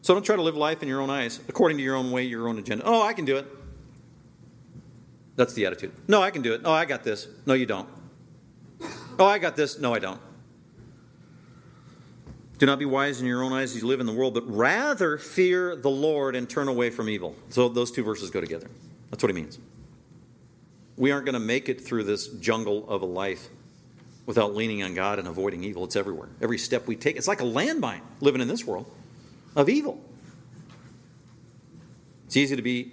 So 0.02 0.14
don't 0.14 0.24
try 0.24 0.36
to 0.36 0.42
live 0.42 0.58
life 0.58 0.82
in 0.82 0.90
your 0.90 1.02
own 1.02 1.10
eyes, 1.10 1.40
according 1.48 1.78
to 1.78 1.84
your 1.84 1.96
own 1.96 2.12
way, 2.12 2.24
your 2.24 2.48
own 2.48 2.58
agenda. 2.58 2.84
Oh, 2.86 3.02
I 3.02 3.14
can 3.14 3.26
do 3.26 3.38
it. 3.38 3.46
That's 5.36 5.54
the 5.54 5.66
attitude. 5.66 5.94
No, 6.08 6.22
I 6.22 6.32
can 6.32 6.42
do 6.42 6.54
it. 6.54 6.62
Oh, 6.66 6.72
I 6.72 6.86
got 6.86 7.04
this. 7.04 7.28
No, 7.46 7.54
you 7.54 7.66
don't. 7.66 7.88
Oh, 9.19 9.25
I 9.25 9.38
got 9.38 9.55
this. 9.55 9.77
No, 9.77 9.93
I 9.93 9.99
don't. 9.99 10.21
Do 12.58 12.65
not 12.65 12.79
be 12.79 12.86
wise 12.86 13.21
in 13.21 13.27
your 13.27 13.43
own 13.43 13.53
eyes 13.53 13.75
as 13.75 13.82
you 13.82 13.88
live 13.88 13.99
in 13.99 14.05
the 14.05 14.13
world, 14.13 14.34
but 14.34 14.49
rather 14.49 15.17
fear 15.17 15.75
the 15.75 15.89
Lord 15.89 16.36
and 16.36 16.49
turn 16.49 16.67
away 16.67 16.89
from 16.89 17.10
evil. 17.10 17.36
So 17.49 17.69
those 17.69 17.91
two 17.91 18.03
verses 18.03 18.29
go 18.29 18.41
together. 18.41 18.67
That's 19.12 19.23
what 19.23 19.29
he 19.29 19.34
means. 19.34 19.60
We 20.97 21.12
aren't 21.12 21.25
going 21.25 21.34
to 21.34 21.39
make 21.39 21.69
it 21.69 21.79
through 21.79 22.03
this 22.03 22.27
jungle 22.27 22.89
of 22.89 23.01
a 23.01 23.05
life 23.05 23.47
without 24.25 24.55
leaning 24.55 24.84
on 24.84 24.93
God 24.93 25.19
and 25.19 25.27
avoiding 25.27 25.63
evil. 25.63 25.86
It's 25.86 25.95
everywhere. 25.95 26.29
Every 26.41 26.58
step 26.58 26.86
we 26.86 26.95
take, 26.95 27.15
it's 27.15 27.27
like 27.27 27.41
a 27.41 27.45
landmine 27.45 28.01
living 28.19 28.41
in 28.41 28.47
this 28.47 28.65
world 28.65 28.91
of 29.55 29.69
evil. 29.69 30.01
It's 32.25 32.38
easy 32.38 32.55
to 32.55 32.62
be 32.62 32.91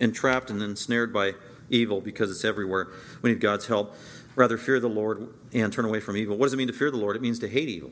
entrapped 0.00 0.50
and 0.50 0.60
ensnared 0.60 1.12
by 1.12 1.34
evil 1.70 2.00
because 2.00 2.30
it's 2.30 2.44
everywhere. 2.44 2.88
We 3.22 3.30
need 3.30 3.40
God's 3.40 3.66
help. 3.66 3.94
Rather, 4.36 4.58
fear 4.58 4.80
the 4.80 4.88
Lord 4.88 5.28
and 5.52 5.72
turn 5.72 5.84
away 5.84 6.00
from 6.00 6.16
evil. 6.16 6.36
What 6.36 6.46
does 6.46 6.54
it 6.54 6.56
mean 6.56 6.66
to 6.66 6.72
fear 6.72 6.90
the 6.90 6.96
Lord? 6.96 7.16
It 7.16 7.22
means 7.22 7.38
to 7.40 7.48
hate 7.48 7.68
evil. 7.68 7.90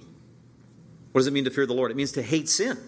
What 1.13 1.21
does 1.21 1.27
it 1.27 1.33
mean 1.33 1.45
to 1.45 1.51
fear 1.51 1.67
the 1.67 1.75
Lord? 1.75 1.91
It 1.91 1.97
means 1.97 2.13
to 2.13 2.23
hate 2.23 2.49
sin. 2.49 2.79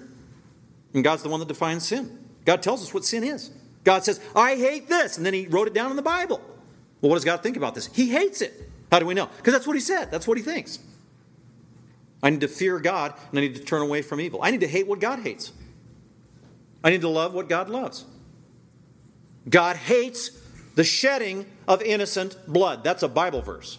And 0.93 1.05
God's 1.05 1.23
the 1.23 1.29
one 1.29 1.40
that 1.40 1.49
defines 1.49 1.87
sin. 1.87 2.19
God 2.45 2.62
tells 2.62 2.83
us 2.83 2.93
what 2.93 3.05
sin 3.05 3.23
is. 3.23 3.51
God 3.85 4.05
says, 4.05 4.21
I 4.35 4.57
hate 4.57 4.88
this. 4.88 5.17
And 5.17 5.25
then 5.25 5.35
He 5.35 5.47
wrote 5.47 5.69
it 5.69 5.75
down 5.75 5.90
in 5.90 5.97
the 5.97 6.03
Bible. 6.03 6.40
Well, 7.01 7.11
what 7.11 7.17
does 7.17 7.25
God 7.25 7.43
think 7.43 7.57
about 7.57 7.75
this? 7.75 7.87
He 7.93 8.09
hates 8.09 8.40
it. 8.40 8.71
How 8.90 8.99
do 8.99 9.07
we 9.07 9.14
know? 9.14 9.29
Because 9.37 9.53
that's 9.53 9.67
what 9.67 9.77
he 9.77 9.81
said. 9.81 10.11
That's 10.11 10.27
what 10.27 10.38
he 10.38 10.43
thinks. 10.43 10.79
I 12.23 12.31
need 12.31 12.40
to 12.40 12.49
fear 12.49 12.79
God 12.79 13.12
and 13.31 13.38
I 13.38 13.43
need 13.43 13.57
to 13.57 13.62
turn 13.62 13.83
away 13.83 14.01
from 14.03 14.21
evil. 14.21 14.40
I 14.43 14.51
need 14.51 14.61
to 14.61 14.69
hate 14.69 14.87
what 14.87 15.01
God 15.01 15.19
hates. 15.19 15.53
I 16.83 16.90
need 16.90 17.03
to 17.03 17.09
love 17.09 17.35
what 17.35 17.49
God 17.49 17.69
loves. 17.69 18.05
God 19.49 19.77
hates 19.77 20.31
the 20.75 20.85
shedding 20.85 21.47
of 21.69 21.83
innocent 21.83 22.37
blood. 22.47 22.85
That's 22.85 23.03
a 23.03 23.09
Bible 23.09 23.43
verse. 23.43 23.79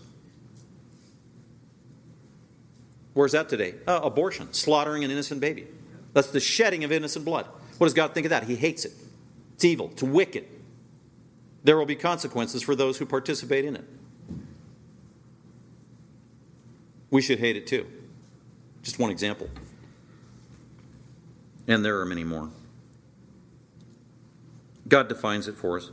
Where's 3.14 3.32
that 3.32 3.48
today? 3.48 3.76
Uh, 3.88 4.02
abortion, 4.04 4.54
slaughtering 4.54 5.04
an 5.04 5.12
innocent 5.12 5.40
baby. 5.40 5.68
That's 6.14 6.32
the 6.32 6.40
shedding 6.40 6.84
of 6.84 6.92
innocent 6.92 7.26
blood. 7.26 7.46
What 7.78 7.88
does 7.88 7.94
God 7.94 8.14
think 8.14 8.26
of 8.26 8.30
that? 8.30 8.44
He 8.44 8.56
hates 8.56 8.86
it. 8.86 8.94
It's 9.54 9.64
evil, 9.64 9.90
it's 9.92 10.04
wicked. 10.04 10.46
There 11.64 11.78
will 11.78 11.86
be 11.86 11.96
consequences 11.96 12.62
for 12.62 12.76
those 12.76 12.98
who 12.98 13.06
participate 13.06 13.66
in 13.66 13.76
it. 13.76 13.86
we 17.16 17.22
should 17.22 17.40
hate 17.40 17.56
it 17.56 17.66
too. 17.66 17.88
Just 18.84 19.00
one 19.00 19.10
example. 19.10 19.50
And 21.66 21.84
there 21.84 22.00
are 22.02 22.06
many 22.06 22.26
more. 22.26 22.50
God 24.88 25.08
defines 25.08 25.48
it 25.48 25.56
for 25.56 25.78
us. 25.78 25.92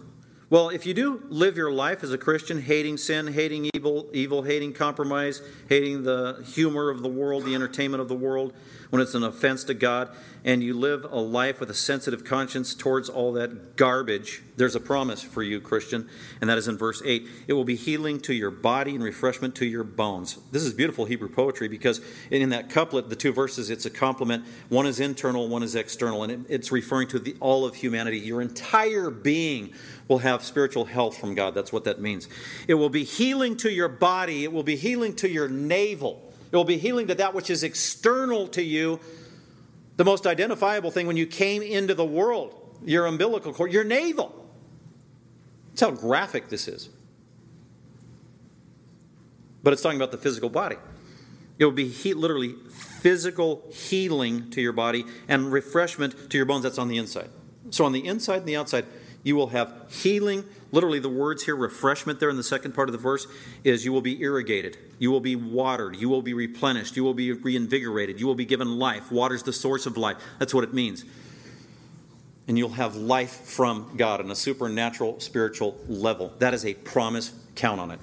Well, 0.53 0.69
if 0.69 0.85
you 0.85 0.93
do 0.93 1.23
live 1.31 1.57
your 1.57 1.73
life 1.73 2.05
as 2.05 2.13
a 2.13 2.19
Christian, 2.19 2.61
hating 2.61 2.99
sin, 2.99 3.27
hating 3.27 3.71
evil, 3.75 4.07
evil, 4.13 4.43
hating 4.43 4.75
compromise, 4.75 5.41
hating 5.71 6.03
the 6.03 6.45
humor 6.45 6.91
of 6.91 7.01
the 7.01 7.09
world, 7.09 7.47
the 7.47 7.55
entertainment 7.55 8.03
of 8.03 8.09
the 8.09 8.15
world, 8.15 8.53
when 8.93 9.01
it's 9.01 9.15
an 9.15 9.23
offense 9.23 9.65
to 9.65 9.73
God, 9.73 10.11
and 10.45 10.63
you 10.63 10.75
live 10.75 11.07
a 11.11 11.19
life 11.19 11.61
with 11.61 11.71
a 11.71 11.75
sensitive 11.75 12.25
conscience 12.25 12.75
towards 12.75 13.09
all 13.09 13.33
that 13.33 13.75
garbage, 13.75 14.43
there's 14.59 14.75
a 14.75 14.81
promise 14.81 15.23
for 15.23 15.43
you, 15.43 15.63
Christian, 15.63 16.11
and 16.43 16.51
that 16.51 16.59
is 16.59 16.69
in 16.69 16.77
verse 16.77 17.01
8. 17.03 17.27
It 17.47 17.55
will 17.55 17.65
be 17.65 17.75
healing 17.75 18.21
to 18.21 18.35
your 18.35 18.51
body 18.51 18.95
and 18.95 19.03
refreshment 19.03 19.55
to 19.57 19.65
your 19.65 19.83
bones. 19.83 20.37
This 20.51 20.63
is 20.63 20.75
beautiful 20.75 21.07
Hebrew 21.07 21.31
poetry 21.31 21.69
because 21.69 22.03
in 22.31 22.51
that 22.51 22.69
couplet, 22.69 23.09
the 23.09 23.17
two 23.17 23.33
verses, 23.33 23.71
it's 23.71 23.87
a 23.87 23.91
complement. 23.91 24.45
One 24.69 24.85
is 24.85 25.01
internal, 25.01 25.49
one 25.49 25.63
is 25.63 25.75
external, 25.75 26.23
and 26.23 26.45
it's 26.51 26.71
referring 26.71 27.09
to 27.09 27.19
the, 27.19 27.35
all 27.41 27.65
of 27.65 27.77
humanity. 27.77 28.19
Your 28.19 28.43
entire 28.43 29.09
being 29.09 29.73
will 30.07 30.19
have 30.19 30.45
spiritual 30.45 30.85
health 30.85 31.17
from 31.17 31.35
God. 31.35 31.55
That's 31.55 31.73
what 31.73 31.85
that 31.85 31.99
means. 31.99 32.29
It 32.69 32.75
will 32.75 32.91
be 32.91 33.05
healing 33.05 33.57
to 33.57 33.73
your 33.73 33.89
body, 33.89 34.45
it 34.45 34.53
will 34.53 34.65
be 34.65 34.77
healing 34.77 35.15
to 35.15 35.31
your 35.31 35.49
navel. 35.49 36.29
It 36.53 36.57
will 36.57 36.65
be 36.65 36.77
healing 36.77 37.07
to 37.07 37.15
that 37.17 37.35
which 37.35 37.49
is 37.49 37.65
external 37.65 38.47
to 38.49 38.63
you. 38.63 39.01
The 39.97 40.05
most 40.05 40.27
identifiable 40.27 40.91
thing 40.91 41.07
when 41.07 41.17
you 41.17 41.27
came 41.27 41.63
into 41.63 41.95
the 41.95 42.05
world, 42.05 42.55
your 42.85 43.07
umbilical 43.07 43.53
cord, 43.53 43.73
your 43.73 43.85
navel. 43.85 44.35
That's 45.71 45.81
how 45.81 45.91
graphic 45.91 46.51
this 46.51 46.69
is. 46.69 46.91
But 49.63 49.73
it's 49.73 49.81
talking 49.81 49.99
about 49.99 50.13
the 50.13 50.19
physical 50.19 50.51
body. 50.51 50.77
It 51.59 51.65
will 51.65 51.73
be 51.73 51.89
he- 51.89 52.15
literally 52.15 52.55
physical 53.01 53.63
healing 53.71 54.51
to 54.51 54.61
your 54.61 54.73
body 54.73 55.05
and 55.29 55.53
refreshment 55.53 56.31
to 56.31 56.37
your 56.37 56.45
bones. 56.45 56.65
That's 56.65 56.79
on 56.79 56.89
the 56.89 56.99
inside. 56.99 57.31
So, 57.71 57.85
on 57.85 57.93
the 57.93 58.05
inside 58.07 58.39
and 58.39 58.47
the 58.47 58.57
outside, 58.57 58.85
you 59.23 59.37
will 59.37 59.49
have 59.49 59.73
healing. 59.89 60.45
Literally, 60.73 60.99
the 60.99 61.09
words 61.09 61.45
here, 61.45 61.55
refreshment, 61.55 62.21
there 62.21 62.29
in 62.29 62.37
the 62.37 62.43
second 62.43 62.73
part 62.73 62.89
of 62.89 62.93
the 62.93 62.99
verse, 62.99 63.27
is 63.63 63.85
you 63.85 63.93
will 63.93 64.01
be 64.01 64.21
irrigated. 64.21 64.77
You 65.03 65.11
will 65.11 65.19
be 65.19 65.35
watered. 65.35 65.97
You 65.97 66.09
will 66.09 66.23
be 66.23 66.33
replenished. 66.33 66.97
You 66.97 67.03
will 67.03 67.13
be 67.13 67.33
reinvigorated. 67.33 68.21
You 68.21 68.29
will 68.29 68.37
be 68.37 68.45
given 68.45 68.79
life. 68.79 69.11
Water's 69.11 69.43
the 69.43 69.53
source 69.53 69.85
of 69.85 69.97
life. 69.97 70.17
That's 70.39 70.55
what 70.55 70.63
it 70.63 70.73
means. 70.73 71.05
And 72.47 72.57
you'll 72.57 72.69
have 72.69 72.95
life 72.95 73.41
from 73.41 73.95
God 73.97 74.21
on 74.21 74.31
a 74.31 74.37
supernatural, 74.37 75.19
spiritual 75.19 75.77
level. 75.89 76.33
That 76.39 76.55
is 76.55 76.65
a 76.65 76.75
promise. 76.75 77.33
Count 77.57 77.81
on 77.81 77.91
it. 77.91 77.99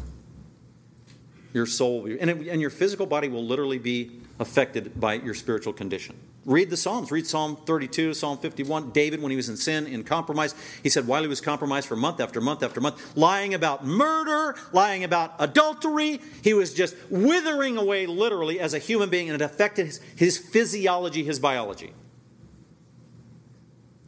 Your 1.53 1.65
soul, 1.65 2.05
and, 2.05 2.29
it, 2.29 2.47
and 2.49 2.59
your 2.59 2.69
physical 2.69 3.05
body 3.05 3.29
will 3.29 3.45
literally 3.45 3.79
be 3.79 4.19
affected 4.37 4.99
by 4.99 5.13
your 5.13 5.33
spiritual 5.33 5.71
condition. 5.71 6.17
Read 6.49 6.71
the 6.71 6.77
Psalms. 6.77 7.11
Read 7.11 7.27
Psalm 7.27 7.57
32, 7.57 8.15
Psalm 8.15 8.39
51. 8.39 8.89
David, 8.89 9.21
when 9.21 9.29
he 9.29 9.35
was 9.35 9.49
in 9.49 9.55
sin, 9.55 9.85
in 9.85 10.03
compromise, 10.03 10.55
he 10.81 10.89
said, 10.89 11.05
while 11.05 11.21
he 11.21 11.27
was 11.27 11.41
compromised 11.41 11.87
for 11.87 11.95
month 11.95 12.19
after 12.19 12.41
month 12.41 12.63
after 12.63 12.81
month, 12.81 13.15
lying 13.15 13.53
about 13.53 13.85
murder, 13.85 14.55
lying 14.73 15.03
about 15.03 15.35
adultery, 15.37 16.19
he 16.43 16.55
was 16.55 16.73
just 16.73 16.95
withering 17.11 17.77
away 17.77 18.07
literally 18.07 18.59
as 18.59 18.73
a 18.73 18.79
human 18.79 19.11
being, 19.11 19.29
and 19.29 19.39
it 19.39 19.45
affected 19.45 19.85
his, 19.85 20.01
his 20.15 20.37
physiology, 20.39 21.23
his 21.23 21.37
biology. 21.37 21.93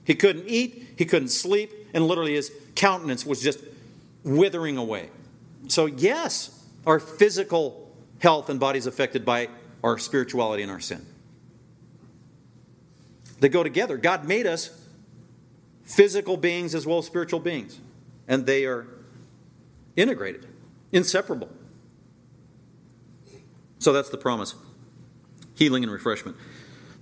He 0.03 0.15
couldn't 0.15 0.47
eat, 0.47 0.95
he 0.97 1.05
couldn't 1.05 1.29
sleep, 1.29 1.71
and 1.93 2.07
literally 2.07 2.33
his 2.33 2.51
countenance 2.73 3.23
was 3.23 3.39
just 3.39 3.59
withering 4.23 4.77
away. 4.77 5.11
So, 5.67 5.85
yes, 5.85 6.65
our 6.87 6.99
physical 6.99 7.95
health 8.17 8.49
and 8.49 8.59
body 8.59 8.79
is 8.79 8.87
affected 8.87 9.25
by 9.25 9.49
our 9.83 9.99
spirituality 9.99 10.63
and 10.63 10.71
our 10.71 10.79
sin. 10.79 11.05
They 13.41 13.49
go 13.49 13.63
together. 13.63 13.97
God 13.97 14.25
made 14.25 14.45
us 14.45 14.69
physical 15.83 16.37
beings 16.37 16.73
as 16.75 16.85
well 16.85 16.99
as 16.99 17.07
spiritual 17.07 17.39
beings, 17.39 17.79
and 18.27 18.45
they 18.45 18.65
are 18.65 18.87
integrated, 19.95 20.47
inseparable. 20.91 21.49
So 23.79 23.91
that's 23.91 24.09
the 24.09 24.17
promise 24.17 24.55
healing 25.55 25.83
and 25.83 25.91
refreshment. 25.91 26.37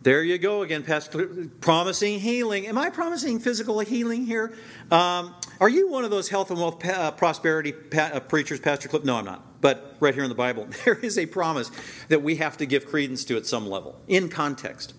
There 0.01 0.23
you 0.23 0.37
go 0.37 0.61
again, 0.61 0.83
Pastor. 0.83 1.27
Promising 1.59 2.21
healing. 2.21 2.67
Am 2.67 2.77
I 2.77 2.89
promising 2.89 3.39
physical 3.39 3.79
healing 3.81 4.25
here? 4.25 4.53
Um, 4.91 5.35
are 5.59 5.67
you 5.67 5.89
one 5.89 6.05
of 6.05 6.09
those 6.09 6.29
health 6.29 6.51
and 6.51 6.59
wealth 6.59 6.85
uh, 6.85 7.11
prosperity 7.11 7.73
pa- 7.73 8.11
uh, 8.13 8.19
preachers, 8.21 8.61
Pastor 8.61 8.87
Cliff? 8.87 9.03
No, 9.03 9.17
I'm 9.17 9.25
not. 9.25 9.59
But 9.59 9.97
right 9.99 10.13
here 10.13 10.23
in 10.23 10.29
the 10.29 10.35
Bible, 10.35 10.69
there 10.85 10.95
is 10.95 11.17
a 11.17 11.25
promise 11.25 11.69
that 12.07 12.23
we 12.23 12.37
have 12.37 12.55
to 12.57 12.65
give 12.65 12.85
credence 12.85 13.25
to 13.25 13.35
at 13.35 13.45
some 13.45 13.69
level, 13.69 13.99
in 14.07 14.29
context. 14.29 14.93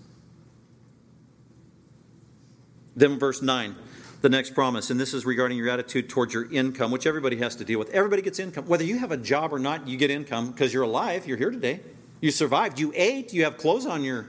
Then, 2.97 3.19
verse 3.19 3.43
9, 3.43 3.77
the 4.21 4.29
next 4.29 4.55
promise, 4.55 4.91
and 4.91 5.01
this 5.01 5.15
is 5.15 5.25
regarding 5.25 5.57
your 5.57 5.69
attitude 5.71 6.09
towards 6.09 6.35
your 6.35 6.53
income, 6.53 6.91
which 6.91 7.07
everybody 7.07 7.37
has 7.37 7.57
to 7.57 7.65
deal 7.65 7.79
with. 7.79 7.91
Everybody 7.91 8.23
gets 8.23 8.39
income. 8.39 8.67
Whether 8.67 8.85
you 8.85 8.99
have 8.99 9.13
a 9.13 9.17
job 9.17 9.53
or 9.53 9.59
not, 9.59 9.89
you 9.89 9.97
get 9.97 10.11
income 10.11 10.51
because 10.51 10.75
you're 10.75 10.83
alive, 10.83 11.27
you're 11.27 11.39
here 11.39 11.51
today. 11.51 11.81
You 12.21 12.31
survived, 12.31 12.79
you 12.79 12.93
ate, 12.95 13.33
you 13.33 13.45
have 13.45 13.57
clothes 13.57 13.87
on 13.87 14.05
your 14.05 14.27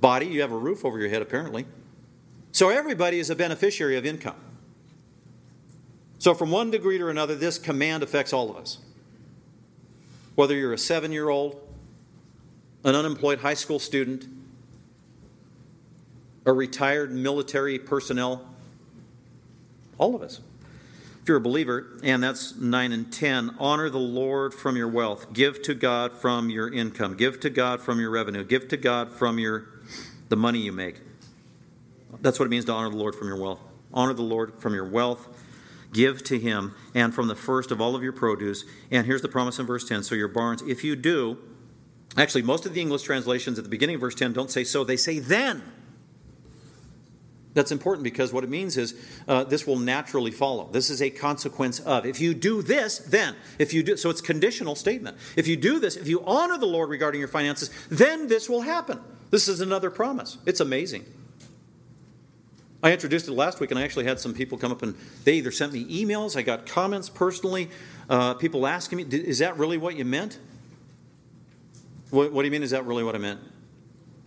body, 0.00 0.26
you 0.26 0.40
have 0.40 0.50
a 0.50 0.56
roof 0.56 0.84
over 0.84 0.98
your 0.98 1.08
head, 1.08 1.22
apparently. 1.22 1.66
So, 2.52 2.70
everybody 2.70 3.20
is 3.20 3.30
a 3.30 3.36
beneficiary 3.36 3.96
of 3.96 4.04
income. 4.04 4.34
So, 6.18 6.34
from 6.34 6.50
one 6.50 6.70
degree 6.70 6.98
to 6.98 7.08
another, 7.08 7.36
this 7.36 7.56
command 7.56 8.02
affects 8.02 8.32
all 8.32 8.50
of 8.50 8.56
us. 8.56 8.78
Whether 10.34 10.56
you're 10.56 10.72
a 10.72 10.78
seven 10.78 11.12
year 11.12 11.28
old, 11.28 11.60
an 12.82 12.94
unemployed 12.94 13.40
high 13.40 13.54
school 13.54 13.78
student, 13.78 14.26
a 16.46 16.52
retired 16.52 17.12
military 17.12 17.78
personnel, 17.78 18.46
all 19.98 20.14
of 20.14 20.22
us. 20.22 20.40
If 21.22 21.28
you're 21.28 21.36
a 21.36 21.40
believer, 21.40 21.98
and 22.02 22.22
that's 22.22 22.56
9 22.56 22.92
and 22.92 23.12
10, 23.12 23.56
honor 23.58 23.90
the 23.90 23.98
Lord 23.98 24.54
from 24.54 24.76
your 24.76 24.88
wealth. 24.88 25.32
Give 25.34 25.60
to 25.62 25.74
God 25.74 26.12
from 26.12 26.48
your 26.48 26.72
income. 26.72 27.14
Give 27.14 27.38
to 27.40 27.50
God 27.50 27.80
from 27.82 28.00
your 28.00 28.10
revenue. 28.10 28.42
Give 28.42 28.66
to 28.68 28.76
God 28.78 29.10
from 29.10 29.38
your 29.38 29.66
the 30.30 30.36
money 30.36 30.60
you 30.60 30.72
make. 30.72 31.00
That's 32.20 32.38
what 32.38 32.46
it 32.46 32.48
means 32.48 32.64
to 32.66 32.72
honor 32.72 32.88
the 32.88 32.96
Lord 32.96 33.14
from 33.14 33.28
your 33.28 33.36
wealth. 33.36 33.60
Honor 33.92 34.14
the 34.14 34.22
Lord 34.22 34.54
from 34.58 34.74
your 34.74 34.88
wealth. 34.88 35.28
Give 35.92 36.22
to 36.24 36.38
him 36.38 36.74
and 36.94 37.12
from 37.12 37.28
the 37.28 37.34
first 37.34 37.70
of 37.70 37.80
all 37.80 37.96
of 37.96 38.02
your 38.02 38.12
produce. 38.12 38.64
And 38.90 39.06
here's 39.06 39.22
the 39.22 39.28
promise 39.28 39.58
in 39.58 39.66
verse 39.66 39.86
10. 39.86 40.04
So 40.04 40.14
your 40.14 40.28
barns, 40.28 40.62
if 40.62 40.84
you 40.84 40.94
do, 40.94 41.36
actually, 42.16 42.42
most 42.42 42.64
of 42.64 42.74
the 42.74 42.80
English 42.80 43.02
translations 43.02 43.58
at 43.58 43.64
the 43.64 43.70
beginning 43.70 43.96
of 43.96 44.00
verse 44.00 44.14
10 44.14 44.32
don't 44.32 44.50
say 44.50 44.64
so, 44.64 44.84
they 44.84 44.96
say 44.96 45.18
then. 45.18 45.62
That's 47.52 47.72
important 47.72 48.04
because 48.04 48.32
what 48.32 48.44
it 48.44 48.50
means 48.50 48.76
is 48.76 48.94
uh, 49.26 49.44
this 49.44 49.66
will 49.66 49.78
naturally 49.78 50.30
follow. 50.30 50.68
This 50.70 50.88
is 50.88 51.02
a 51.02 51.10
consequence 51.10 51.80
of. 51.80 52.06
If 52.06 52.20
you 52.20 52.32
do 52.32 52.62
this, 52.62 52.98
then. 52.98 53.34
If 53.58 53.74
you 53.74 53.82
do, 53.82 53.96
so 53.96 54.08
it's 54.08 54.20
conditional 54.20 54.76
statement. 54.76 55.16
If 55.36 55.48
you 55.48 55.56
do 55.56 55.80
this, 55.80 55.96
if 55.96 56.06
you 56.06 56.22
honor 56.24 56.58
the 56.58 56.66
Lord 56.66 56.90
regarding 56.90 57.18
your 57.18 57.28
finances, 57.28 57.70
then 57.88 58.28
this 58.28 58.48
will 58.48 58.60
happen. 58.60 59.00
This 59.30 59.48
is 59.48 59.60
another 59.60 59.90
promise. 59.90 60.38
It's 60.46 60.60
amazing. 60.60 61.04
I 62.82 62.92
introduced 62.92 63.28
it 63.28 63.32
last 63.32 63.60
week, 63.60 63.70
and 63.70 63.78
I 63.78 63.82
actually 63.82 64.06
had 64.06 64.20
some 64.20 64.32
people 64.32 64.56
come 64.56 64.72
up 64.72 64.82
and 64.82 64.94
they 65.24 65.34
either 65.34 65.50
sent 65.50 65.72
me 65.72 65.84
emails, 65.84 66.36
I 66.36 66.42
got 66.42 66.66
comments 66.66 67.10
personally, 67.10 67.68
uh, 68.08 68.34
people 68.34 68.66
asking 68.66 68.98
me, 68.98 69.02
"Is 69.10 69.40
that 69.40 69.58
really 69.58 69.76
what 69.76 69.96
you 69.96 70.04
meant?" 70.04 70.38
What, 72.10 72.32
what 72.32 72.42
do 72.42 72.46
you 72.46 72.52
mean? 72.52 72.62
Is 72.62 72.70
that 72.70 72.86
really 72.86 73.04
what 73.04 73.14
I 73.14 73.18
meant? 73.18 73.40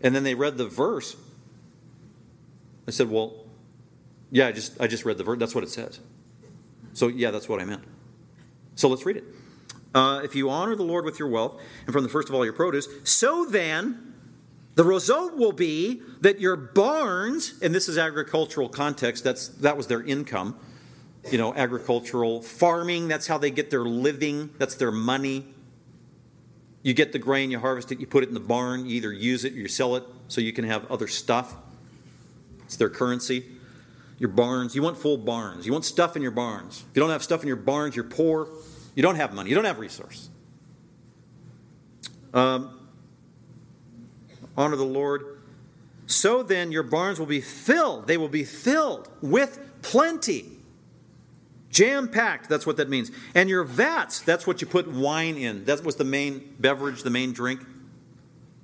And 0.02 0.16
then 0.16 0.24
they 0.24 0.36
read 0.36 0.58
the 0.58 0.68
verse 0.68 1.16
I 2.88 2.92
said, 2.92 3.10
Well, 3.10 3.46
yeah, 4.32 4.48
I 4.48 4.52
just, 4.52 4.80
I 4.82 4.88
just 4.88 5.06
read 5.06 5.18
the 5.18 5.24
verse. 5.24 5.38
That's 5.38 5.54
what 5.54 5.64
it 5.64 5.70
says. 5.70 6.00
So, 6.94 7.08
yeah, 7.08 7.32
that's 7.32 7.48
what 7.48 7.62
I 7.62 7.66
meant. 7.66 7.84
So 8.76 8.88
let's 8.88 9.06
read 9.06 9.18
it. 9.18 9.24
Uh, 9.94 10.22
if 10.24 10.36
you 10.36 10.50
honor 10.50 10.76
the 10.76 10.84
Lord 10.84 11.06
with 11.06 11.20
your 11.20 11.28
wealth 11.28 11.62
and 11.86 11.94
from 11.94 12.04
the 12.04 12.10
first 12.10 12.30
of 12.30 12.36
all 12.36 12.44
your 12.44 12.54
produce, 12.54 12.88
so 13.04 13.46
then 13.46 14.14
the 14.76 14.84
result 14.84 15.36
will 15.36 15.52
be 15.52 16.02
that 16.22 16.40
your 16.40 16.56
barns, 16.56 17.60
and 17.62 17.76
this 17.76 17.88
is 17.88 17.98
agricultural 17.98 18.70
context, 18.70 19.24
that's, 19.24 19.50
that 19.50 19.78
was 19.78 19.86
their 19.86 20.02
income, 20.02 20.58
you 21.32 21.38
know, 21.38 21.54
agricultural 21.54 22.42
farming, 22.42 23.08
that's 23.08 23.28
how 23.28 23.38
they 23.38 23.52
get 23.52 23.70
their 23.70 23.86
living, 23.86 24.50
that's 24.58 24.76
their 24.76 24.92
money. 24.92 25.46
You 26.82 26.96
get 26.96 27.12
the 27.12 27.20
grain, 27.20 27.52
you 27.52 27.60
harvest 27.60 27.92
it, 27.92 28.00
you 28.00 28.08
put 28.08 28.24
it 28.24 28.30
in 28.30 28.34
the 28.34 28.40
barn, 28.40 28.88
you 28.88 28.96
either 28.96 29.14
use 29.14 29.46
it 29.46 29.54
or 29.54 29.58
you 29.58 29.68
sell 29.68 29.96
it 29.96 30.04
so 30.28 30.42
you 30.42 30.54
can 30.54 30.66
have 30.66 30.92
other 30.92 31.08
stuff. 31.08 31.56
It's 32.74 32.80
their 32.80 32.90
currency. 32.90 33.46
Your 34.18 34.30
barns, 34.30 34.74
you 34.76 34.82
want 34.82 34.98
full 34.98 35.18
barns. 35.18 35.68
You 35.68 35.74
want 35.74 35.86
stuff 35.86 36.16
in 36.16 36.24
your 36.24 36.32
barns. 36.32 36.84
If 36.90 36.96
you 36.96 37.02
don't 37.02 37.12
have 37.12 37.22
stuff 37.22 37.44
in 37.44 37.48
your 37.48 37.56
barns, 37.56 37.96
you're 37.96 38.04
poor. 38.04 38.50
You 38.96 39.04
don't 39.04 39.16
have 39.16 39.32
money. 39.32 39.50
You 39.50 39.56
don't 39.56 39.66
have 39.66 39.78
resources. 39.78 40.32
Um, 42.34 42.80
honor 44.58 44.76
the 44.76 44.84
Lord. 44.84 45.40
So 46.08 46.42
then, 46.42 46.72
your 46.72 46.82
barns 46.82 47.20
will 47.20 47.28
be 47.28 47.42
filled. 47.42 48.08
They 48.08 48.18
will 48.18 48.28
be 48.28 48.44
filled 48.44 49.08
with 49.22 49.60
plenty. 49.84 50.46
Jam 51.70 52.08
packed, 52.08 52.50
that's 52.50 52.66
what 52.66 52.78
that 52.78 52.90
means. 52.90 53.12
And 53.36 53.50
your 53.50 53.64
vats, 53.64 54.20
that's 54.20 54.48
what 54.48 54.62
you 54.62 54.68
put 54.68 54.88
wine 54.88 55.38
in. 55.38 55.66
That 55.66 55.84
was 55.84 55.96
the 55.98 56.04
main 56.06 56.56
beverage, 56.60 57.04
the 57.04 57.12
main 57.12 57.34
drink. 57.34 57.62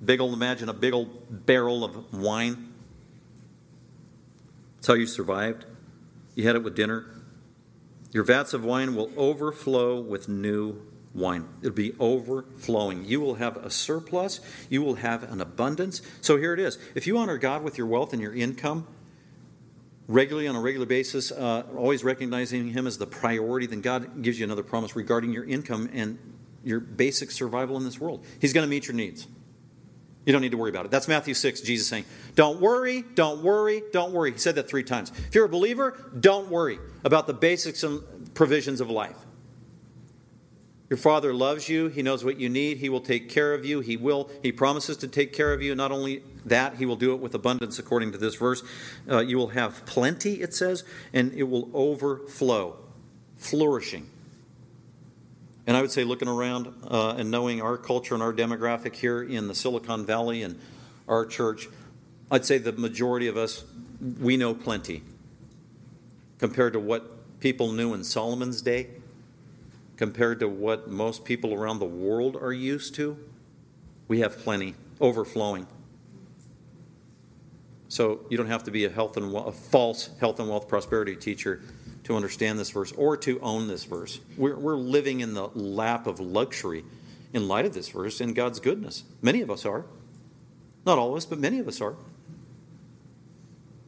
Big 0.04 0.20
old, 0.20 0.32
imagine 0.32 0.68
a 0.68 0.72
big 0.72 0.94
old 0.94 1.46
barrel 1.46 1.84
of 1.84 2.12
wine. 2.12 2.69
That's 4.80 4.86
how 4.86 4.94
you 4.94 5.06
survived. 5.06 5.66
You 6.34 6.46
had 6.46 6.56
it 6.56 6.62
with 6.62 6.74
dinner. 6.74 7.04
Your 8.12 8.24
vats 8.24 8.54
of 8.54 8.64
wine 8.64 8.94
will 8.96 9.10
overflow 9.14 10.00
with 10.00 10.26
new 10.26 10.80
wine. 11.12 11.46
It'll 11.60 11.74
be 11.74 11.92
overflowing. 12.00 13.04
You 13.04 13.20
will 13.20 13.34
have 13.34 13.58
a 13.58 13.68
surplus. 13.68 14.40
You 14.70 14.80
will 14.80 14.94
have 14.94 15.22
an 15.30 15.42
abundance. 15.42 16.00
So 16.22 16.38
here 16.38 16.54
it 16.54 16.60
is. 16.60 16.78
If 16.94 17.06
you 17.06 17.18
honor 17.18 17.36
God 17.36 17.62
with 17.62 17.76
your 17.76 17.88
wealth 17.88 18.14
and 18.14 18.22
your 18.22 18.32
income, 18.32 18.86
regularly 20.08 20.48
on 20.48 20.56
a 20.56 20.60
regular 20.62 20.86
basis, 20.86 21.30
uh, 21.30 21.64
always 21.76 22.02
recognizing 22.02 22.70
Him 22.70 22.86
as 22.86 22.96
the 22.96 23.06
priority, 23.06 23.66
then 23.66 23.82
God 23.82 24.22
gives 24.22 24.38
you 24.38 24.46
another 24.46 24.62
promise 24.62 24.96
regarding 24.96 25.34
your 25.34 25.44
income 25.44 25.90
and 25.92 26.18
your 26.64 26.80
basic 26.80 27.30
survival 27.30 27.76
in 27.76 27.84
this 27.84 28.00
world. 28.00 28.24
He's 28.40 28.54
going 28.54 28.64
to 28.64 28.70
meet 28.70 28.88
your 28.88 28.96
needs. 28.96 29.26
You 30.30 30.32
don't 30.32 30.42
need 30.42 30.52
to 30.52 30.56
worry 30.56 30.70
about 30.70 30.84
it. 30.84 30.92
That's 30.92 31.08
Matthew 31.08 31.34
6, 31.34 31.60
Jesus 31.62 31.88
saying, 31.88 32.04
Don't 32.36 32.60
worry, 32.60 33.02
don't 33.16 33.42
worry, 33.42 33.82
don't 33.92 34.12
worry. 34.12 34.30
He 34.30 34.38
said 34.38 34.54
that 34.54 34.68
three 34.68 34.84
times. 34.84 35.10
If 35.26 35.34
you're 35.34 35.46
a 35.46 35.48
believer, 35.48 35.98
don't 36.20 36.48
worry 36.48 36.78
about 37.02 37.26
the 37.26 37.34
basics 37.34 37.82
and 37.82 38.32
provisions 38.32 38.80
of 38.80 38.88
life. 38.88 39.16
Your 40.88 40.98
Father 40.98 41.34
loves 41.34 41.68
you. 41.68 41.88
He 41.88 42.02
knows 42.02 42.24
what 42.24 42.38
you 42.38 42.48
need. 42.48 42.76
He 42.76 42.88
will 42.88 43.00
take 43.00 43.28
care 43.28 43.54
of 43.54 43.64
you. 43.64 43.80
He 43.80 43.96
will. 43.96 44.30
He 44.40 44.52
promises 44.52 44.96
to 44.98 45.08
take 45.08 45.32
care 45.32 45.52
of 45.52 45.62
you. 45.62 45.74
Not 45.74 45.90
only 45.90 46.22
that, 46.46 46.76
He 46.76 46.86
will 46.86 46.94
do 46.94 47.12
it 47.12 47.18
with 47.18 47.34
abundance, 47.34 47.80
according 47.80 48.12
to 48.12 48.18
this 48.18 48.36
verse. 48.36 48.62
Uh, 49.10 49.18
you 49.18 49.36
will 49.36 49.48
have 49.48 49.84
plenty, 49.84 50.34
it 50.42 50.54
says, 50.54 50.84
and 51.12 51.32
it 51.32 51.48
will 51.48 51.68
overflow, 51.74 52.78
flourishing. 53.36 54.08
And 55.70 55.76
I 55.76 55.82
would 55.82 55.92
say, 55.92 56.02
looking 56.02 56.26
around 56.26 56.66
uh, 56.88 57.14
and 57.16 57.30
knowing 57.30 57.62
our 57.62 57.76
culture 57.76 58.14
and 58.14 58.24
our 58.24 58.32
demographic 58.32 58.96
here 58.96 59.22
in 59.22 59.46
the 59.46 59.54
Silicon 59.54 60.04
Valley 60.04 60.42
and 60.42 60.58
our 61.06 61.24
church, 61.24 61.68
I'd 62.28 62.44
say 62.44 62.58
the 62.58 62.72
majority 62.72 63.28
of 63.28 63.36
us, 63.36 63.62
we 64.20 64.36
know 64.36 64.52
plenty 64.52 65.04
compared 66.38 66.72
to 66.72 66.80
what 66.80 67.38
people 67.38 67.70
knew 67.70 67.94
in 67.94 68.02
Solomon's 68.02 68.60
day, 68.60 68.88
compared 69.96 70.40
to 70.40 70.48
what 70.48 70.90
most 70.90 71.24
people 71.24 71.54
around 71.54 71.78
the 71.78 71.84
world 71.84 72.34
are 72.34 72.52
used 72.52 72.96
to. 72.96 73.16
We 74.08 74.18
have 74.18 74.38
plenty, 74.38 74.74
overflowing. 75.00 75.68
So 77.86 78.22
you 78.28 78.36
don't 78.36 78.48
have 78.48 78.64
to 78.64 78.72
be 78.72 78.86
a 78.86 78.90
health 78.90 79.16
and 79.16 79.32
a 79.36 79.52
false 79.52 80.10
health 80.18 80.40
and 80.40 80.48
wealth 80.48 80.66
prosperity 80.66 81.14
teacher 81.14 81.62
to 82.10 82.16
understand 82.16 82.58
this 82.58 82.70
verse 82.70 82.92
or 82.92 83.16
to 83.16 83.38
own 83.40 83.68
this 83.68 83.84
verse. 83.84 84.20
We're, 84.36 84.56
we're 84.56 84.76
living 84.76 85.20
in 85.20 85.34
the 85.34 85.48
lap 85.54 86.06
of 86.06 86.18
luxury 86.20 86.84
in 87.32 87.46
light 87.46 87.64
of 87.64 87.72
this 87.72 87.88
verse 87.88 88.20
and 88.20 88.34
God's 88.34 88.58
goodness. 88.58 89.04
Many 89.22 89.40
of 89.40 89.50
us 89.50 89.64
are. 89.64 89.86
Not 90.84 90.98
all 90.98 91.10
of 91.10 91.16
us, 91.16 91.24
but 91.24 91.38
many 91.38 91.60
of 91.60 91.68
us 91.68 91.80
are. 91.80 91.94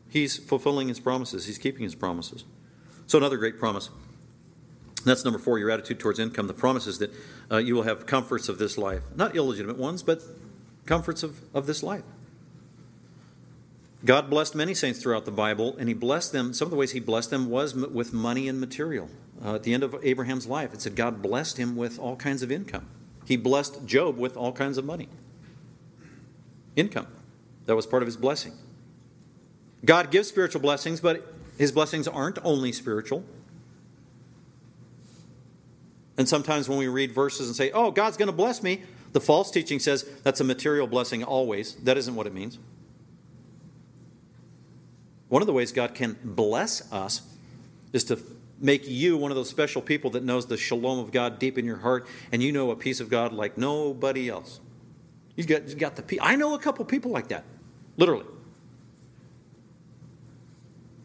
He's 0.08 0.36
fulfilling 0.36 0.88
his 0.88 1.00
promises, 1.00 1.46
he's 1.46 1.58
keeping 1.58 1.82
his 1.82 1.94
promises. 1.94 2.44
So, 3.06 3.18
another 3.18 3.38
great 3.38 3.58
promise. 3.58 3.90
That's 5.04 5.24
number 5.24 5.40
four, 5.40 5.58
your 5.58 5.70
attitude 5.70 5.98
towards 5.98 6.20
income. 6.20 6.46
The 6.46 6.54
promise 6.54 6.86
is 6.86 6.98
that 6.98 7.10
uh, 7.50 7.56
you 7.56 7.74
will 7.74 7.82
have 7.82 8.06
comforts 8.06 8.48
of 8.48 8.58
this 8.58 8.78
life. 8.78 9.02
Not 9.16 9.34
illegitimate 9.34 9.78
ones, 9.78 10.02
but 10.02 10.22
comforts 10.86 11.24
of, 11.24 11.40
of 11.52 11.66
this 11.66 11.82
life. 11.82 12.04
God 14.04 14.28
blessed 14.28 14.54
many 14.54 14.74
saints 14.74 15.00
throughout 15.00 15.24
the 15.24 15.30
Bible, 15.30 15.76
and 15.78 15.88
He 15.88 15.94
blessed 15.94 16.32
them. 16.32 16.52
Some 16.52 16.66
of 16.66 16.70
the 16.70 16.76
ways 16.76 16.92
He 16.92 17.00
blessed 17.00 17.30
them 17.30 17.48
was 17.48 17.74
with 17.74 18.12
money 18.12 18.48
and 18.48 18.60
material. 18.60 19.08
Uh, 19.44 19.56
at 19.56 19.62
the 19.62 19.74
end 19.74 19.82
of 19.82 19.96
Abraham's 20.02 20.46
life, 20.46 20.72
it 20.72 20.80
said 20.80 20.94
God 20.94 21.20
blessed 21.20 21.56
him 21.56 21.74
with 21.74 21.98
all 21.98 22.16
kinds 22.16 22.42
of 22.42 22.52
income. 22.52 22.86
He 23.24 23.36
blessed 23.36 23.86
Job 23.86 24.16
with 24.16 24.36
all 24.36 24.52
kinds 24.52 24.78
of 24.78 24.84
money. 24.84 25.08
Income. 26.76 27.08
That 27.66 27.76
was 27.76 27.86
part 27.86 28.02
of 28.02 28.06
His 28.06 28.16
blessing. 28.16 28.52
God 29.84 30.10
gives 30.10 30.28
spiritual 30.28 30.60
blessings, 30.60 31.00
but 31.00 31.34
His 31.58 31.72
blessings 31.72 32.06
aren't 32.06 32.38
only 32.44 32.72
spiritual. 32.72 33.24
And 36.16 36.28
sometimes 36.28 36.68
when 36.68 36.78
we 36.78 36.88
read 36.88 37.12
verses 37.12 37.48
and 37.48 37.56
say, 37.56 37.70
oh, 37.72 37.90
God's 37.90 38.16
going 38.16 38.28
to 38.28 38.32
bless 38.32 38.62
me, 38.62 38.82
the 39.12 39.20
false 39.20 39.50
teaching 39.50 39.78
says 39.78 40.04
that's 40.22 40.40
a 40.40 40.44
material 40.44 40.86
blessing 40.86 41.24
always. 41.24 41.74
That 41.76 41.96
isn't 41.96 42.14
what 42.14 42.26
it 42.26 42.34
means. 42.34 42.58
One 45.32 45.40
of 45.40 45.46
the 45.46 45.54
ways 45.54 45.72
God 45.72 45.94
can 45.94 46.18
bless 46.22 46.92
us 46.92 47.22
is 47.94 48.04
to 48.04 48.18
make 48.60 48.86
you 48.86 49.16
one 49.16 49.30
of 49.30 49.34
those 49.34 49.48
special 49.48 49.80
people 49.80 50.10
that 50.10 50.22
knows 50.22 50.44
the 50.44 50.58
shalom 50.58 50.98
of 50.98 51.10
God 51.10 51.38
deep 51.38 51.56
in 51.56 51.64
your 51.64 51.78
heart, 51.78 52.06
and 52.30 52.42
you 52.42 52.52
know 52.52 52.70
a 52.70 52.76
peace 52.76 53.00
of 53.00 53.08
God 53.08 53.32
like 53.32 53.56
nobody 53.56 54.28
else. 54.28 54.60
You've 55.34 55.46
got, 55.46 55.66
you've 55.70 55.78
got 55.78 55.96
the 55.96 56.02
peace. 56.02 56.18
I 56.20 56.36
know 56.36 56.52
a 56.52 56.58
couple 56.58 56.84
people 56.84 57.12
like 57.12 57.28
that, 57.28 57.44
literally. 57.96 58.26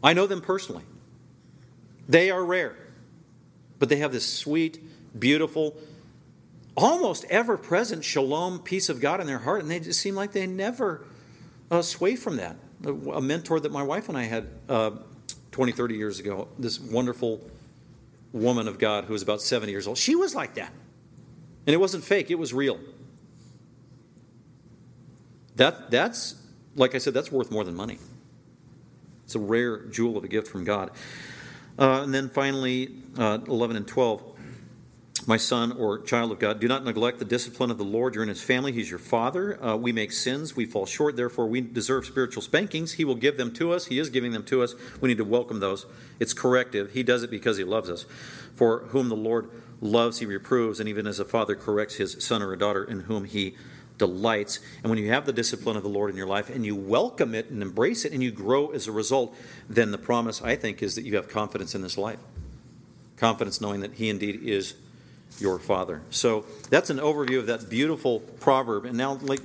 I 0.02 0.12
know 0.12 0.26
them 0.26 0.42
personally. 0.42 0.84
They 2.06 2.30
are 2.30 2.44
rare, 2.44 2.76
but 3.78 3.88
they 3.88 3.96
have 3.96 4.12
this 4.12 4.30
sweet, 4.30 4.78
beautiful, 5.18 5.74
almost 6.76 7.24
ever 7.30 7.56
present 7.56 8.04
shalom, 8.04 8.58
peace 8.58 8.90
of 8.90 9.00
God 9.00 9.22
in 9.22 9.26
their 9.26 9.38
heart, 9.38 9.62
and 9.62 9.70
they 9.70 9.80
just 9.80 10.02
seem 10.02 10.14
like 10.14 10.32
they 10.32 10.46
never 10.46 11.06
uh, 11.70 11.80
sway 11.80 12.14
from 12.14 12.36
that. 12.36 12.56
A 12.84 13.20
mentor 13.20 13.58
that 13.60 13.72
my 13.72 13.82
wife 13.82 14.08
and 14.08 14.16
I 14.16 14.24
had 14.24 14.48
uh, 14.68 14.90
20, 15.50 15.72
30 15.72 15.94
years 15.96 16.20
ago, 16.20 16.48
this 16.58 16.78
wonderful 16.78 17.40
woman 18.32 18.68
of 18.68 18.78
God 18.78 19.04
who 19.04 19.12
was 19.12 19.22
about 19.22 19.42
70 19.42 19.72
years 19.72 19.86
old, 19.86 19.98
she 19.98 20.14
was 20.14 20.34
like 20.34 20.54
that. 20.54 20.72
And 21.66 21.74
it 21.74 21.78
wasn't 21.78 22.04
fake, 22.04 22.30
it 22.30 22.38
was 22.38 22.54
real. 22.54 22.78
That, 25.56 25.90
that's, 25.90 26.40
like 26.76 26.94
I 26.94 26.98
said, 26.98 27.14
that's 27.14 27.32
worth 27.32 27.50
more 27.50 27.64
than 27.64 27.74
money. 27.74 27.98
It's 29.24 29.34
a 29.34 29.40
rare 29.40 29.84
jewel 29.86 30.16
of 30.16 30.24
a 30.24 30.28
gift 30.28 30.46
from 30.46 30.64
God. 30.64 30.92
Uh, 31.78 32.02
and 32.02 32.14
then 32.14 32.28
finally, 32.28 32.94
uh, 33.18 33.38
11 33.46 33.76
and 33.76 33.86
12. 33.86 34.37
My 35.28 35.36
son 35.36 35.72
or 35.72 36.00
child 36.00 36.32
of 36.32 36.38
God, 36.38 36.58
do 36.58 36.68
not 36.68 36.86
neglect 36.86 37.18
the 37.18 37.26
discipline 37.26 37.70
of 37.70 37.76
the 37.76 37.84
Lord. 37.84 38.14
You're 38.14 38.22
in 38.22 38.30
his 38.30 38.42
family. 38.42 38.72
He's 38.72 38.88
your 38.88 38.98
father. 38.98 39.62
Uh, 39.62 39.76
we 39.76 39.92
make 39.92 40.10
sins. 40.10 40.56
We 40.56 40.64
fall 40.64 40.86
short. 40.86 41.16
Therefore, 41.16 41.46
we 41.46 41.60
deserve 41.60 42.06
spiritual 42.06 42.40
spankings. 42.40 42.92
He 42.92 43.04
will 43.04 43.14
give 43.14 43.36
them 43.36 43.52
to 43.52 43.72
us. 43.72 43.88
He 43.88 43.98
is 43.98 44.08
giving 44.08 44.32
them 44.32 44.42
to 44.44 44.62
us. 44.62 44.74
We 45.02 45.08
need 45.10 45.18
to 45.18 45.26
welcome 45.26 45.60
those. 45.60 45.84
It's 46.18 46.32
corrective. 46.32 46.92
He 46.92 47.02
does 47.02 47.22
it 47.22 47.30
because 47.30 47.58
he 47.58 47.64
loves 47.64 47.90
us. 47.90 48.06
For 48.54 48.84
whom 48.88 49.10
the 49.10 49.16
Lord 49.16 49.50
loves, 49.82 50.20
he 50.20 50.24
reproves. 50.24 50.80
And 50.80 50.88
even 50.88 51.06
as 51.06 51.20
a 51.20 51.26
father 51.26 51.54
corrects 51.54 51.96
his 51.96 52.24
son 52.24 52.42
or 52.42 52.54
a 52.54 52.58
daughter 52.58 52.82
in 52.82 53.00
whom 53.00 53.24
he 53.24 53.54
delights. 53.98 54.60
And 54.82 54.88
when 54.88 54.98
you 54.98 55.10
have 55.10 55.26
the 55.26 55.34
discipline 55.34 55.76
of 55.76 55.82
the 55.82 55.90
Lord 55.90 56.08
in 56.08 56.16
your 56.16 56.26
life 56.26 56.48
and 56.48 56.64
you 56.64 56.74
welcome 56.74 57.34
it 57.34 57.50
and 57.50 57.60
embrace 57.60 58.06
it 58.06 58.14
and 58.14 58.22
you 58.22 58.30
grow 58.30 58.68
as 58.68 58.88
a 58.88 58.92
result, 58.92 59.36
then 59.68 59.90
the 59.90 59.98
promise, 59.98 60.40
I 60.40 60.56
think, 60.56 60.82
is 60.82 60.94
that 60.94 61.04
you 61.04 61.16
have 61.16 61.28
confidence 61.28 61.74
in 61.74 61.82
this 61.82 61.98
life. 61.98 62.20
Confidence 63.18 63.60
knowing 63.60 63.80
that 63.80 63.92
He 63.92 64.08
indeed 64.08 64.40
is 64.42 64.72
your 65.38 65.58
Father. 65.58 66.02
So 66.10 66.44
that's 66.70 66.90
an 66.90 66.98
overview 66.98 67.38
of 67.38 67.46
that 67.46 67.68
beautiful 67.70 68.20
proverb. 68.20 68.84
And 68.84 68.96
now 68.96 69.14
like, 69.22 69.40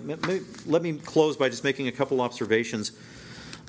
let 0.65 0.81
me 0.81 0.93
close 0.93 1.37
by 1.37 1.49
just 1.49 1.63
making 1.63 1.87
a 1.87 1.91
couple 1.91 2.21
observations 2.21 2.91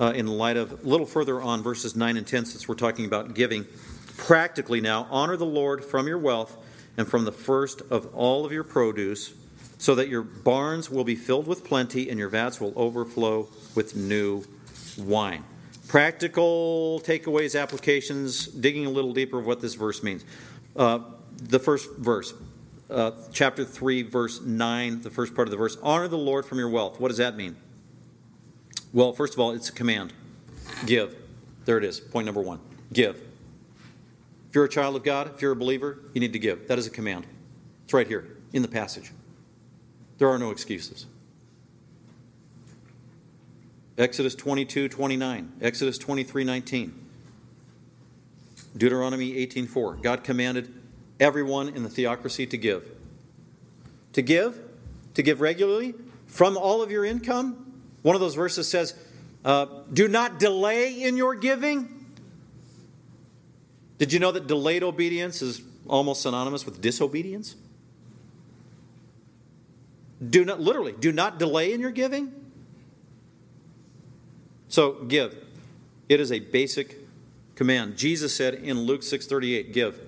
uh, 0.00 0.12
in 0.14 0.26
light 0.26 0.56
of 0.56 0.72
a 0.72 0.88
little 0.88 1.06
further 1.06 1.40
on 1.40 1.62
verses 1.62 1.94
9 1.94 2.16
and 2.16 2.26
10, 2.26 2.46
since 2.46 2.68
we're 2.68 2.74
talking 2.74 3.04
about 3.04 3.34
giving. 3.34 3.66
Practically 4.16 4.80
now, 4.80 5.06
honor 5.10 5.36
the 5.36 5.46
Lord 5.46 5.84
from 5.84 6.06
your 6.06 6.18
wealth 6.18 6.56
and 6.96 7.06
from 7.06 7.24
the 7.24 7.32
first 7.32 7.82
of 7.90 8.12
all 8.14 8.44
of 8.44 8.52
your 8.52 8.64
produce 8.64 9.34
so 9.78 9.94
that 9.94 10.08
your 10.08 10.22
barns 10.22 10.88
will 10.88 11.04
be 11.04 11.16
filled 11.16 11.46
with 11.46 11.64
plenty 11.64 12.08
and 12.08 12.18
your 12.18 12.28
vats 12.28 12.60
will 12.60 12.72
overflow 12.76 13.48
with 13.74 13.96
new 13.96 14.44
wine. 14.96 15.44
Practical 15.88 17.00
takeaways, 17.04 17.60
applications, 17.60 18.46
digging 18.46 18.86
a 18.86 18.90
little 18.90 19.12
deeper 19.12 19.38
of 19.38 19.46
what 19.46 19.60
this 19.60 19.74
verse 19.74 20.02
means. 20.02 20.24
Uh, 20.74 21.00
the 21.48 21.58
first 21.58 21.90
verse, 21.96 22.34
uh, 22.90 23.12
chapter 23.32 23.64
3, 23.64 24.02
verse 24.02 24.40
9, 24.40 25.02
the 25.02 25.10
first 25.10 25.34
part 25.34 25.46
of 25.46 25.50
the 25.50 25.56
verse 25.56 25.76
honor 25.82 26.08
the 26.08 26.18
Lord 26.18 26.46
from 26.46 26.58
your 26.58 26.68
wealth. 26.68 26.98
What 26.98 27.08
does 27.08 27.18
that 27.18 27.36
mean? 27.36 27.56
Well, 28.92 29.12
first 29.12 29.34
of 29.34 29.40
all, 29.40 29.50
it's 29.50 29.68
a 29.68 29.72
command 29.72 30.12
give. 30.86 31.16
There 31.64 31.78
it 31.78 31.84
is, 31.84 32.00
point 32.00 32.26
number 32.26 32.40
one 32.40 32.60
give. 32.92 33.16
If 34.48 34.54
you're 34.54 34.64
a 34.64 34.68
child 34.68 34.96
of 34.96 35.02
God, 35.02 35.32
if 35.34 35.42
you're 35.42 35.52
a 35.52 35.56
believer, 35.56 35.98
you 36.12 36.20
need 36.20 36.32
to 36.32 36.38
give. 36.38 36.68
That 36.68 36.78
is 36.78 36.86
a 36.86 36.90
command. 36.90 37.26
It's 37.84 37.92
right 37.92 38.06
here 38.06 38.36
in 38.52 38.62
the 38.62 38.68
passage. 38.68 39.10
There 40.18 40.28
are 40.28 40.38
no 40.38 40.50
excuses. 40.50 41.06
Exodus 43.98 44.34
22 44.34 44.88
29, 44.88 45.52
Exodus 45.60 45.98
23 45.98 46.44
19, 46.44 47.06
Deuteronomy 48.76 49.36
18 49.36 49.66
4. 49.66 49.96
God 49.96 50.24
commanded 50.24 50.72
everyone 51.20 51.68
in 51.68 51.82
the 51.82 51.88
theocracy 51.88 52.46
to 52.46 52.58
give. 52.58 52.90
To 54.14 54.22
give, 54.22 54.60
to 55.14 55.22
give 55.22 55.40
regularly 55.40 55.94
from 56.26 56.56
all 56.56 56.82
of 56.82 56.90
your 56.90 57.04
income. 57.04 57.82
One 58.02 58.14
of 58.14 58.20
those 58.20 58.34
verses 58.34 58.68
says, 58.68 58.94
uh, 59.44 59.66
Do 59.92 60.08
not 60.08 60.38
delay 60.38 61.02
in 61.02 61.16
your 61.16 61.34
giving. 61.34 62.06
Did 63.98 64.12
you 64.12 64.18
know 64.18 64.32
that 64.32 64.46
delayed 64.46 64.82
obedience 64.82 65.40
is 65.42 65.62
almost 65.86 66.22
synonymous 66.22 66.66
with 66.66 66.80
disobedience? 66.80 67.54
Do 70.30 70.44
not, 70.44 70.60
literally, 70.60 70.92
do 70.92 71.12
not 71.12 71.38
delay 71.38 71.72
in 71.72 71.80
your 71.80 71.90
giving. 71.90 72.32
So 74.68 75.04
give. 75.04 75.36
It 76.08 76.20
is 76.20 76.32
a 76.32 76.40
basic 76.40 76.96
command. 77.54 77.96
Jesus 77.96 78.34
said 78.34 78.54
in 78.54 78.80
Luke 78.80 79.02
6:38, 79.02 79.72
give. 79.72 80.00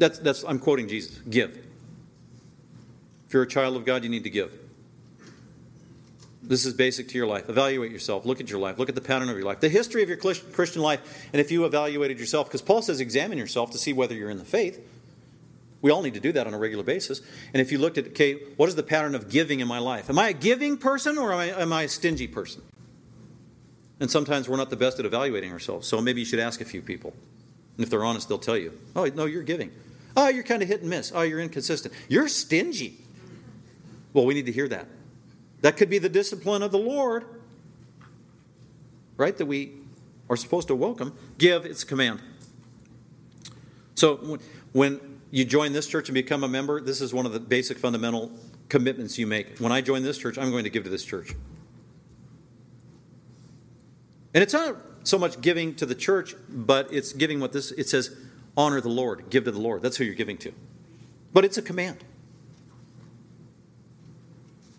That's, 0.00 0.18
that's 0.18 0.44
I'm 0.44 0.58
quoting 0.58 0.88
Jesus. 0.88 1.18
Give. 1.28 1.50
If 3.26 3.34
you're 3.34 3.42
a 3.42 3.48
child 3.48 3.76
of 3.76 3.84
God, 3.84 4.02
you 4.02 4.08
need 4.08 4.24
to 4.24 4.30
give. 4.30 4.50
This 6.42 6.64
is 6.64 6.72
basic 6.72 7.08
to 7.10 7.18
your 7.18 7.26
life. 7.26 7.50
Evaluate 7.50 7.92
yourself. 7.92 8.24
Look 8.24 8.40
at 8.40 8.50
your 8.50 8.58
life. 8.58 8.78
Look 8.78 8.88
at 8.88 8.94
the 8.94 9.02
pattern 9.02 9.28
of 9.28 9.36
your 9.36 9.44
life. 9.44 9.60
The 9.60 9.68
history 9.68 10.02
of 10.02 10.08
your 10.08 10.16
Christian 10.16 10.80
life. 10.80 11.28
And 11.34 11.38
if 11.38 11.52
you 11.52 11.66
evaluated 11.66 12.18
yourself, 12.18 12.48
because 12.48 12.62
Paul 12.62 12.80
says 12.80 12.98
examine 12.98 13.36
yourself 13.36 13.72
to 13.72 13.78
see 13.78 13.92
whether 13.92 14.14
you're 14.14 14.30
in 14.30 14.38
the 14.38 14.44
faith. 14.44 14.84
We 15.82 15.90
all 15.90 16.00
need 16.00 16.14
to 16.14 16.20
do 16.20 16.32
that 16.32 16.46
on 16.46 16.54
a 16.54 16.58
regular 16.58 16.82
basis. 16.82 17.20
And 17.52 17.60
if 17.60 17.70
you 17.70 17.78
looked 17.78 17.98
at, 17.98 18.06
okay, 18.08 18.34
what 18.56 18.70
is 18.70 18.76
the 18.76 18.82
pattern 18.82 19.14
of 19.14 19.28
giving 19.28 19.60
in 19.60 19.68
my 19.68 19.78
life? 19.78 20.08
Am 20.08 20.18
I 20.18 20.30
a 20.30 20.32
giving 20.32 20.78
person 20.78 21.18
or 21.18 21.32
am 21.32 21.38
I, 21.38 21.44
am 21.60 21.72
I 21.74 21.82
a 21.82 21.88
stingy 21.88 22.26
person? 22.26 22.62
And 24.00 24.10
sometimes 24.10 24.48
we're 24.48 24.56
not 24.56 24.70
the 24.70 24.76
best 24.76 24.98
at 24.98 25.04
evaluating 25.04 25.52
ourselves. 25.52 25.86
So 25.86 26.00
maybe 26.00 26.20
you 26.20 26.26
should 26.26 26.40
ask 26.40 26.62
a 26.62 26.64
few 26.64 26.80
people. 26.80 27.12
And 27.76 27.84
if 27.84 27.90
they're 27.90 28.04
honest, 28.04 28.28
they'll 28.28 28.38
tell 28.38 28.56
you, 28.56 28.78
oh, 28.96 29.04
no, 29.14 29.26
you're 29.26 29.42
giving. 29.42 29.70
Oh, 30.16 30.28
you're 30.28 30.44
kind 30.44 30.62
of 30.62 30.68
hit 30.68 30.80
and 30.80 30.90
miss. 30.90 31.12
Oh, 31.14 31.22
you're 31.22 31.40
inconsistent. 31.40 31.94
You're 32.08 32.28
stingy. 32.28 32.98
Well, 34.12 34.26
we 34.26 34.34
need 34.34 34.46
to 34.46 34.52
hear 34.52 34.68
that. 34.68 34.86
That 35.60 35.76
could 35.76 35.90
be 35.90 35.98
the 35.98 36.08
discipline 36.08 36.62
of 36.62 36.72
the 36.72 36.78
Lord, 36.78 37.24
right? 39.16 39.36
That 39.36 39.46
we 39.46 39.72
are 40.28 40.36
supposed 40.36 40.68
to 40.68 40.74
welcome. 40.74 41.16
Give, 41.38 41.64
it's 41.64 41.82
a 41.82 41.86
command. 41.86 42.20
So 43.94 44.38
when 44.72 45.00
you 45.30 45.44
join 45.44 45.72
this 45.72 45.86
church 45.86 46.08
and 46.08 46.14
become 46.14 46.42
a 46.42 46.48
member, 46.48 46.80
this 46.80 47.00
is 47.00 47.12
one 47.12 47.26
of 47.26 47.32
the 47.32 47.40
basic 47.40 47.78
fundamental 47.78 48.32
commitments 48.68 49.18
you 49.18 49.26
make. 49.26 49.58
When 49.58 49.72
I 49.72 49.80
join 49.80 50.02
this 50.02 50.16
church, 50.18 50.38
I'm 50.38 50.50
going 50.50 50.64
to 50.64 50.70
give 50.70 50.84
to 50.84 50.90
this 50.90 51.04
church. 51.04 51.34
And 54.32 54.42
it's 54.42 54.52
not 54.52 54.76
so 55.02 55.18
much 55.18 55.40
giving 55.40 55.74
to 55.76 55.86
the 55.86 55.94
church, 55.94 56.34
but 56.48 56.92
it's 56.92 57.12
giving 57.12 57.40
what 57.40 57.52
this 57.52 57.72
it 57.72 57.88
says 57.88 58.16
honor 58.60 58.80
the 58.80 58.88
Lord, 58.88 59.30
give 59.30 59.44
to 59.44 59.50
the 59.50 59.58
Lord. 59.58 59.82
That's 59.82 59.96
who 59.96 60.04
you're 60.04 60.14
giving 60.14 60.36
to. 60.38 60.52
But 61.32 61.44
it's 61.44 61.56
a 61.56 61.62
command. 61.62 62.04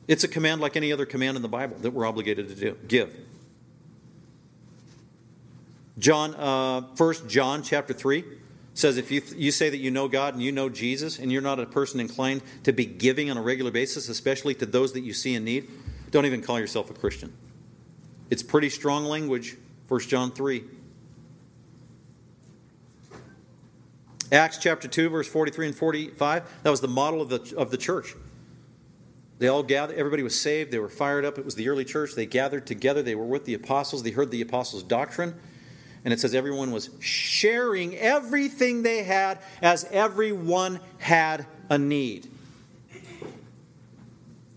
It's 0.07 0.23
a 0.23 0.27
command 0.27 0.61
like 0.61 0.75
any 0.75 0.91
other 0.91 1.05
command 1.05 1.36
in 1.36 1.41
the 1.41 1.49
Bible 1.49 1.77
that 1.79 1.91
we're 1.91 2.05
obligated 2.05 2.49
to 2.49 2.55
do. 2.55 2.77
Give. 2.88 3.15
John, 5.97 6.36
uh, 6.36 6.82
1 6.95 7.27
John 7.27 7.63
chapter 7.63 7.93
3 7.93 8.23
says 8.73 8.97
if 8.97 9.11
you, 9.11 9.21
you 9.36 9.51
say 9.51 9.69
that 9.69 9.77
you 9.77 9.91
know 9.91 10.07
God 10.07 10.34
and 10.34 10.43
you 10.43 10.51
know 10.51 10.69
Jesus 10.69 11.19
and 11.19 11.32
you're 11.32 11.41
not 11.41 11.59
a 11.59 11.65
person 11.65 11.99
inclined 11.99 12.41
to 12.63 12.71
be 12.71 12.86
giving 12.86 13.29
on 13.29 13.38
a 13.38 13.41
regular 13.41 13.71
basis, 13.71 14.09
especially 14.09 14.53
to 14.55 14.65
those 14.65 14.93
that 14.93 15.01
you 15.01 15.13
see 15.13 15.36
in 15.36 15.43
need, 15.43 15.67
don't 16.11 16.25
even 16.25 16.41
call 16.41 16.59
yourself 16.59 16.89
a 16.89 16.93
Christian. 16.93 17.34
It's 18.29 18.43
pretty 18.43 18.69
strong 18.69 19.05
language, 19.05 19.57
1 19.88 19.99
John 20.01 20.32
3. 20.32 20.63
Acts 24.32 24.57
chapter 24.57 24.88
2, 24.88 25.09
verse 25.09 25.27
43 25.27 25.67
and 25.67 25.75
45, 25.75 26.49
that 26.63 26.69
was 26.69 26.82
the 26.82 26.88
model 26.88 27.21
of 27.21 27.29
the, 27.29 27.55
of 27.57 27.71
the 27.71 27.77
church. 27.77 28.15
They 29.39 29.47
all 29.47 29.63
gathered, 29.63 29.97
everybody 29.97 30.23
was 30.23 30.39
saved, 30.39 30.71
they 30.71 30.77
were 30.77 30.88
fired 30.88 31.25
up. 31.25 31.39
It 31.39 31.45
was 31.45 31.55
the 31.55 31.67
early 31.67 31.84
church. 31.84 32.13
They 32.13 32.27
gathered 32.27 32.67
together, 32.67 33.01
they 33.01 33.15
were 33.15 33.25
with 33.25 33.45
the 33.45 33.55
apostles, 33.55 34.03
they 34.03 34.11
heard 34.11 34.29
the 34.29 34.41
apostles' 34.41 34.84
doctrine. 34.84 35.34
And 36.05 36.13
it 36.13 36.19
says 36.19 36.34
everyone 36.34 36.71
was 36.71 36.91
sharing 36.99 37.95
everything 37.95 38.84
they 38.84 39.03
had 39.03 39.39
as 39.61 39.86
everyone 39.91 40.79
had 40.99 41.45
a 41.69 41.77
need. 41.77 42.29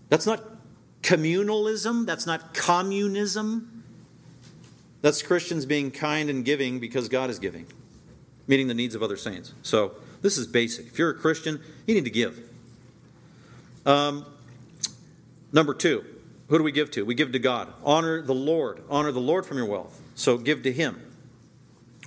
That's 0.09 0.25
not 0.25 0.43
communalism, 1.01 2.05
that's 2.05 2.25
not 2.25 2.53
communism. 2.53 3.83
That's 5.01 5.21
Christians 5.21 5.65
being 5.65 5.91
kind 5.91 6.29
and 6.29 6.45
giving 6.45 6.79
because 6.79 7.09
God 7.09 7.29
is 7.29 7.37
giving, 7.37 7.67
meeting 8.47 8.67
the 8.67 8.73
needs 8.73 8.95
of 8.95 9.03
other 9.03 9.17
saints. 9.17 9.53
So 9.61 9.93
this 10.21 10.37
is 10.37 10.47
basic. 10.47 10.87
If 10.87 10.99
you're 10.99 11.11
a 11.11 11.15
Christian, 11.15 11.61
you 11.87 11.95
need 11.95 12.05
to 12.05 12.11
give. 12.11 12.39
Um, 13.85 14.25
number 15.51 15.73
two, 15.73 16.03
who 16.49 16.57
do 16.57 16.63
we 16.63 16.71
give 16.71 16.91
to? 16.91 17.05
We 17.05 17.15
give 17.15 17.31
to 17.31 17.39
God. 17.39 17.73
Honor 17.83 18.21
the 18.21 18.35
Lord. 18.35 18.83
Honor 18.89 19.11
the 19.11 19.19
Lord 19.19 19.45
from 19.45 19.57
your 19.57 19.65
wealth. 19.65 19.99
So 20.15 20.37
give 20.37 20.63
to 20.63 20.71
Him. 20.71 21.01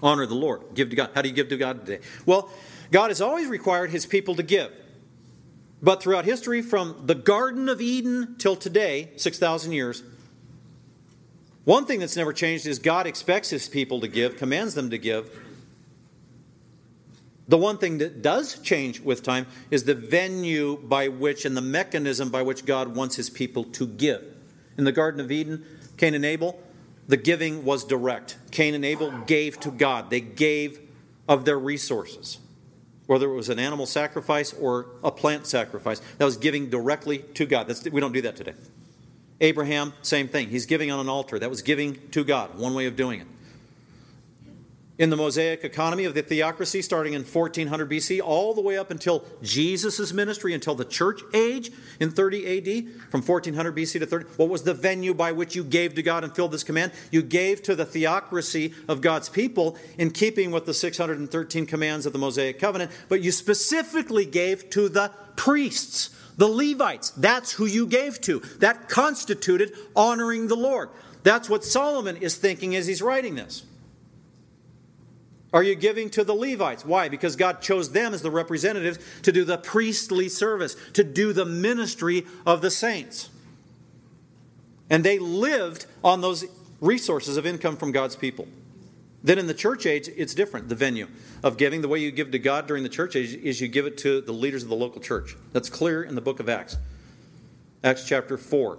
Honor 0.03 0.26
the 0.26 0.34
Lord. 0.34 0.62
Give 0.74 0.91
to 0.91 0.97
God. 0.97 1.11
How 1.14 1.22
do 1.22 1.28
you 1.28 1.34
give 1.34 1.49
to 1.49 1.57
God 1.57 1.84
today? 1.84 2.05
Well, 2.24 2.51
God 2.91 3.11
has 3.11 3.20
always 3.20 3.49
required 3.49 3.91
his 3.91 4.07
people 4.07 4.34
to 4.36 4.43
give. 4.43 4.72
But 5.82 6.03
throughout 6.03 6.24
history, 6.24 6.62
from 6.62 7.03
the 7.07 7.14
Garden 7.14 7.68
of 7.68 7.80
Eden 7.80 8.36
till 8.39 8.57
today, 8.57 9.11
6,000 9.16 9.72
years, 9.72 10.03
one 11.64 11.84
thing 11.84 12.01
that's 12.01 12.16
never 12.16 12.32
changed 12.32 12.66
is 12.66 12.78
God 12.78 13.07
expects 13.07 13.51
his 13.51 13.68
people 13.68 14.01
to 14.01 14.09
give, 14.09 14.36
commands 14.36 14.74
them 14.74 14.91
to 14.91 14.99
give. 14.99 15.30
The 17.49 17.57
one 17.57 17.78
thing 17.78 17.99
that 17.99 18.20
does 18.20 18.59
change 18.61 19.01
with 19.01 19.22
time 19.22 19.46
is 19.70 19.84
the 19.84 19.94
venue 19.94 20.76
by 20.76 21.09
which 21.09 21.46
and 21.46 21.57
the 21.57 21.62
mechanism 21.62 22.28
by 22.28 22.42
which 22.42 22.66
God 22.66 22.94
wants 22.94 23.16
his 23.16 23.30
people 23.30 23.64
to 23.64 23.86
give. 23.86 24.22
In 24.76 24.84
the 24.84 24.92
Garden 24.92 25.20
of 25.20 25.32
Eden, 25.32 25.64
Cain 25.96 26.14
and 26.14 26.26
Abel, 26.26 26.61
the 27.09 27.16
giving 27.16 27.64
was 27.64 27.84
direct. 27.84 28.36
Cain 28.51 28.74
and 28.74 28.84
Abel 28.84 29.11
gave 29.26 29.59
to 29.61 29.70
God, 29.70 30.11
they 30.11 30.20
gave 30.20 30.78
of 31.26 31.44
their 31.44 31.59
resources 31.59 32.38
whether 33.07 33.30
it 33.30 33.34
was 33.34 33.49
an 33.49 33.59
animal 33.59 33.86
sacrifice 33.86 34.53
or 34.53 34.84
a 35.03 35.11
plant 35.11 35.46
sacrifice. 35.46 35.99
That 36.18 36.26
was 36.26 36.36
giving 36.36 36.68
directly 36.68 37.20
to 37.34 37.46
God. 37.46 37.66
That's, 37.66 37.82
we 37.88 38.03
don't 38.03 38.12
do 38.12 38.20
that 38.20 38.36
today. 38.36 38.53
Abraham, 39.40 39.94
same 40.03 40.28
thing. 40.28 40.51
He's 40.51 40.66
giving 40.66 40.90
on 40.90 41.01
an 41.01 41.09
altar. 41.09 41.38
That 41.38 41.49
was 41.49 41.62
giving 41.62 42.07
to 42.11 42.22
God, 42.22 42.59
one 42.59 42.74
way 42.74 42.84
of 42.84 42.96
doing 42.96 43.20
it 43.20 43.26
in 44.99 45.11
the 45.11 45.16
Mosaic 45.16 45.62
economy 45.62 46.05
of 46.05 46.14
the 46.14 46.22
theocracy 46.22 46.82
starting 46.82 47.14
in 47.14 47.22
1400 47.22 47.88
BC 47.88 48.20
all 48.20 48.53
the 48.53 48.61
way 48.61 48.76
up 48.76 48.90
until 48.90 49.24
Jesus' 49.42 50.12
ministry, 50.12 50.53
until 50.53 50.74
the 50.74 50.84
church 50.84 51.22
age 51.32 51.70
in 52.01 52.11
30 52.11 52.59
AD, 52.59 53.11
from 53.11 53.22
1400 53.22 53.74
BC 53.74 54.01
to 54.01 54.07
30. 54.07 54.26
What 54.36 54.49
was 54.49 54.64
the 54.64 54.74
venue 54.74 55.14
by 55.14 55.32
which 55.32 55.55
you 55.55 55.62
gave 55.62 55.94
to 55.94 56.03
God 56.03 56.24
and 56.24 56.34
filled 56.34 56.51
this 56.51 56.64
command? 56.64 56.92
You 57.11 57.22
gave 57.22 57.62
to 57.62 57.76
the 57.76 57.84
theocracy 57.84 58.74
of 58.88 59.01
God's 59.01 59.28
people 59.28 59.76
in 59.96 60.11
keeping 60.11 60.51
with 60.51 60.66
the 60.66 60.74
613 60.74 61.66
commands 61.66 62.05
of 62.05 62.12
the 62.12 62.18
Mosaic 62.18 62.59
covenant, 62.59 62.90
but 63.09 63.22
you 63.22 63.30
specifically 63.30 64.26
gave 64.26 64.68
to 64.70 64.88
the 64.88 65.12
priests. 65.36 66.11
The 66.36 66.49
Levites, 66.49 67.11
that's 67.11 67.53
who 67.53 67.66
you 67.66 67.86
gave 67.86 68.20
to. 68.22 68.40
That 68.59 68.88
constituted 68.88 69.72
honoring 69.96 70.49
the 70.49 70.57
Lord. 70.57 70.88
That's 71.24 71.49
what 71.49 71.64
Solomon 71.64 72.16
is 72.16 72.36
thinking 72.36 72.76
as 72.76 72.86
he's 72.86 73.03
writing 73.03 73.34
this. 73.34 73.64
Are 75.53 75.62
you 75.62 75.74
giving 75.74 76.11
to 76.11 76.24
the 76.24 76.34
Levites? 76.34 76.84
Why? 76.84 77.09
Because 77.09 77.34
God 77.34 77.62
chose 77.62 77.92
them 77.92 78.12
as 78.12 78.20
the 78.20 78.30
representatives 78.30 78.99
to 79.22 79.32
do 79.32 79.44
the 79.44 79.57
priestly 79.57 80.28
service, 80.28 80.76
to 80.92 81.03
do 81.03 81.32
the 81.32 81.46
ministry 81.46 82.26
of 82.44 82.61
the 82.61 82.70
saints. 82.70 83.30
And 84.90 85.05
they 85.05 85.18
lived 85.18 85.86
on 86.05 86.20
those 86.20 86.44
resources 86.80 87.36
of 87.36 87.46
income 87.46 87.76
from 87.76 87.92
God's 87.92 88.16
people. 88.16 88.46
Then 89.22 89.38
in 89.38 89.46
the 89.46 89.55
church 89.55 89.84
age, 89.86 90.09
it's 90.16 90.34
different, 90.34 90.68
the 90.68 90.74
venue 90.74 91.09
of 91.42 91.57
giving. 91.57 91.80
The 91.80 91.88
way 91.88 91.99
you 91.99 92.11
give 92.11 92.30
to 92.30 92.38
God 92.38 92.66
during 92.66 92.82
the 92.82 92.88
church 92.88 93.16
age 93.16 93.34
is 93.34 93.61
you 93.61 93.68
give 93.68 93.86
it 93.86 93.99
to 93.99 94.20
the 94.20 94.32
leaders 94.32 94.62
of 94.62 94.68
the 94.68 94.76
local 94.76 95.01
church. 95.01 95.34
That's 95.53 95.68
clear 95.68 96.03
in 96.03 96.14
the 96.14 96.20
book 96.20 96.40
of 96.40 96.49
Acts. 96.49 96.76
Acts 97.82 98.07
chapter 98.07 98.36
4, 98.36 98.78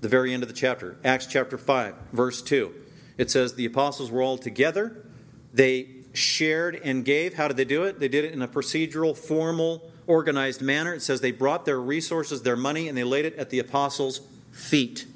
the 0.00 0.08
very 0.08 0.32
end 0.32 0.42
of 0.42 0.48
the 0.48 0.54
chapter. 0.54 0.96
Acts 1.04 1.26
chapter 1.26 1.58
5, 1.58 1.94
verse 2.12 2.42
2. 2.42 2.72
It 3.18 3.30
says, 3.30 3.54
The 3.54 3.66
apostles 3.66 4.10
were 4.10 4.22
all 4.22 4.38
together 4.38 5.04
they 5.52 5.88
shared 6.12 6.80
and 6.82 7.04
gave. 7.04 7.34
How 7.34 7.48
did 7.48 7.56
they 7.56 7.64
do 7.64 7.84
it? 7.84 8.00
They 8.00 8.08
did 8.08 8.24
it 8.24 8.32
in 8.32 8.42
a 8.42 8.48
procedural, 8.48 9.16
formal, 9.16 9.90
organized 10.06 10.60
manner. 10.60 10.94
It 10.94 11.02
says 11.02 11.20
they 11.20 11.32
brought 11.32 11.64
their 11.64 11.80
resources, 11.80 12.42
their 12.42 12.56
money, 12.56 12.88
and 12.88 12.96
they 12.96 13.04
laid 13.04 13.24
it 13.24 13.36
at 13.36 13.50
the 13.50 13.58
apostles' 13.58 14.20
feet. 14.50 15.06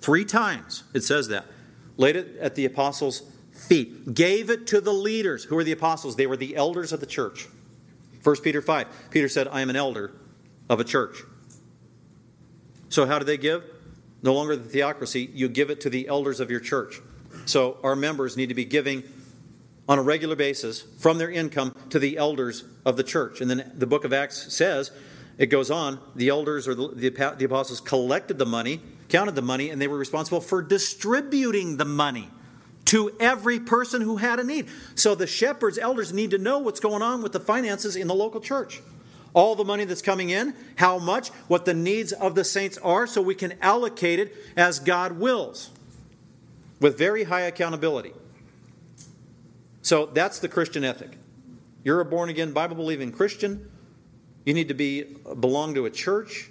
Three 0.00 0.24
times 0.24 0.84
it 0.92 1.02
says 1.02 1.28
that. 1.28 1.46
Laid 1.96 2.16
it 2.16 2.36
at 2.38 2.56
the 2.56 2.64
apostles' 2.64 3.22
feet. 3.52 4.14
Gave 4.14 4.50
it 4.50 4.66
to 4.68 4.80
the 4.80 4.92
leaders. 4.92 5.44
Who 5.44 5.54
were 5.54 5.64
the 5.64 5.72
apostles? 5.72 6.16
They 6.16 6.26
were 6.26 6.36
the 6.36 6.56
elders 6.56 6.92
of 6.92 7.00
the 7.00 7.06
church. 7.06 7.46
1 8.22 8.36
Peter 8.42 8.60
5. 8.60 9.10
Peter 9.10 9.28
said, 9.28 9.48
I 9.48 9.60
am 9.60 9.70
an 9.70 9.76
elder 9.76 10.12
of 10.68 10.80
a 10.80 10.84
church. 10.84 11.22
So, 12.88 13.06
how 13.06 13.18
do 13.18 13.24
they 13.24 13.36
give? 13.36 13.64
No 14.22 14.32
longer 14.34 14.56
the 14.56 14.68
theocracy, 14.68 15.30
you 15.34 15.48
give 15.48 15.70
it 15.70 15.80
to 15.82 15.90
the 15.90 16.08
elders 16.08 16.40
of 16.40 16.50
your 16.50 16.60
church. 16.60 17.00
So, 17.44 17.78
our 17.82 17.94
members 17.94 18.36
need 18.36 18.48
to 18.48 18.54
be 18.54 18.64
giving 18.64 19.02
on 19.88 19.98
a 19.98 20.02
regular 20.02 20.36
basis 20.36 20.82
from 20.98 21.18
their 21.18 21.30
income 21.30 21.74
to 21.90 21.98
the 21.98 22.16
elders 22.16 22.64
of 22.84 22.96
the 22.96 23.04
church. 23.04 23.40
And 23.40 23.50
then 23.50 23.72
the 23.74 23.86
book 23.86 24.04
of 24.04 24.12
Acts 24.12 24.52
says, 24.52 24.90
it 25.36 25.46
goes 25.46 25.70
on, 25.70 25.98
the 26.14 26.28
elders 26.28 26.68
or 26.68 26.74
the, 26.74 26.88
the, 26.88 27.34
the, 27.36 27.44
apostles 27.44 27.80
collected 27.80 28.38
the 28.38 28.46
money, 28.46 28.80
counted 29.08 29.34
the 29.34 29.42
money, 29.42 29.70
and 29.70 29.80
they 29.80 29.88
were 29.88 29.98
responsible 29.98 30.40
for 30.40 30.62
distributing 30.62 31.76
the 31.76 31.84
money 31.84 32.30
to 32.86 33.10
every 33.18 33.58
person 33.58 34.00
who 34.00 34.16
had 34.18 34.38
a 34.38 34.44
need. 34.44 34.68
So 34.94 35.14
the 35.14 35.26
shepherds, 35.26 35.78
elders 35.78 36.12
need 36.12 36.30
to 36.30 36.38
know 36.38 36.58
what's 36.58 36.80
going 36.80 37.02
on 37.02 37.22
with 37.22 37.32
the 37.32 37.40
finances 37.40 37.96
in 37.96 38.06
the 38.06 38.14
local 38.14 38.40
church. 38.40 38.80
All 39.32 39.56
the 39.56 39.64
money 39.64 39.84
that's 39.84 40.02
coming 40.02 40.30
in, 40.30 40.54
how 40.76 40.98
much, 40.98 41.30
what 41.48 41.64
the 41.64 41.74
needs 41.74 42.12
of 42.12 42.36
the 42.36 42.44
saints 42.44 42.78
are, 42.78 43.06
so 43.06 43.20
we 43.20 43.34
can 43.34 43.54
allocate 43.60 44.20
it 44.20 44.36
as 44.56 44.78
God 44.78 45.18
wills 45.18 45.70
with 46.80 46.96
very 46.96 47.24
high 47.24 47.40
accountability. 47.40 48.12
So 49.84 50.06
that's 50.06 50.38
the 50.38 50.48
Christian 50.48 50.82
ethic. 50.82 51.10
You're 51.84 52.00
a 52.00 52.06
born 52.06 52.30
again, 52.30 52.52
Bible 52.52 52.74
believing 52.74 53.12
Christian. 53.12 53.70
You 54.46 54.54
need 54.54 54.68
to 54.68 54.74
be 54.74 55.02
belong 55.38 55.74
to 55.74 55.84
a 55.84 55.90
church, 55.90 56.48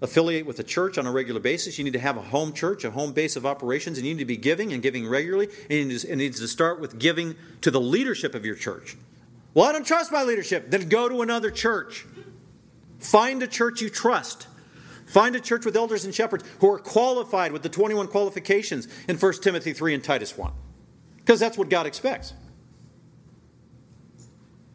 affiliate 0.00 0.46
with 0.46 0.58
a 0.58 0.62
church 0.62 0.96
on 0.96 1.06
a 1.06 1.12
regular 1.12 1.40
basis. 1.40 1.76
You 1.76 1.84
need 1.84 1.92
to 1.92 1.98
have 1.98 2.16
a 2.16 2.22
home 2.22 2.54
church, 2.54 2.82
a 2.84 2.90
home 2.90 3.12
base 3.12 3.36
of 3.36 3.44
operations, 3.44 3.98
and 3.98 4.06
you 4.06 4.14
need 4.14 4.20
to 4.20 4.24
be 4.24 4.38
giving 4.38 4.72
and 4.72 4.82
giving 4.82 5.06
regularly. 5.06 5.48
And 5.68 5.92
it 5.92 6.16
needs 6.16 6.40
to 6.40 6.48
start 6.48 6.80
with 6.80 6.98
giving 6.98 7.36
to 7.60 7.70
the 7.70 7.80
leadership 7.82 8.34
of 8.34 8.46
your 8.46 8.54
church. 8.54 8.96
Well, 9.52 9.66
I 9.66 9.72
don't 9.72 9.86
trust 9.86 10.10
my 10.10 10.22
leadership. 10.22 10.70
Then 10.70 10.88
go 10.88 11.06
to 11.10 11.20
another 11.20 11.50
church. 11.50 12.06
Find 12.98 13.42
a 13.42 13.46
church 13.46 13.82
you 13.82 13.90
trust. 13.90 14.46
Find 15.04 15.36
a 15.36 15.40
church 15.40 15.66
with 15.66 15.76
elders 15.76 16.06
and 16.06 16.14
shepherds 16.14 16.44
who 16.60 16.70
are 16.70 16.78
qualified 16.78 17.52
with 17.52 17.62
the 17.62 17.68
21 17.68 18.06
qualifications 18.08 18.88
in 19.06 19.18
1 19.18 19.32
Timothy 19.42 19.74
3 19.74 19.92
and 19.92 20.02
Titus 20.02 20.38
1. 20.38 20.50
Because 21.18 21.38
that's 21.38 21.58
what 21.58 21.68
God 21.68 21.86
expects. 21.86 22.32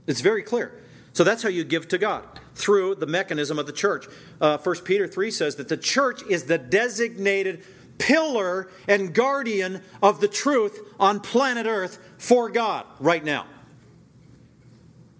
It's 0.10 0.22
very 0.22 0.42
clear. 0.42 0.74
So 1.14 1.24
that's 1.24 1.44
how 1.44 1.50
you 1.50 1.64
give 1.64 1.88
to 1.90 2.00
God 2.00 2.24
through 2.56 2.96
the 2.96 3.06
mechanism 3.06 3.60
of 3.60 3.68
the 3.68 3.72
church. 3.72 4.08
Uh, 4.42 4.58
1 4.58 4.78
Peter 4.78 5.08
3 5.08 5.30
says 5.30 5.56
that 5.58 5.70
the 5.70 5.78
church 5.78 6.24
is 6.28 6.46
the 6.46 6.58
designated 6.58 7.64
pillar 8.00 8.70
and 8.88 9.14
guardian 9.14 9.82
of 10.02 10.20
the 10.20 10.28
truth 10.28 10.80
on 11.00 11.20
planet 11.20 11.68
Earth 11.68 12.00
for 12.18 12.50
God 12.50 12.86
right 13.00 13.24
now. 13.24 13.46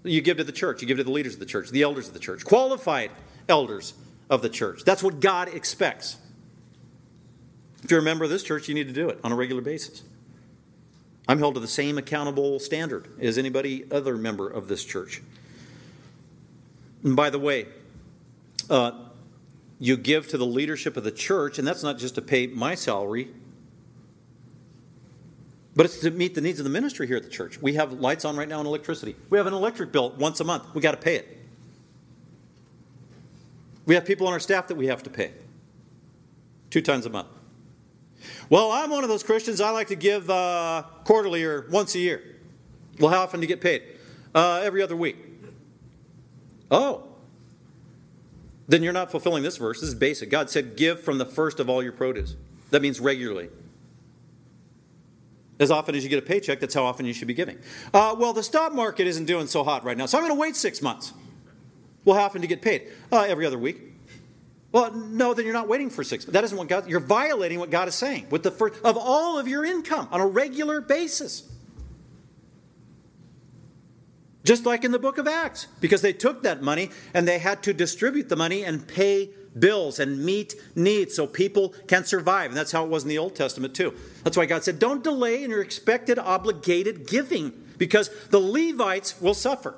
You 0.04 0.22
give 0.22 0.38
to 0.38 0.44
the 0.44 0.52
church, 0.52 0.82
you 0.82 0.88
give 0.88 0.98
to 0.98 1.04
the 1.04 1.12
leaders 1.12 1.36
of 1.36 1.40
the 1.40 1.46
church, 1.46 1.70
the 1.70 1.84
elders 1.84 2.08
of 2.08 2.16
the 2.16 2.20
church, 2.20 2.44
qualified 2.44 3.12
elders 3.48 3.94
of 4.28 4.42
the 4.42 4.50
church. 4.50 4.84
That's 4.86 5.04
what 5.04 5.20
God 5.20 5.54
expects. 5.54 6.18
If 7.84 7.92
you're 7.92 8.00
a 8.00 8.04
member 8.04 8.24
of 8.24 8.32
this 8.32 8.44
church, 8.44 8.68
you 8.68 8.74
need 8.74 8.88
to 8.88 8.94
do 8.94 9.08
it 9.10 9.20
on 9.24 9.32
a 9.32 9.36
regular 9.36 9.62
basis. 9.62 10.02
I'm 11.30 11.38
held 11.38 11.54
to 11.54 11.60
the 11.60 11.68
same 11.68 12.00
accountable 12.00 12.58
standard 12.58 13.08
as 13.22 13.38
anybody 13.38 13.86
other 13.92 14.18
member 14.18 14.50
of 14.50 14.68
this 14.68 14.84
church. 14.84 15.22
And 17.04 17.16
by 17.16 17.30
the 17.30 17.38
way, 17.38 17.68
uh, 18.68 18.94
you 19.78 19.96
give 19.96 20.28
to 20.30 20.40
the 20.40 20.46
leadership 20.46 20.98
of 20.98 21.04
the 21.04 21.12
church, 21.12 21.60
and 21.60 21.68
that's 21.68 21.84
not 21.84 22.00
just 22.00 22.16
to 22.16 22.24
pay 22.24 22.48
my 22.48 22.74
salary, 22.74 23.28
but 25.76 25.86
it's 25.86 26.00
to 26.00 26.10
meet 26.10 26.34
the 26.34 26.42
needs 26.42 26.60
of 26.60 26.64
the 26.64 26.72
ministry 26.72 27.06
here 27.06 27.18
at 27.18 27.24
the 27.24 27.30
church. 27.30 27.62
We 27.62 27.74
have 27.76 27.94
lights 27.94 28.26
on 28.26 28.36
right 28.36 28.50
now 28.50 28.58
and 28.58 28.68
electricity. 28.68 29.16
We 29.30 29.38
have 29.38 29.46
an 29.46 29.54
electric 29.54 29.92
bill 29.92 30.10
once 30.18 30.40
a 30.40 30.44
month. 30.44 30.64
We 30.74 30.82
got 30.82 30.92
to 30.92 30.98
pay 30.98 31.18
it. 31.18 31.38
We 33.86 33.94
have 33.94 34.04
people 34.04 34.26
on 34.26 34.34
our 34.34 34.40
staff 34.40 34.68
that 34.70 34.78
we 34.78 34.88
have 34.88 35.04
to 35.04 35.12
pay 35.12 35.34
two 36.72 36.82
times 36.82 37.06
a 37.06 37.12
month. 37.12 37.28
Well, 38.50 38.72
I'm 38.72 38.90
one 38.90 39.04
of 39.04 39.10
those 39.10 39.24
Christians. 39.24 39.62
I 39.62 39.70
like 39.70 39.88
to 39.90 39.96
give 39.96 40.28
uh, 40.30 40.84
quarterly 41.10 41.44
or 41.44 41.66
once 41.72 41.96
a 41.96 42.00
year. 42.00 42.22
Well, 43.00 43.10
how 43.10 43.22
often 43.22 43.40
do 43.40 43.44
you 43.44 43.48
get 43.48 43.62
paid? 43.62 43.82
Uh, 44.36 44.62
every 44.64 44.84
other 44.84 44.96
week. 44.96 45.18
Oh. 46.70 47.08
Then 48.68 48.84
you're 48.84 48.94
not 48.94 49.10
fulfilling 49.10 49.42
this 49.42 49.58
verse. 49.58 49.80
This 49.80 49.90
is 49.90 49.96
basic. 49.96 50.30
God 50.30 50.52
said, 50.52 50.78
Give 50.78 51.02
from 51.02 51.18
the 51.18 51.26
first 51.26 51.60
of 51.60 51.68
all 51.68 51.82
your 51.82 51.94
produce. 51.94 52.36
That 52.70 52.84
means 52.84 53.00
regularly. 53.00 53.50
As 55.60 55.72
often 55.72 55.96
as 55.96 56.04
you 56.04 56.12
get 56.12 56.20
a 56.20 56.28
paycheck, 56.28 56.60
that's 56.60 56.76
how 56.76 56.84
often 56.84 57.08
you 57.08 57.14
should 57.14 57.28
be 57.28 57.34
giving. 57.34 57.58
Uh, 57.92 58.16
well, 58.16 58.32
the 58.32 58.44
stock 58.44 58.72
market 58.72 59.08
isn't 59.08 59.26
doing 59.26 59.48
so 59.48 59.64
hot 59.64 59.84
right 59.84 59.98
now, 59.98 60.06
so 60.06 60.20
I'm 60.20 60.24
going 60.24 60.36
to 60.36 60.40
wait 60.40 60.56
six 60.56 60.80
months. 60.80 61.12
Well, 62.06 62.18
how 62.18 62.26
often 62.26 62.42
do 62.42 62.46
you 62.46 62.50
get 62.50 62.62
paid? 62.62 62.88
Uh, 63.12 63.22
every 63.22 63.48
other 63.48 63.58
week. 63.58 63.89
Well, 64.72 64.94
no, 64.94 65.34
then 65.34 65.46
you're 65.46 65.54
not 65.54 65.68
waiting 65.68 65.90
for 65.90 66.04
six. 66.04 66.26
That 66.26 66.44
isn't 66.44 66.58
what 66.58 66.68
God. 66.68 66.88
You're 66.88 67.00
violating 67.00 67.60
what 67.60 67.72
God 67.72 67.88
is 67.88 67.96
saying 67.96 68.28
with 68.30 68.44
the 68.44 68.52
first 68.52 68.80
of 68.84 68.98
all 68.98 69.40
of 69.40 69.48
your 69.48 69.66
income 69.66 70.08
on 70.12 70.22
a 70.22 70.28
regular 70.28 70.80
basis. 70.80 71.50
Just 74.44 74.66
like 74.66 74.84
in 74.84 74.92
the 74.92 75.00
book 75.00 75.18
of 75.18 75.28
Acts, 75.28 75.68
because 75.82 76.02
they 76.02 76.14
took 76.14 76.44
that 76.44 76.62
money 76.62 76.92
and 77.14 77.28
they 77.28 77.40
had 77.40 77.62
to 77.64 77.74
distribute 77.74 78.30
the 78.30 78.36
money 78.36 78.64
and 78.64 78.88
pay 78.88 79.30
bills 79.58 80.00
and 80.00 80.24
meet 80.24 80.56
needs 80.76 81.16
so 81.16 81.28
people 81.28 81.74
can 81.88 82.06
survive. 82.06 82.52
And 82.52 82.58
that's 82.58 82.72
how 82.72 82.86
it 82.86 82.90
was 82.90 83.04
in 83.04 83.10
the 83.10 83.18
Old 83.18 83.36
Testament, 83.36 83.76
too. 83.76 83.94
That's 84.24 84.38
why 84.38 84.46
God 84.46 84.64
said, 84.64 84.80
don't 84.80 85.04
delay 85.04 85.44
in 85.44 85.50
your 85.50 85.62
expected 85.62 86.18
obligated 86.18 87.08
giving 87.08 87.52
because 87.78 88.10
the 88.30 88.40
Levites 88.40 89.20
will 89.20 89.34
suffer. 89.34 89.76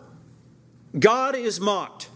God 0.98 1.36
is 1.36 1.60
mocked. 1.60 2.10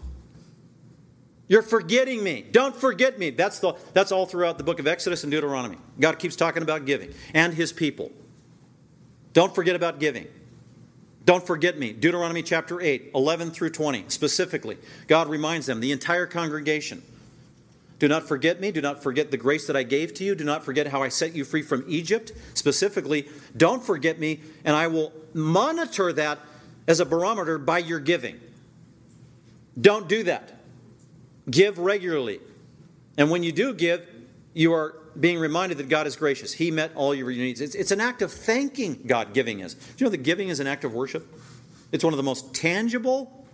You're 1.48 1.62
forgetting 1.62 2.24
me. 2.24 2.44
Don't 2.50 2.74
forget 2.74 3.18
me. 3.18 3.30
That's, 3.30 3.60
the, 3.60 3.74
that's 3.92 4.10
all 4.10 4.26
throughout 4.26 4.58
the 4.58 4.64
book 4.64 4.80
of 4.80 4.86
Exodus 4.86 5.22
and 5.22 5.30
Deuteronomy. 5.30 5.78
God 6.00 6.18
keeps 6.18 6.34
talking 6.34 6.62
about 6.62 6.86
giving 6.86 7.14
and 7.34 7.54
his 7.54 7.72
people. 7.72 8.10
Don't 9.32 9.54
forget 9.54 9.76
about 9.76 10.00
giving. 10.00 10.26
Don't 11.24 11.46
forget 11.46 11.78
me. 11.78 11.92
Deuteronomy 11.92 12.42
chapter 12.42 12.80
8, 12.80 13.10
11 13.14 13.50
through 13.50 13.70
20, 13.70 14.04
specifically. 14.08 14.78
God 15.08 15.28
reminds 15.28 15.66
them, 15.66 15.80
the 15.80 15.92
entire 15.92 16.26
congregation. 16.26 17.02
Do 17.98 18.08
not 18.08 18.28
forget 18.28 18.60
me. 18.60 18.70
Do 18.70 18.80
not 18.80 19.02
forget 19.02 19.30
the 19.30 19.36
grace 19.36 19.66
that 19.66 19.76
I 19.76 19.82
gave 19.82 20.14
to 20.14 20.24
you. 20.24 20.34
Do 20.34 20.44
not 20.44 20.64
forget 20.64 20.88
how 20.88 21.02
I 21.02 21.08
set 21.08 21.34
you 21.34 21.44
free 21.44 21.62
from 21.62 21.84
Egypt. 21.88 22.32
Specifically, 22.54 23.28
don't 23.56 23.82
forget 23.82 24.18
me, 24.18 24.40
and 24.64 24.76
I 24.76 24.86
will 24.86 25.12
monitor 25.32 26.12
that 26.12 26.38
as 26.86 27.00
a 27.00 27.06
barometer 27.06 27.58
by 27.58 27.78
your 27.78 28.00
giving. 28.00 28.38
Don't 29.80 30.08
do 30.08 30.22
that. 30.24 30.55
Give 31.50 31.78
regularly. 31.78 32.40
And 33.16 33.30
when 33.30 33.42
you 33.42 33.52
do 33.52 33.72
give, 33.74 34.06
you 34.52 34.72
are 34.72 34.96
being 35.18 35.38
reminded 35.38 35.78
that 35.78 35.88
God 35.88 36.06
is 36.06 36.16
gracious. 36.16 36.52
He 36.52 36.70
met 36.70 36.92
all 36.94 37.14
your 37.14 37.30
needs. 37.30 37.60
It's, 37.60 37.74
it's 37.74 37.90
an 37.90 38.00
act 38.00 38.22
of 38.22 38.32
thanking 38.32 39.02
God, 39.06 39.32
giving 39.32 39.60
is. 39.60 39.74
Do 39.74 39.80
you 39.98 40.06
know 40.06 40.10
that 40.10 40.22
giving 40.22 40.48
is 40.48 40.60
an 40.60 40.66
act 40.66 40.84
of 40.84 40.92
worship? 40.92 41.26
It's 41.92 42.04
one 42.04 42.12
of 42.12 42.16
the 42.16 42.22
most 42.22 42.54
tangible, 42.54 43.46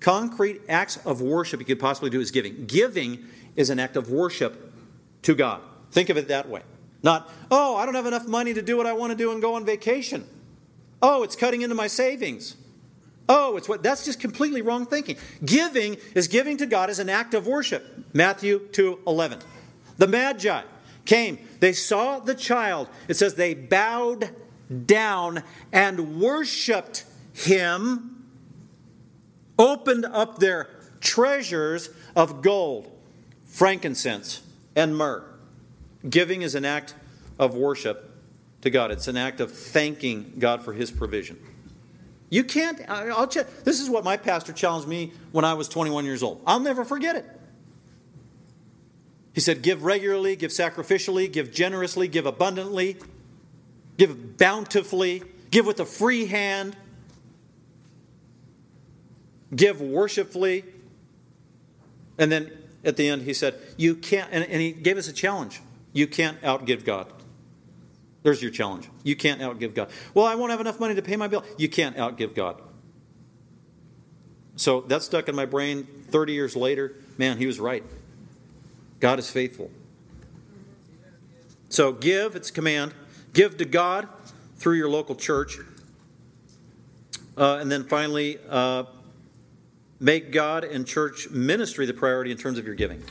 concrete 0.00 0.60
acts 0.68 0.98
of 1.04 1.20
worship 1.20 1.60
you 1.60 1.66
could 1.66 1.80
possibly 1.80 2.10
do 2.10 2.20
is 2.20 2.30
giving. 2.30 2.66
Giving 2.66 3.24
is 3.56 3.70
an 3.70 3.78
act 3.78 3.96
of 3.96 4.10
worship 4.10 4.72
to 5.22 5.34
God. 5.34 5.62
Think 5.90 6.10
of 6.10 6.16
it 6.16 6.28
that 6.28 6.48
way. 6.48 6.62
Not, 7.02 7.30
oh, 7.50 7.76
I 7.76 7.84
don't 7.84 7.94
have 7.94 8.06
enough 8.06 8.26
money 8.26 8.54
to 8.54 8.62
do 8.62 8.76
what 8.76 8.86
I 8.86 8.92
want 8.92 9.10
to 9.10 9.16
do 9.16 9.32
and 9.32 9.40
go 9.40 9.54
on 9.54 9.64
vacation. 9.64 10.26
Oh, 11.02 11.22
it's 11.22 11.36
cutting 11.36 11.62
into 11.62 11.74
my 11.74 11.86
savings. 11.86 12.56
Oh, 13.28 13.56
it's 13.56 13.68
what 13.68 13.82
that's 13.82 14.04
just 14.04 14.20
completely 14.20 14.60
wrong 14.60 14.86
thinking. 14.86 15.16
Giving 15.44 15.96
is 16.14 16.28
giving 16.28 16.56
to 16.58 16.66
God 16.66 16.90
as 16.90 16.98
an 16.98 17.08
act 17.08 17.34
of 17.34 17.46
worship. 17.46 17.84
Matthew 18.12 18.60
2 18.72 19.00
11. 19.06 19.38
The 19.96 20.06
Magi 20.06 20.62
came, 21.04 21.38
they 21.60 21.72
saw 21.72 22.18
the 22.18 22.34
child. 22.34 22.88
It 23.08 23.14
says 23.14 23.34
they 23.34 23.54
bowed 23.54 24.30
down 24.86 25.42
and 25.72 26.20
worshiped 26.20 27.04
him, 27.32 28.24
opened 29.58 30.04
up 30.06 30.38
their 30.38 30.68
treasures 31.00 31.90
of 32.16 32.42
gold, 32.42 32.90
frankincense, 33.44 34.42
and 34.74 34.96
myrrh. 34.96 35.24
Giving 36.08 36.42
is 36.42 36.54
an 36.54 36.64
act 36.64 36.94
of 37.38 37.54
worship 37.54 38.10
to 38.62 38.70
God, 38.70 38.90
it's 38.90 39.08
an 39.08 39.16
act 39.16 39.40
of 39.40 39.52
thanking 39.52 40.34
God 40.38 40.62
for 40.62 40.72
his 40.72 40.90
provision. 40.90 41.38
You 42.30 42.44
can't, 42.44 42.80
I'll. 42.88 43.26
This 43.26 43.80
is 43.80 43.88
what 43.88 44.04
my 44.04 44.16
pastor 44.16 44.52
challenged 44.52 44.88
me 44.88 45.12
when 45.32 45.44
I 45.44 45.54
was 45.54 45.68
21 45.68 46.04
years 46.04 46.22
old. 46.22 46.42
I'll 46.46 46.60
never 46.60 46.84
forget 46.84 47.16
it. 47.16 47.26
He 49.34 49.40
said, 49.40 49.62
Give 49.62 49.82
regularly, 49.84 50.36
give 50.36 50.50
sacrificially, 50.50 51.30
give 51.30 51.52
generously, 51.52 52.08
give 52.08 52.24
abundantly, 52.24 52.96
give 53.98 54.36
bountifully, 54.36 55.22
give 55.50 55.66
with 55.66 55.80
a 55.80 55.84
free 55.84 56.26
hand, 56.26 56.76
give 59.54 59.80
worshipfully. 59.80 60.64
And 62.16 62.30
then 62.30 62.50
at 62.84 62.96
the 62.96 63.08
end, 63.08 63.22
he 63.22 63.34
said, 63.34 63.60
You 63.76 63.96
can't, 63.96 64.28
and, 64.32 64.44
and 64.44 64.60
he 64.60 64.72
gave 64.72 64.96
us 64.96 65.08
a 65.08 65.12
challenge. 65.12 65.60
You 65.92 66.06
can't 66.06 66.40
outgive 66.42 66.84
God. 66.84 67.12
There's 68.24 68.42
your 68.42 68.50
challenge. 68.50 68.88
You 69.04 69.14
can't 69.14 69.40
outgive 69.42 69.74
God. 69.74 69.90
Well, 70.14 70.24
I 70.24 70.34
won't 70.34 70.50
have 70.50 70.60
enough 70.60 70.80
money 70.80 70.94
to 70.94 71.02
pay 71.02 71.14
my 71.14 71.28
bill. 71.28 71.44
You 71.58 71.68
can't 71.68 71.94
outgive 71.96 72.34
God. 72.34 72.60
So 74.56 74.80
that 74.82 75.02
stuck 75.02 75.28
in 75.28 75.36
my 75.36 75.44
brain 75.44 75.84
30 76.08 76.32
years 76.32 76.56
later. 76.56 76.94
Man, 77.18 77.36
he 77.36 77.46
was 77.46 77.60
right. 77.60 77.84
God 78.98 79.18
is 79.18 79.30
faithful. 79.30 79.70
So 81.68 81.92
give, 81.92 82.34
it's 82.34 82.48
a 82.48 82.52
command. 82.52 82.94
Give 83.34 83.58
to 83.58 83.66
God 83.66 84.08
through 84.56 84.76
your 84.76 84.88
local 84.88 85.16
church. 85.16 85.58
Uh, 87.36 87.58
and 87.60 87.70
then 87.70 87.84
finally, 87.84 88.38
uh, 88.48 88.84
make 90.00 90.32
God 90.32 90.64
and 90.64 90.86
church 90.86 91.28
ministry 91.28 91.84
the 91.84 91.92
priority 91.92 92.30
in 92.30 92.38
terms 92.38 92.56
of 92.56 92.64
your 92.64 92.74
giving. 92.74 93.02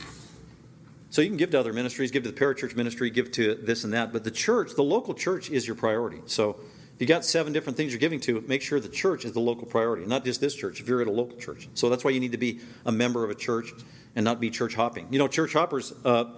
So 1.14 1.22
you 1.22 1.28
can 1.28 1.36
give 1.36 1.50
to 1.50 1.60
other 1.60 1.72
ministries, 1.72 2.10
give 2.10 2.24
to 2.24 2.32
the 2.32 2.36
parachurch 2.36 2.74
ministry, 2.74 3.08
give 3.08 3.30
to 3.30 3.54
this 3.54 3.84
and 3.84 3.92
that, 3.92 4.12
but 4.12 4.24
the 4.24 4.32
church, 4.32 4.74
the 4.74 4.82
local 4.82 5.14
church, 5.14 5.48
is 5.48 5.64
your 5.64 5.76
priority. 5.76 6.20
So 6.26 6.58
if 6.58 7.00
you 7.00 7.06
got 7.06 7.24
seven 7.24 7.52
different 7.52 7.76
things 7.76 7.92
you're 7.92 8.00
giving 8.00 8.18
to, 8.22 8.40
make 8.48 8.62
sure 8.62 8.80
the 8.80 8.88
church 8.88 9.24
is 9.24 9.30
the 9.30 9.38
local 9.38 9.64
priority, 9.64 10.06
not 10.06 10.24
just 10.24 10.40
this 10.40 10.56
church. 10.56 10.80
If 10.80 10.88
you're 10.88 11.00
at 11.00 11.06
a 11.06 11.12
local 11.12 11.38
church, 11.38 11.68
so 11.74 11.88
that's 11.88 12.02
why 12.02 12.10
you 12.10 12.18
need 12.18 12.32
to 12.32 12.36
be 12.36 12.58
a 12.84 12.90
member 12.90 13.22
of 13.22 13.30
a 13.30 13.36
church 13.36 13.70
and 14.16 14.24
not 14.24 14.40
be 14.40 14.50
church 14.50 14.74
hopping. 14.74 15.06
You 15.12 15.20
know, 15.20 15.28
church 15.28 15.52
hoppers, 15.52 15.92
uh, 16.04 16.32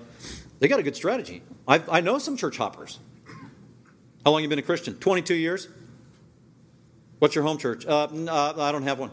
they 0.59 0.69
got 0.69 0.79
a 0.79 0.83
good 0.83 0.95
strategy. 0.95 1.43
I, 1.67 1.83
I 1.91 2.01
know 2.03 2.19
some 2.19 2.37
church 2.37 2.59
hoppers. 2.59 2.99
How 4.27 4.31
long 4.31 4.43
you 4.43 4.49
been 4.51 4.59
a 4.59 4.63
Christian? 4.63 4.97
22 4.97 5.37
years. 5.37 5.69
What's 7.19 7.35
your 7.35 7.45
home 7.45 7.57
church? 7.57 7.87
Uh, 7.87 8.09
uh, 8.09 8.55
I 8.59 8.73
don't 8.73 8.83
have 8.83 8.99
one. 8.99 9.11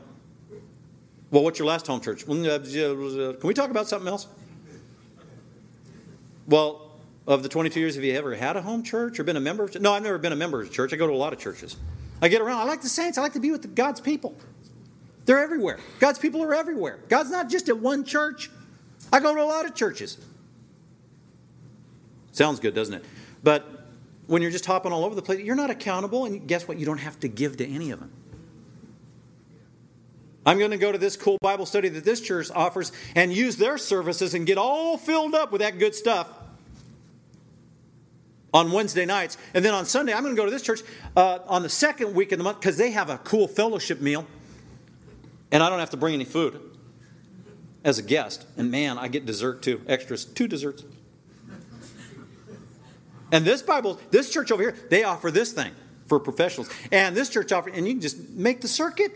Well, 1.32 1.45
what's 1.45 1.57
your 1.57 1.70
last 1.70 1.88
home 1.88 2.01
church? 2.01 2.24
Uh, 2.24 2.28
can 2.28 3.47
we 3.47 3.53
talk 3.53 3.70
about 3.70 3.88
something 3.88 4.09
else? 4.09 4.28
Well, 6.47 6.91
of 7.25 7.41
the 7.43 7.49
22 7.49 7.79
years, 7.79 7.95
have 7.95 8.03
you 8.03 8.13
ever 8.13 8.35
had 8.35 8.57
a 8.57 8.61
home 8.61 8.83
church 8.83 9.19
or 9.19 9.23
been 9.23 9.37
a 9.37 9.41
member 9.41 9.63
of 9.63 9.79
No, 9.79 9.93
I've 9.93 10.03
never 10.03 10.17
been 10.17 10.33
a 10.33 10.37
member 10.37 10.61
of 10.61 10.67
a 10.67 10.71
church. 10.71 10.93
I 10.93 10.97
go 10.97 11.07
to 11.07 11.13
a 11.13 11.15
lot 11.15 11.33
of 11.33 11.39
churches. 11.39 11.77
I 12.21 12.27
get 12.27 12.41
around. 12.41 12.59
I 12.59 12.63
like 12.65 12.81
the 12.81 12.89
saints. 12.89 13.17
I 13.17 13.21
like 13.21 13.33
to 13.33 13.39
be 13.39 13.51
with 13.51 13.75
God's 13.75 14.01
people. 14.01 14.35
They're 15.25 15.39
everywhere. 15.39 15.79
God's 15.99 16.19
people 16.19 16.43
are 16.43 16.53
everywhere. 16.53 16.99
God's 17.07 17.31
not 17.31 17.49
just 17.49 17.69
at 17.69 17.77
one 17.77 18.03
church. 18.03 18.49
I 19.11 19.19
go 19.19 19.33
to 19.33 19.41
a 19.41 19.45
lot 19.45 19.65
of 19.65 19.73
churches. 19.73 20.17
Sounds 22.33 22.59
good, 22.59 22.73
doesn't 22.73 22.95
it? 22.95 23.05
But 23.43 23.87
when 24.27 24.41
you're 24.41 24.51
just 24.51 24.65
hopping 24.65 24.91
all 24.91 25.05
over 25.05 25.15
the 25.15 25.21
place, 25.21 25.41
you're 25.41 25.55
not 25.55 25.69
accountable, 25.69 26.25
and 26.25 26.47
guess 26.47 26.67
what? 26.67 26.77
You 26.77 26.85
don't 26.85 26.97
have 26.97 27.19
to 27.21 27.27
give 27.27 27.57
to 27.57 27.67
any 27.67 27.91
of 27.91 27.99
them. 27.99 28.11
I'm 30.45 30.59
going 30.59 30.71
to 30.71 30.77
go 30.77 30.91
to 30.91 30.97
this 30.97 31.15
cool 31.15 31.37
Bible 31.41 31.65
study 31.65 31.89
that 31.89 32.03
this 32.03 32.19
church 32.19 32.51
offers 32.53 32.91
and 33.15 33.33
use 33.33 33.55
their 33.55 33.77
services 33.77 34.33
and 34.33 34.45
get 34.45 34.57
all 34.57 34.97
filled 34.97 35.35
up 35.35 35.51
with 35.51 35.61
that 35.61 35.79
good 35.79 35.95
stuff 35.95 36.27
on 38.53 38.71
Wednesday 38.71 39.05
nights. 39.05 39.37
And 39.53 39.63
then 39.63 39.73
on 39.73 39.85
Sunday, 39.85 40.13
I'm 40.13 40.23
going 40.23 40.35
to 40.35 40.39
go 40.39 40.45
to 40.45 40.51
this 40.51 40.61
church 40.61 40.81
uh, 41.15 41.39
on 41.47 41.63
the 41.63 41.69
second 41.69 42.13
week 42.13 42.31
of 42.31 42.37
the 42.37 42.43
month 42.43 42.59
because 42.59 42.77
they 42.77 42.91
have 42.91 43.09
a 43.09 43.17
cool 43.19 43.47
fellowship 43.47 44.01
meal. 44.01 44.27
And 45.51 45.63
I 45.63 45.69
don't 45.69 45.79
have 45.79 45.91
to 45.91 45.97
bring 45.97 46.13
any 46.13 46.25
food 46.25 46.59
as 47.83 47.97
a 47.97 48.03
guest. 48.03 48.45
And 48.57 48.69
man, 48.69 48.97
I 48.97 49.07
get 49.07 49.25
dessert 49.25 49.61
too, 49.61 49.81
extras, 49.87 50.25
two 50.25 50.47
desserts. 50.47 50.83
And 53.31 53.45
this 53.45 53.61
Bible, 53.63 53.99
this 54.11 54.29
church 54.29 54.51
over 54.51 54.61
here, 54.61 54.75
they 54.89 55.03
offer 55.03 55.31
this 55.31 55.53
thing 55.53 55.71
for 56.05 56.19
professionals. 56.19 56.69
And 56.91 57.15
this 57.15 57.29
church 57.29 57.51
offers, 57.51 57.73
and 57.75 57.87
you 57.87 57.93
can 57.93 58.01
just 58.01 58.29
make 58.29 58.61
the 58.61 58.67
circuit 58.67 59.11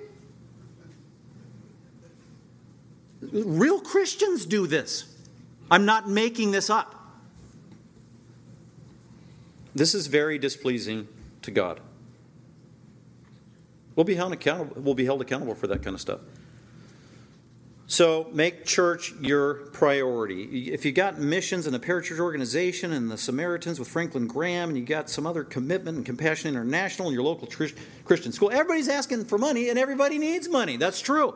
Real 3.31 3.79
Christians 3.79 4.45
do 4.45 4.67
this. 4.67 5.13
I'm 5.69 5.85
not 5.85 6.09
making 6.09 6.51
this 6.51 6.69
up. 6.69 6.95
This 9.75 9.93
is 9.93 10.07
very 10.07 10.37
displeasing 10.39 11.07
to 11.43 11.51
God. 11.51 11.79
We'll 13.95 14.05
be 14.05 14.15
held 14.15 14.33
accountable, 14.33 14.81
we'll 14.81 14.95
be 14.95 15.05
held 15.05 15.21
accountable 15.21 15.55
for 15.55 15.67
that 15.67 15.83
kind 15.83 15.93
of 15.93 16.01
stuff. 16.01 16.19
So 17.89 18.29
make 18.33 18.65
church 18.65 19.13
your 19.21 19.53
priority. 19.71 20.73
If 20.73 20.83
you 20.83 20.91
got 20.91 21.19
missions 21.19 21.65
and 21.65 21.73
the 21.73 21.79
parachurch 21.79 22.19
organization 22.19 22.91
and 22.91 23.09
the 23.09 23.17
Samaritans 23.17 23.79
with 23.79 23.87
Franklin 23.87 24.27
Graham, 24.27 24.69
and 24.69 24.77
you 24.77 24.83
got 24.83 25.09
some 25.09 25.25
other 25.25 25.43
commitment 25.43 25.95
and 25.95 26.05
Compassion 26.05 26.49
International 26.49 27.07
and 27.07 27.15
your 27.15 27.23
local 27.23 27.47
Christian 27.47 28.31
school, 28.33 28.51
everybody's 28.51 28.89
asking 28.89 29.25
for 29.25 29.37
money 29.37 29.69
and 29.69 29.79
everybody 29.79 30.17
needs 30.17 30.49
money. 30.49 30.75
That's 30.75 30.99
true. 30.99 31.33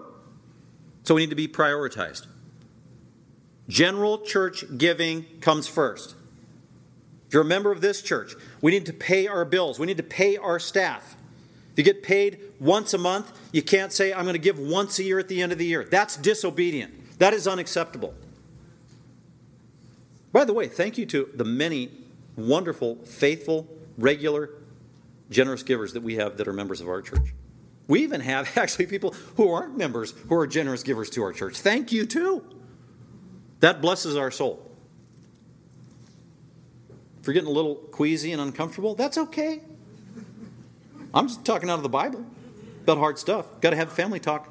So 1.04 1.16
we 1.16 1.22
need 1.22 1.30
to 1.30 1.36
be 1.36 1.48
prioritized. 1.48 2.28
General 3.68 4.20
church 4.20 4.66
giving 4.78 5.26
comes 5.40 5.68
first. 5.68 6.16
If 7.28 7.34
you're 7.34 7.44
a 7.44 7.46
member 7.46 7.72
of 7.72 7.82
this 7.82 8.02
church, 8.02 8.36
we 8.62 8.72
need 8.72 8.86
to 8.88 8.94
pay 8.94 9.28
our 9.28 9.46
bills, 9.46 9.80
we 9.80 9.88
need 9.88 9.98
to 9.98 10.04
pay 10.04 10.38
our 10.38 10.60
staff. 10.60 11.16
If 11.72 11.78
you 11.78 11.84
get 11.86 12.04
paid 12.04 12.40
once 12.60 12.94
a 12.94 12.98
month, 12.98 13.32
you 13.54 13.62
can't 13.62 13.94
say, 13.94 14.14
I'm 14.14 14.24
going 14.24 14.34
to 14.34 14.40
give 14.40 14.60
once 14.60 15.00
a 15.00 15.04
year 15.04 15.20
at 15.20 15.30
the 15.30 15.42
end 15.42 15.54
of 15.54 15.58
the 15.58 15.66
year. 15.66 15.86
That's 15.90 16.18
disobedient. 16.18 17.18
That 17.20 17.34
is 17.34 17.48
unacceptable. 17.48 18.14
By 20.34 20.44
the 20.44 20.54
way, 20.54 20.68
thank 20.68 20.98
you 20.98 21.06
to 21.08 21.30
the 21.34 21.46
many 21.46 21.92
wonderful, 22.36 22.98
faithful, 23.06 23.68
regular, 23.98 24.50
generous 25.30 25.64
givers 25.64 25.94
that 25.94 26.04
we 26.04 26.16
have 26.16 26.36
that 26.38 26.48
are 26.48 26.54
members 26.54 26.82
of 26.82 26.90
our 26.90 27.02
church. 27.02 27.34
We 27.92 28.04
even 28.04 28.22
have 28.22 28.50
actually 28.58 28.86
people 28.86 29.14
who 29.36 29.52
aren't 29.52 29.78
members 29.78 30.14
who 30.30 30.36
are 30.36 30.48
generous 30.48 30.82
givers 30.82 31.10
to 31.10 31.24
our 31.24 31.34
church. 31.34 31.58
Thank 31.58 31.92
you, 31.92 32.06
too. 32.06 32.42
That 33.60 33.82
blesses 33.82 34.16
our 34.16 34.32
soul. 34.32 34.66
If 37.20 37.28
you're 37.28 37.34
getting 37.34 37.50
a 37.50 37.52
little 37.54 37.76
queasy 37.76 38.32
and 38.32 38.42
uncomfortable, 38.42 38.96
that's 38.96 39.18
okay. 39.18 39.60
I'm 41.14 41.28
just 41.28 41.44
talking 41.44 41.70
out 41.70 41.76
of 41.76 41.84
the 41.84 41.90
Bible 41.90 42.26
about 42.84 42.98
hard 42.98 43.20
stuff. 43.20 43.46
Got 43.60 43.72
to 43.72 43.76
have 43.76 43.92
family 43.92 44.22
talk. 44.22 44.50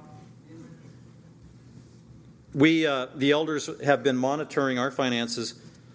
We, 2.52 2.86
uh, 2.86 3.06
the 3.14 3.30
elders, 3.30 3.70
have 3.82 4.02
been 4.02 4.18
monitoring 4.18 4.78
our 4.78 4.90
finances, 4.90 5.54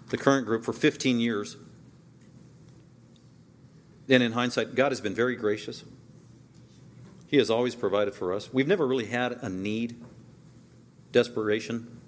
the 0.10 0.18
current 0.18 0.48
group, 0.48 0.66
for 0.66 0.74
15 0.74 1.20
years. 1.20 1.58
And 4.10 4.24
in 4.24 4.32
hindsight, 4.32 4.74
God 4.74 4.92
has 4.92 5.00
been 5.00 5.14
very 5.14 5.36
gracious. 5.36 5.84
He 7.36 7.40
has 7.40 7.50
always 7.50 7.76
provided 7.76 8.16
for 8.16 8.32
us. 8.32 8.54
We've 8.54 8.66
never 8.66 8.88
really 8.88 9.08
had 9.08 9.34
a 9.42 9.50
need, 9.50 10.02
desperation. 11.12 12.00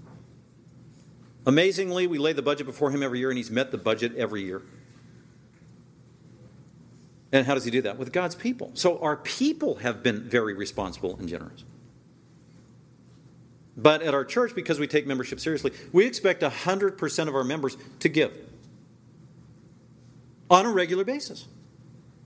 Amazingly, 1.46 2.08
we 2.08 2.18
lay 2.18 2.32
the 2.32 2.42
budget 2.42 2.66
before 2.66 2.92
Him 2.92 3.04
every 3.04 3.20
year, 3.20 3.30
and 3.30 3.38
He's 3.38 3.52
met 3.52 3.72
the 3.72 3.78
budget 3.78 4.16
every 4.16 4.44
year. 4.44 4.62
And 7.34 7.46
how 7.46 7.56
does 7.56 7.66
He 7.66 7.72
do 7.72 7.82
that? 7.82 7.98
With 7.98 8.14
God's 8.14 8.36
people. 8.36 8.72
So 8.74 9.00
our 9.00 9.18
people 9.18 9.76
have 9.80 10.02
been 10.02 10.30
very 10.30 10.54
responsible 10.54 11.18
and 11.20 11.28
generous. 11.28 11.66
But 13.76 14.02
at 14.04 14.14
our 14.14 14.24
church, 14.24 14.56
because 14.56 14.80
we 14.80 14.88
take 14.88 15.06
membership 15.06 15.42
seriously, 15.42 15.74
we 15.92 16.06
expect 16.06 16.42
100% 16.42 17.28
of 17.28 17.36
our 17.36 17.44
members 17.44 17.76
to 18.00 18.08
give 18.08 18.32
on 20.50 20.66
a 20.66 20.72
regular 20.72 21.04
basis 21.04 21.48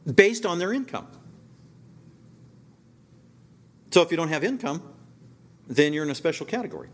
based 0.06 0.46
on 0.46 0.60
their 0.60 0.72
income. 0.72 1.08
So 3.92 4.02
if 4.02 4.10
you 4.10 4.18
don't 4.18 4.30
have 4.30 4.44
income, 4.44 4.82
then 5.68 5.94
you're 5.94 6.04
in 6.04 6.10
a 6.10 6.16
special 6.16 6.46
category. 6.46 6.90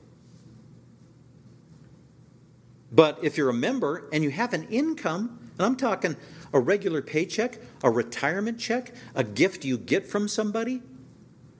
But 2.92 3.20
if 3.22 3.38
you're 3.38 3.50
a 3.50 3.54
member 3.54 4.10
and 4.12 4.24
you 4.24 4.32
have 4.32 4.54
an 4.54 4.64
income, 4.70 5.52
and 5.58 5.66
I'm 5.66 5.76
talking 5.76 6.16
a 6.54 6.60
regular 6.60 7.02
paycheck, 7.02 7.60
a 7.84 7.92
retirement 7.92 8.60
check, 8.60 8.94
a 9.14 9.24
gift 9.24 9.66
you 9.66 9.78
get 9.78 10.08
from 10.08 10.28
somebody, 10.28 10.82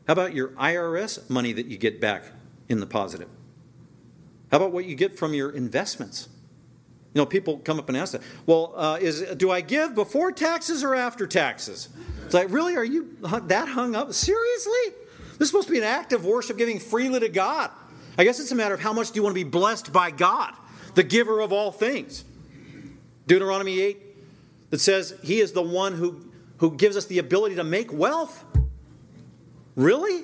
how 0.08 0.14
about 0.14 0.34
your 0.34 0.50
IRS 0.50 1.30
money 1.30 1.54
that 1.54 1.66
you 1.66 1.78
get 1.78 2.00
back 2.00 2.32
in 2.70 2.80
the 2.80 2.86
positive? 2.86 3.28
How 4.52 4.58
about 4.58 4.72
what 4.72 4.86
you 4.86 4.96
get 4.96 5.18
from 5.18 5.34
your 5.34 5.52
investments? 5.52 6.30
You 7.14 7.22
know, 7.22 7.26
people 7.26 7.58
come 7.58 7.80
up 7.80 7.90
and 7.90 7.98
ask 7.98 8.14
that. 8.14 8.22
Well, 8.46 8.74
uh, 8.76 8.98
is 9.02 9.22
do 9.36 9.52
I 9.52 9.62
give 9.62 9.96
before 9.96 10.32
taxes 10.32 10.84
or 10.84 10.96
after 10.96 11.28
taxes? 11.28 11.90
It's 12.24 12.34
like, 12.34 12.50
really? 12.50 12.76
Are 12.76 12.86
you 12.86 13.18
that 13.22 13.68
hung 13.70 13.96
up? 13.96 14.14
Seriously? 14.14 14.94
This 15.38 15.48
is 15.48 15.50
supposed 15.50 15.68
to 15.68 15.74
be 15.74 15.78
an 15.78 15.84
act 15.84 16.14
of 16.14 16.26
worship 16.26 16.58
giving 16.58 16.80
freely 16.80 17.20
to 17.20 17.30
God. 17.30 17.70
I 18.18 18.24
guess 18.24 18.40
it's 18.40 18.52
a 18.52 18.56
matter 18.56 18.74
of 18.74 18.80
how 18.80 18.94
much 18.94 19.12
do 19.12 19.16
you 19.16 19.24
want 19.24 19.36
to 19.36 19.44
be 19.44 19.50
blessed 19.50 19.94
by 19.94 20.10
God, 20.10 20.54
the 20.96 21.04
giver 21.04 21.40
of 21.40 21.54
all 21.54 21.72
things. 21.72 22.24
Deuteronomy 23.28 23.80
8 23.80 23.98
that 24.72 24.80
says 24.80 25.14
he 25.24 25.40
is 25.40 25.52
the 25.52 25.62
one 25.62 25.94
who, 25.94 26.26
who 26.58 26.76
gives 26.76 26.98
us 26.98 27.06
the 27.06 27.20
ability 27.20 27.56
to 27.56 27.64
make 27.64 27.94
wealth. 27.94 28.44
Really? 29.76 30.24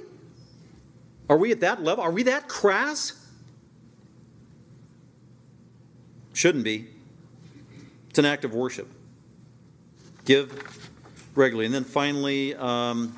Are 1.29 1.37
we 1.37 1.51
at 1.51 1.59
that 1.59 1.83
level? 1.83 2.03
Are 2.03 2.11
we 2.11 2.23
that 2.23 2.47
crass? 2.47 3.13
Shouldn't 6.33 6.63
be. 6.63 6.87
It's 8.09 8.19
an 8.19 8.25
act 8.25 8.43
of 8.43 8.53
worship. 8.53 8.87
Give 10.25 10.51
regularly. 11.35 11.65
And 11.65 11.75
then 11.75 11.83
finally, 11.83 12.55
um, 12.55 13.15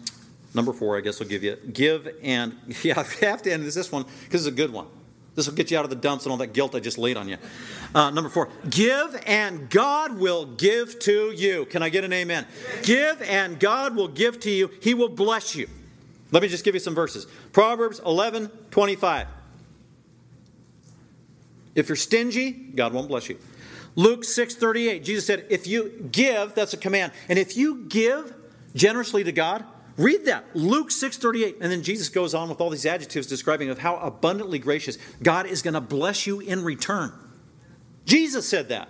Number 0.56 0.72
four, 0.72 0.98
I 0.98 1.02
guess 1.02 1.22
I'll 1.22 1.28
give 1.28 1.44
you 1.44 1.58
give 1.74 2.08
and 2.24 2.58
yeah, 2.84 2.98
I 2.98 3.26
have 3.26 3.42
to 3.44 3.52
end 3.52 3.66
with 3.66 3.76
this 3.76 3.92
one 3.92 4.06
because 4.24 4.48
it's 4.48 4.54
a 4.54 4.58
good 4.58 4.72
one. 4.72 4.88
This 5.36 5.48
will 5.48 5.54
get 5.54 5.70
you 5.70 5.78
out 5.78 5.84
of 5.84 5.90
the 5.90 5.98
dumps 5.98 6.24
and 6.24 6.32
all 6.32 6.38
that 6.38 6.54
guilt 6.54 6.74
I 6.76 6.80
just 6.80 6.98
laid 6.98 7.18
on 7.18 7.28
you. 7.28 7.36
Uh, 7.94 8.10
number 8.10 8.30
four, 8.30 8.48
give 8.70 9.22
and 9.28 9.70
God 9.70 10.18
will 10.18 10.46
give 10.46 10.98
to 11.00 11.32
you. 11.32 11.66
Can 11.66 11.84
I 11.84 11.90
get 11.90 12.06
an 12.06 12.14
amen? 12.14 12.48
Give 12.84 13.22
and 13.24 13.60
God 13.60 13.98
will 13.98 14.08
give 14.08 14.40
to 14.42 14.50
you. 14.50 14.72
He 14.82 14.94
will 14.94 15.10
bless 15.10 15.56
you. 15.56 15.68
Let 16.32 16.42
me 16.42 16.48
just 16.48 16.64
give 16.64 16.74
you 16.74 16.80
some 16.80 16.96
verses. 16.96 17.28
Proverbs 17.52 18.00
11, 18.06 18.50
25. 18.72 19.28
If 21.76 21.90
you're 21.90 21.98
stingy, 21.98 22.52
God 22.52 22.94
won't 22.94 23.10
bless 23.10 23.28
you. 23.28 23.38
Luke 23.98 24.24
6, 24.24 24.56
38. 24.56 25.04
Jesus 25.04 25.26
said, 25.26 25.46
if 25.50 25.68
you 25.68 26.10
give, 26.14 26.56
that's 26.56 26.74
a 26.74 26.78
command. 26.78 27.12
And 27.28 27.38
if 27.38 27.58
you 27.58 27.84
give 27.90 28.34
generously 28.74 29.26
to 29.26 29.34
God, 29.34 29.66
Read 29.98 30.26
that, 30.26 30.44
Luke 30.54 30.90
6:38, 30.90 31.58
and 31.62 31.72
then 31.72 31.82
Jesus 31.82 32.10
goes 32.10 32.34
on 32.34 32.50
with 32.50 32.60
all 32.60 32.70
these 32.70 32.86
adjectives 32.86 33.28
describing 33.28 33.70
of 33.70 33.80
how 33.80 33.96
abundantly 33.98 34.60
gracious 34.60 34.98
God 35.24 35.46
is 35.46 35.62
going 35.62 35.74
to 35.74 35.82
bless 35.82 36.28
you 36.28 36.42
in 36.42 36.64
return. 36.64 37.14
Jesus 38.06 38.48
said 38.48 38.70
that. 38.70 38.90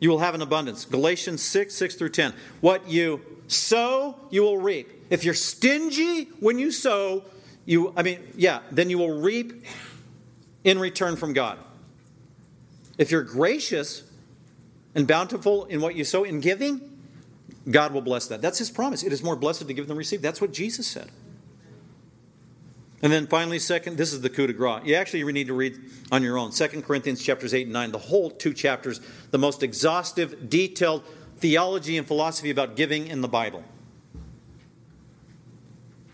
You 0.00 0.10
will 0.10 0.18
have 0.18 0.34
an 0.34 0.42
abundance. 0.42 0.86
Galatians 0.86 1.42
6, 1.42 1.74
6 1.74 1.94
through 1.94 2.08
10. 2.08 2.32
What 2.60 2.88
you 2.88 3.20
sow, 3.48 4.16
you 4.30 4.42
will 4.42 4.58
reap. 4.58 4.88
If 5.10 5.24
you're 5.24 5.34
stingy 5.34 6.24
when 6.40 6.58
you 6.58 6.72
sow, 6.72 7.22
you 7.64 7.92
I 7.96 8.02
mean, 8.02 8.20
yeah, 8.34 8.60
then 8.72 8.90
you 8.90 8.98
will 8.98 9.20
reap 9.20 9.64
in 10.64 10.78
return 10.78 11.16
from 11.16 11.32
God. 11.32 11.58
If 12.98 13.10
you're 13.10 13.22
gracious 13.22 14.02
and 14.94 15.06
bountiful 15.06 15.66
in 15.66 15.80
what 15.80 15.94
you 15.94 16.04
sow 16.04 16.24
in 16.24 16.40
giving, 16.40 16.89
God 17.70 17.92
will 17.92 18.00
bless 18.00 18.26
that. 18.28 18.42
That's 18.42 18.58
his 18.58 18.70
promise. 18.70 19.02
It 19.02 19.12
is 19.12 19.22
more 19.22 19.36
blessed 19.36 19.66
to 19.66 19.74
give 19.74 19.88
than 19.88 19.96
receive. 19.96 20.22
That's 20.22 20.40
what 20.40 20.52
Jesus 20.52 20.86
said. 20.86 21.10
And 23.02 23.12
then 23.12 23.26
finally, 23.26 23.58
second, 23.58 23.96
this 23.96 24.12
is 24.12 24.20
the 24.20 24.28
coup 24.28 24.46
de 24.46 24.52
grace. 24.52 24.82
You 24.84 24.94
actually 24.94 25.30
need 25.32 25.46
to 25.46 25.54
read 25.54 25.78
on 26.12 26.22
your 26.22 26.36
own. 26.36 26.52
Second 26.52 26.82
Corinthians 26.82 27.22
chapters 27.22 27.54
8 27.54 27.62
and 27.62 27.72
9, 27.72 27.92
the 27.92 27.98
whole 27.98 28.30
two 28.30 28.52
chapters, 28.52 29.00
the 29.30 29.38
most 29.38 29.62
exhaustive, 29.62 30.50
detailed 30.50 31.02
theology 31.38 31.96
and 31.96 32.06
philosophy 32.06 32.50
about 32.50 32.76
giving 32.76 33.06
in 33.06 33.22
the 33.22 33.28
Bible. 33.28 33.64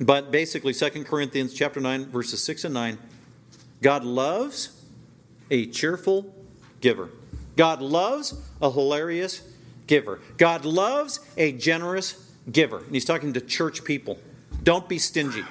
But 0.01 0.31
basically, 0.31 0.73
Second 0.73 1.07
Corinthians 1.07 1.55
chapter 1.55 1.81
9, 1.81 2.07
verses 2.07 2.43
6 2.45 2.65
and 2.65 2.75
9, 2.75 2.99
God 3.83 4.05
loves 4.05 4.81
a 5.51 5.67
cheerful 5.67 6.33
giver. 6.81 7.11
God 7.57 7.81
loves 7.81 8.35
a 8.61 8.71
hilarious 8.71 9.43
giver. 9.87 10.21
God 10.37 10.65
loves 10.65 11.21
a 11.37 11.53
generous 11.53 12.31
giver. 12.51 12.79
And 12.79 12.93
he's 12.93 13.05
talking 13.05 13.33
to 13.33 13.41
church 13.41 13.85
people. 13.85 14.19
Don't 14.63 14.89
be 14.89 14.99
stingy. 14.99 15.45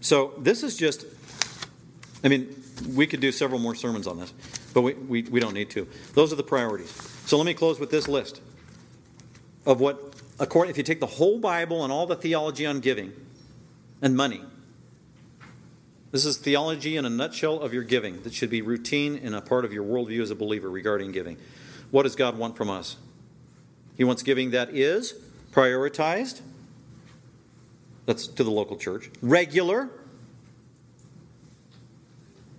So, 0.00 0.34
this 0.38 0.62
is 0.62 0.76
just, 0.76 1.06
I 2.22 2.28
mean, 2.28 2.62
we 2.94 3.06
could 3.06 3.20
do 3.20 3.32
several 3.32 3.58
more 3.58 3.74
sermons 3.74 4.06
on 4.06 4.18
this, 4.18 4.34
but 4.74 4.82
we, 4.82 4.92
we, 4.92 5.22
we 5.22 5.40
don't 5.40 5.54
need 5.54 5.70
to. 5.70 5.88
Those 6.12 6.30
are 6.30 6.36
the 6.36 6.42
priorities. 6.42 6.90
So, 7.24 7.38
let 7.38 7.46
me 7.46 7.54
close 7.54 7.80
with 7.80 7.90
this 7.90 8.06
list 8.06 8.42
of 9.64 9.80
what, 9.80 10.14
according, 10.38 10.70
if 10.70 10.76
you 10.76 10.82
take 10.84 11.00
the 11.00 11.06
whole 11.06 11.38
Bible 11.38 11.84
and 11.84 11.92
all 11.92 12.06
the 12.06 12.16
theology 12.16 12.66
on 12.66 12.80
giving 12.80 13.14
and 14.02 14.14
money, 14.14 14.42
this 16.14 16.24
is 16.24 16.36
theology 16.36 16.96
in 16.96 17.04
a 17.04 17.10
nutshell 17.10 17.58
of 17.60 17.74
your 17.74 17.82
giving 17.82 18.22
that 18.22 18.32
should 18.32 18.48
be 18.48 18.62
routine 18.62 19.20
and 19.24 19.34
a 19.34 19.40
part 19.40 19.64
of 19.64 19.72
your 19.72 19.82
worldview 19.82 20.22
as 20.22 20.30
a 20.30 20.36
believer 20.36 20.70
regarding 20.70 21.10
giving. 21.10 21.36
What 21.90 22.04
does 22.04 22.14
God 22.14 22.38
want 22.38 22.56
from 22.56 22.70
us? 22.70 22.94
He 23.96 24.04
wants 24.04 24.22
giving 24.22 24.52
that 24.52 24.72
is 24.72 25.14
prioritized, 25.50 26.40
that's 28.06 28.28
to 28.28 28.44
the 28.44 28.50
local 28.52 28.76
church, 28.76 29.10
regular, 29.22 29.90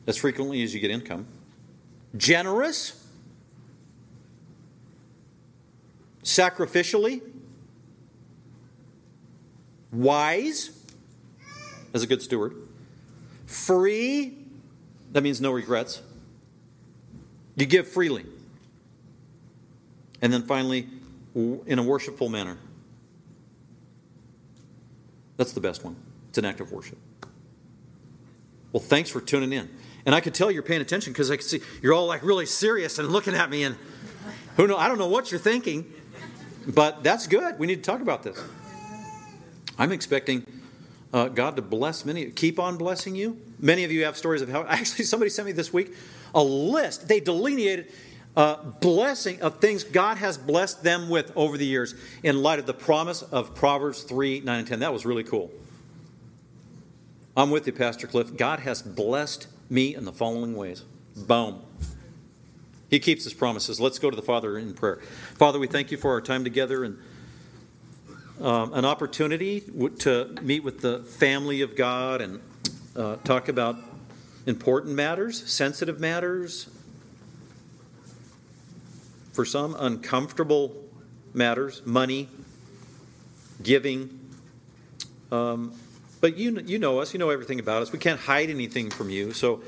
as 0.05 0.17
frequently 0.17 0.61
as 0.61 0.73
you 0.73 0.81
get 0.81 0.91
income, 0.91 1.25
generous, 2.17 3.07
sacrificially, 6.25 7.21
wise, 9.93 10.71
as 11.93 12.03
a 12.03 12.07
good 12.07 12.21
steward 12.21 12.64
Free, 13.45 14.37
that 15.11 15.21
means 15.21 15.39
no 15.39 15.51
regrets. 15.51 16.01
You 17.55 17.65
give 17.65 17.87
freely. 17.87 18.25
And 20.21 20.33
then 20.33 20.43
finally, 20.43 20.87
in 21.35 21.79
a 21.79 21.83
worshipful 21.83 22.29
manner. 22.29 22.57
That's 25.37 25.51
the 25.51 25.59
best 25.59 25.83
one. 25.83 25.95
It's 26.29 26.37
an 26.37 26.45
act 26.45 26.61
of 26.61 26.71
worship. 26.71 26.97
Well, 28.71 28.81
thanks 28.81 29.09
for 29.09 29.21
tuning 29.21 29.53
in. 29.53 29.69
And 30.05 30.13
I 30.13 30.21
could 30.21 30.33
tell 30.33 30.51
you're 30.51 30.63
paying 30.63 30.81
attention 30.81 31.13
because 31.13 31.31
I 31.31 31.37
can 31.37 31.45
see 31.45 31.61
you're 31.81 31.93
all 31.93 32.05
like 32.07 32.23
really 32.23 32.45
serious 32.45 32.99
and 32.99 33.09
looking 33.09 33.33
at 33.33 33.49
me 33.49 33.63
and 33.63 33.75
who 34.55 34.67
know 34.67 34.77
I 34.77 34.87
don't 34.87 34.97
know 34.97 35.07
what 35.07 35.31
you're 35.31 35.39
thinking, 35.39 35.91
but 36.67 37.03
that's 37.03 37.27
good. 37.27 37.57
We 37.59 37.67
need 37.67 37.77
to 37.77 37.81
talk 37.81 38.01
about 38.01 38.23
this. 38.23 38.41
I'm 39.77 39.91
expecting 39.91 40.45
uh, 41.15 41.29
God 41.29 41.55
to 41.55 41.61
bless 41.61 42.03
many. 42.03 42.25
Keep 42.25 42.59
on 42.59 42.75
blessing 42.75 43.15
you. 43.15 43.39
Many 43.57 43.85
of 43.85 43.91
you 43.91 44.03
have 44.03 44.17
stories 44.17 44.41
of 44.41 44.49
how. 44.49 44.63
Actually, 44.67 45.05
somebody 45.05 45.29
sent 45.29 45.45
me 45.45 45.53
this 45.53 45.71
week 45.71 45.95
a 46.35 46.43
list. 46.43 47.07
They 47.07 47.21
delineated 47.21 47.89
uh, 48.35 48.57
blessing 48.57 49.41
of 49.41 49.61
things 49.61 49.85
God 49.85 50.17
has 50.17 50.37
blessed 50.37 50.83
them 50.83 51.07
with 51.07 51.31
over 51.37 51.57
the 51.57 51.65
years 51.65 51.95
in 52.21 52.43
light 52.43 52.59
of 52.59 52.65
the 52.65 52.73
promise 52.73 53.21
of 53.21 53.55
Proverbs 53.55 54.03
3 54.03 54.41
9 54.41 54.59
and 54.59 54.67
10. 54.67 54.79
That 54.79 54.91
was 54.91 55.05
really 55.05 55.23
cool. 55.23 55.51
I'm 57.37 57.49
with 57.49 57.65
you, 57.65 57.71
Pastor 57.71 58.07
Cliff. 58.07 58.35
God 58.35 58.59
has 58.59 58.81
blessed 58.81 59.47
me 59.69 59.95
in 59.95 60.03
the 60.03 60.11
following 60.11 60.53
ways. 60.57 60.83
Boom. 61.15 61.61
He 62.89 62.99
keeps 62.99 63.23
his 63.23 63.33
promises. 63.33 63.79
Let's 63.79 63.99
go 63.99 64.09
to 64.09 64.15
the 64.17 64.21
Father 64.21 64.57
in 64.57 64.73
prayer. 64.73 64.97
Father, 65.35 65.59
we 65.59 65.67
thank 65.67 65.91
you 65.91 65.97
for 65.97 66.11
our 66.11 66.21
time 66.21 66.43
together 66.43 66.83
and 66.83 66.97
um, 68.41 68.73
an 68.73 68.85
opportunity 68.85 69.61
to 69.99 70.35
meet 70.41 70.63
with 70.63 70.81
the 70.81 70.99
family 70.99 71.61
of 71.61 71.75
God 71.75 72.21
and 72.21 72.41
uh, 72.95 73.15
talk 73.17 73.47
about 73.47 73.77
important 74.45 74.95
matters, 74.95 75.49
sensitive 75.49 75.99
matters, 75.99 76.69
for 79.33 79.45
some, 79.45 79.75
uncomfortable 79.77 80.73
matters, 81.33 81.81
money, 81.85 82.29
giving. 83.61 84.19
Um, 85.31 85.73
but 86.21 86.37
you, 86.37 86.59
you 86.61 86.79
know 86.79 86.99
us, 86.99 87.13
you 87.13 87.19
know 87.19 87.29
everything 87.29 87.59
about 87.59 87.81
us. 87.81 87.91
We 87.91 87.99
can't 87.99 88.19
hide 88.19 88.49
anything 88.49 88.89
from 88.89 89.09
you. 89.09 89.33
So 89.33 89.61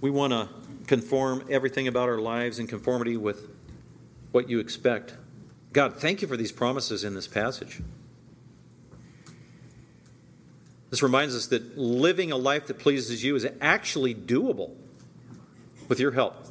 we 0.00 0.10
want 0.10 0.32
to 0.32 0.48
conform 0.86 1.44
everything 1.50 1.88
about 1.88 2.08
our 2.08 2.18
lives 2.18 2.58
in 2.58 2.66
conformity 2.66 3.16
with 3.16 3.48
what 4.32 4.48
you 4.48 4.58
expect. 4.58 5.14
God, 5.72 5.96
thank 5.96 6.22
you 6.22 6.28
for 6.28 6.36
these 6.36 6.52
promises 6.52 7.04
in 7.04 7.14
this 7.14 7.26
passage. 7.26 7.80
This 10.90 11.02
reminds 11.02 11.36
us 11.36 11.46
that 11.48 11.76
living 11.76 12.32
a 12.32 12.36
life 12.36 12.66
that 12.66 12.78
pleases 12.78 13.22
you 13.22 13.36
is 13.36 13.46
actually 13.60 14.14
doable 14.14 14.74
with 15.88 16.00
your 16.00 16.12
help. 16.12 16.46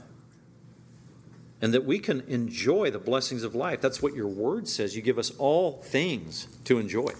And 1.60 1.74
that 1.74 1.86
we 1.86 1.98
can 1.98 2.22
enjoy 2.28 2.92
the 2.92 3.00
blessings 3.00 3.42
of 3.42 3.56
life. 3.56 3.82
That's 3.82 4.00
what 4.00 4.14
your 4.14 4.28
word 4.28 4.68
says. 4.68 4.96
You 4.96 5.02
give 5.02 5.18
us 5.18 5.32
all 5.40 5.82
things 5.82 6.48
to 6.66 6.78
enjoy 6.78 7.14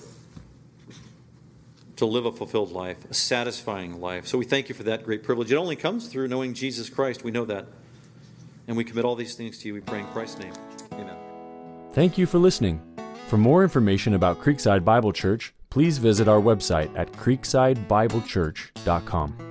to 1.98 2.06
live 2.06 2.26
a 2.26 2.32
fulfilled 2.32 2.72
life, 2.72 2.98
a 3.10 3.14
satisfying 3.14 4.00
life. 4.00 4.28
So 4.28 4.38
we 4.38 4.46
thank 4.46 4.70
you 4.70 4.76
for 4.76 4.84
that 4.84 5.04
great 5.04 5.24
privilege. 5.24 5.52
It 5.52 5.56
only 5.56 5.76
comes 5.76 6.08
through 6.08 6.28
knowing 6.28 6.54
Jesus 6.54 6.90
Christ. 6.90 7.24
We 7.24 7.32
know 7.32 7.46
that. 7.46 7.66
And 8.68 8.78
we 8.78 8.84
commit 8.84 9.06
all 9.06 9.16
these 9.16 9.36
things 9.36 9.58
to 9.60 9.68
you. 9.68 9.74
We 9.74 9.82
pray 9.82 10.00
in 10.00 10.08
Christ's 10.08 10.40
name. 10.40 10.54
Amen. 10.94 11.27
Thank 11.98 12.14
you 12.16 12.28
for 12.28 12.38
listening. 12.38 12.80
For 13.28 13.40
more 13.40 13.64
information 13.64 14.14
about 14.14 14.40
Creekside 14.40 14.86
Bible 14.86 15.12
Church, 15.12 15.52
please 15.72 15.98
visit 15.98 16.28
our 16.28 16.40
website 16.40 16.96
at 16.96 17.12
creeksidebiblechurch.com. 17.14 19.47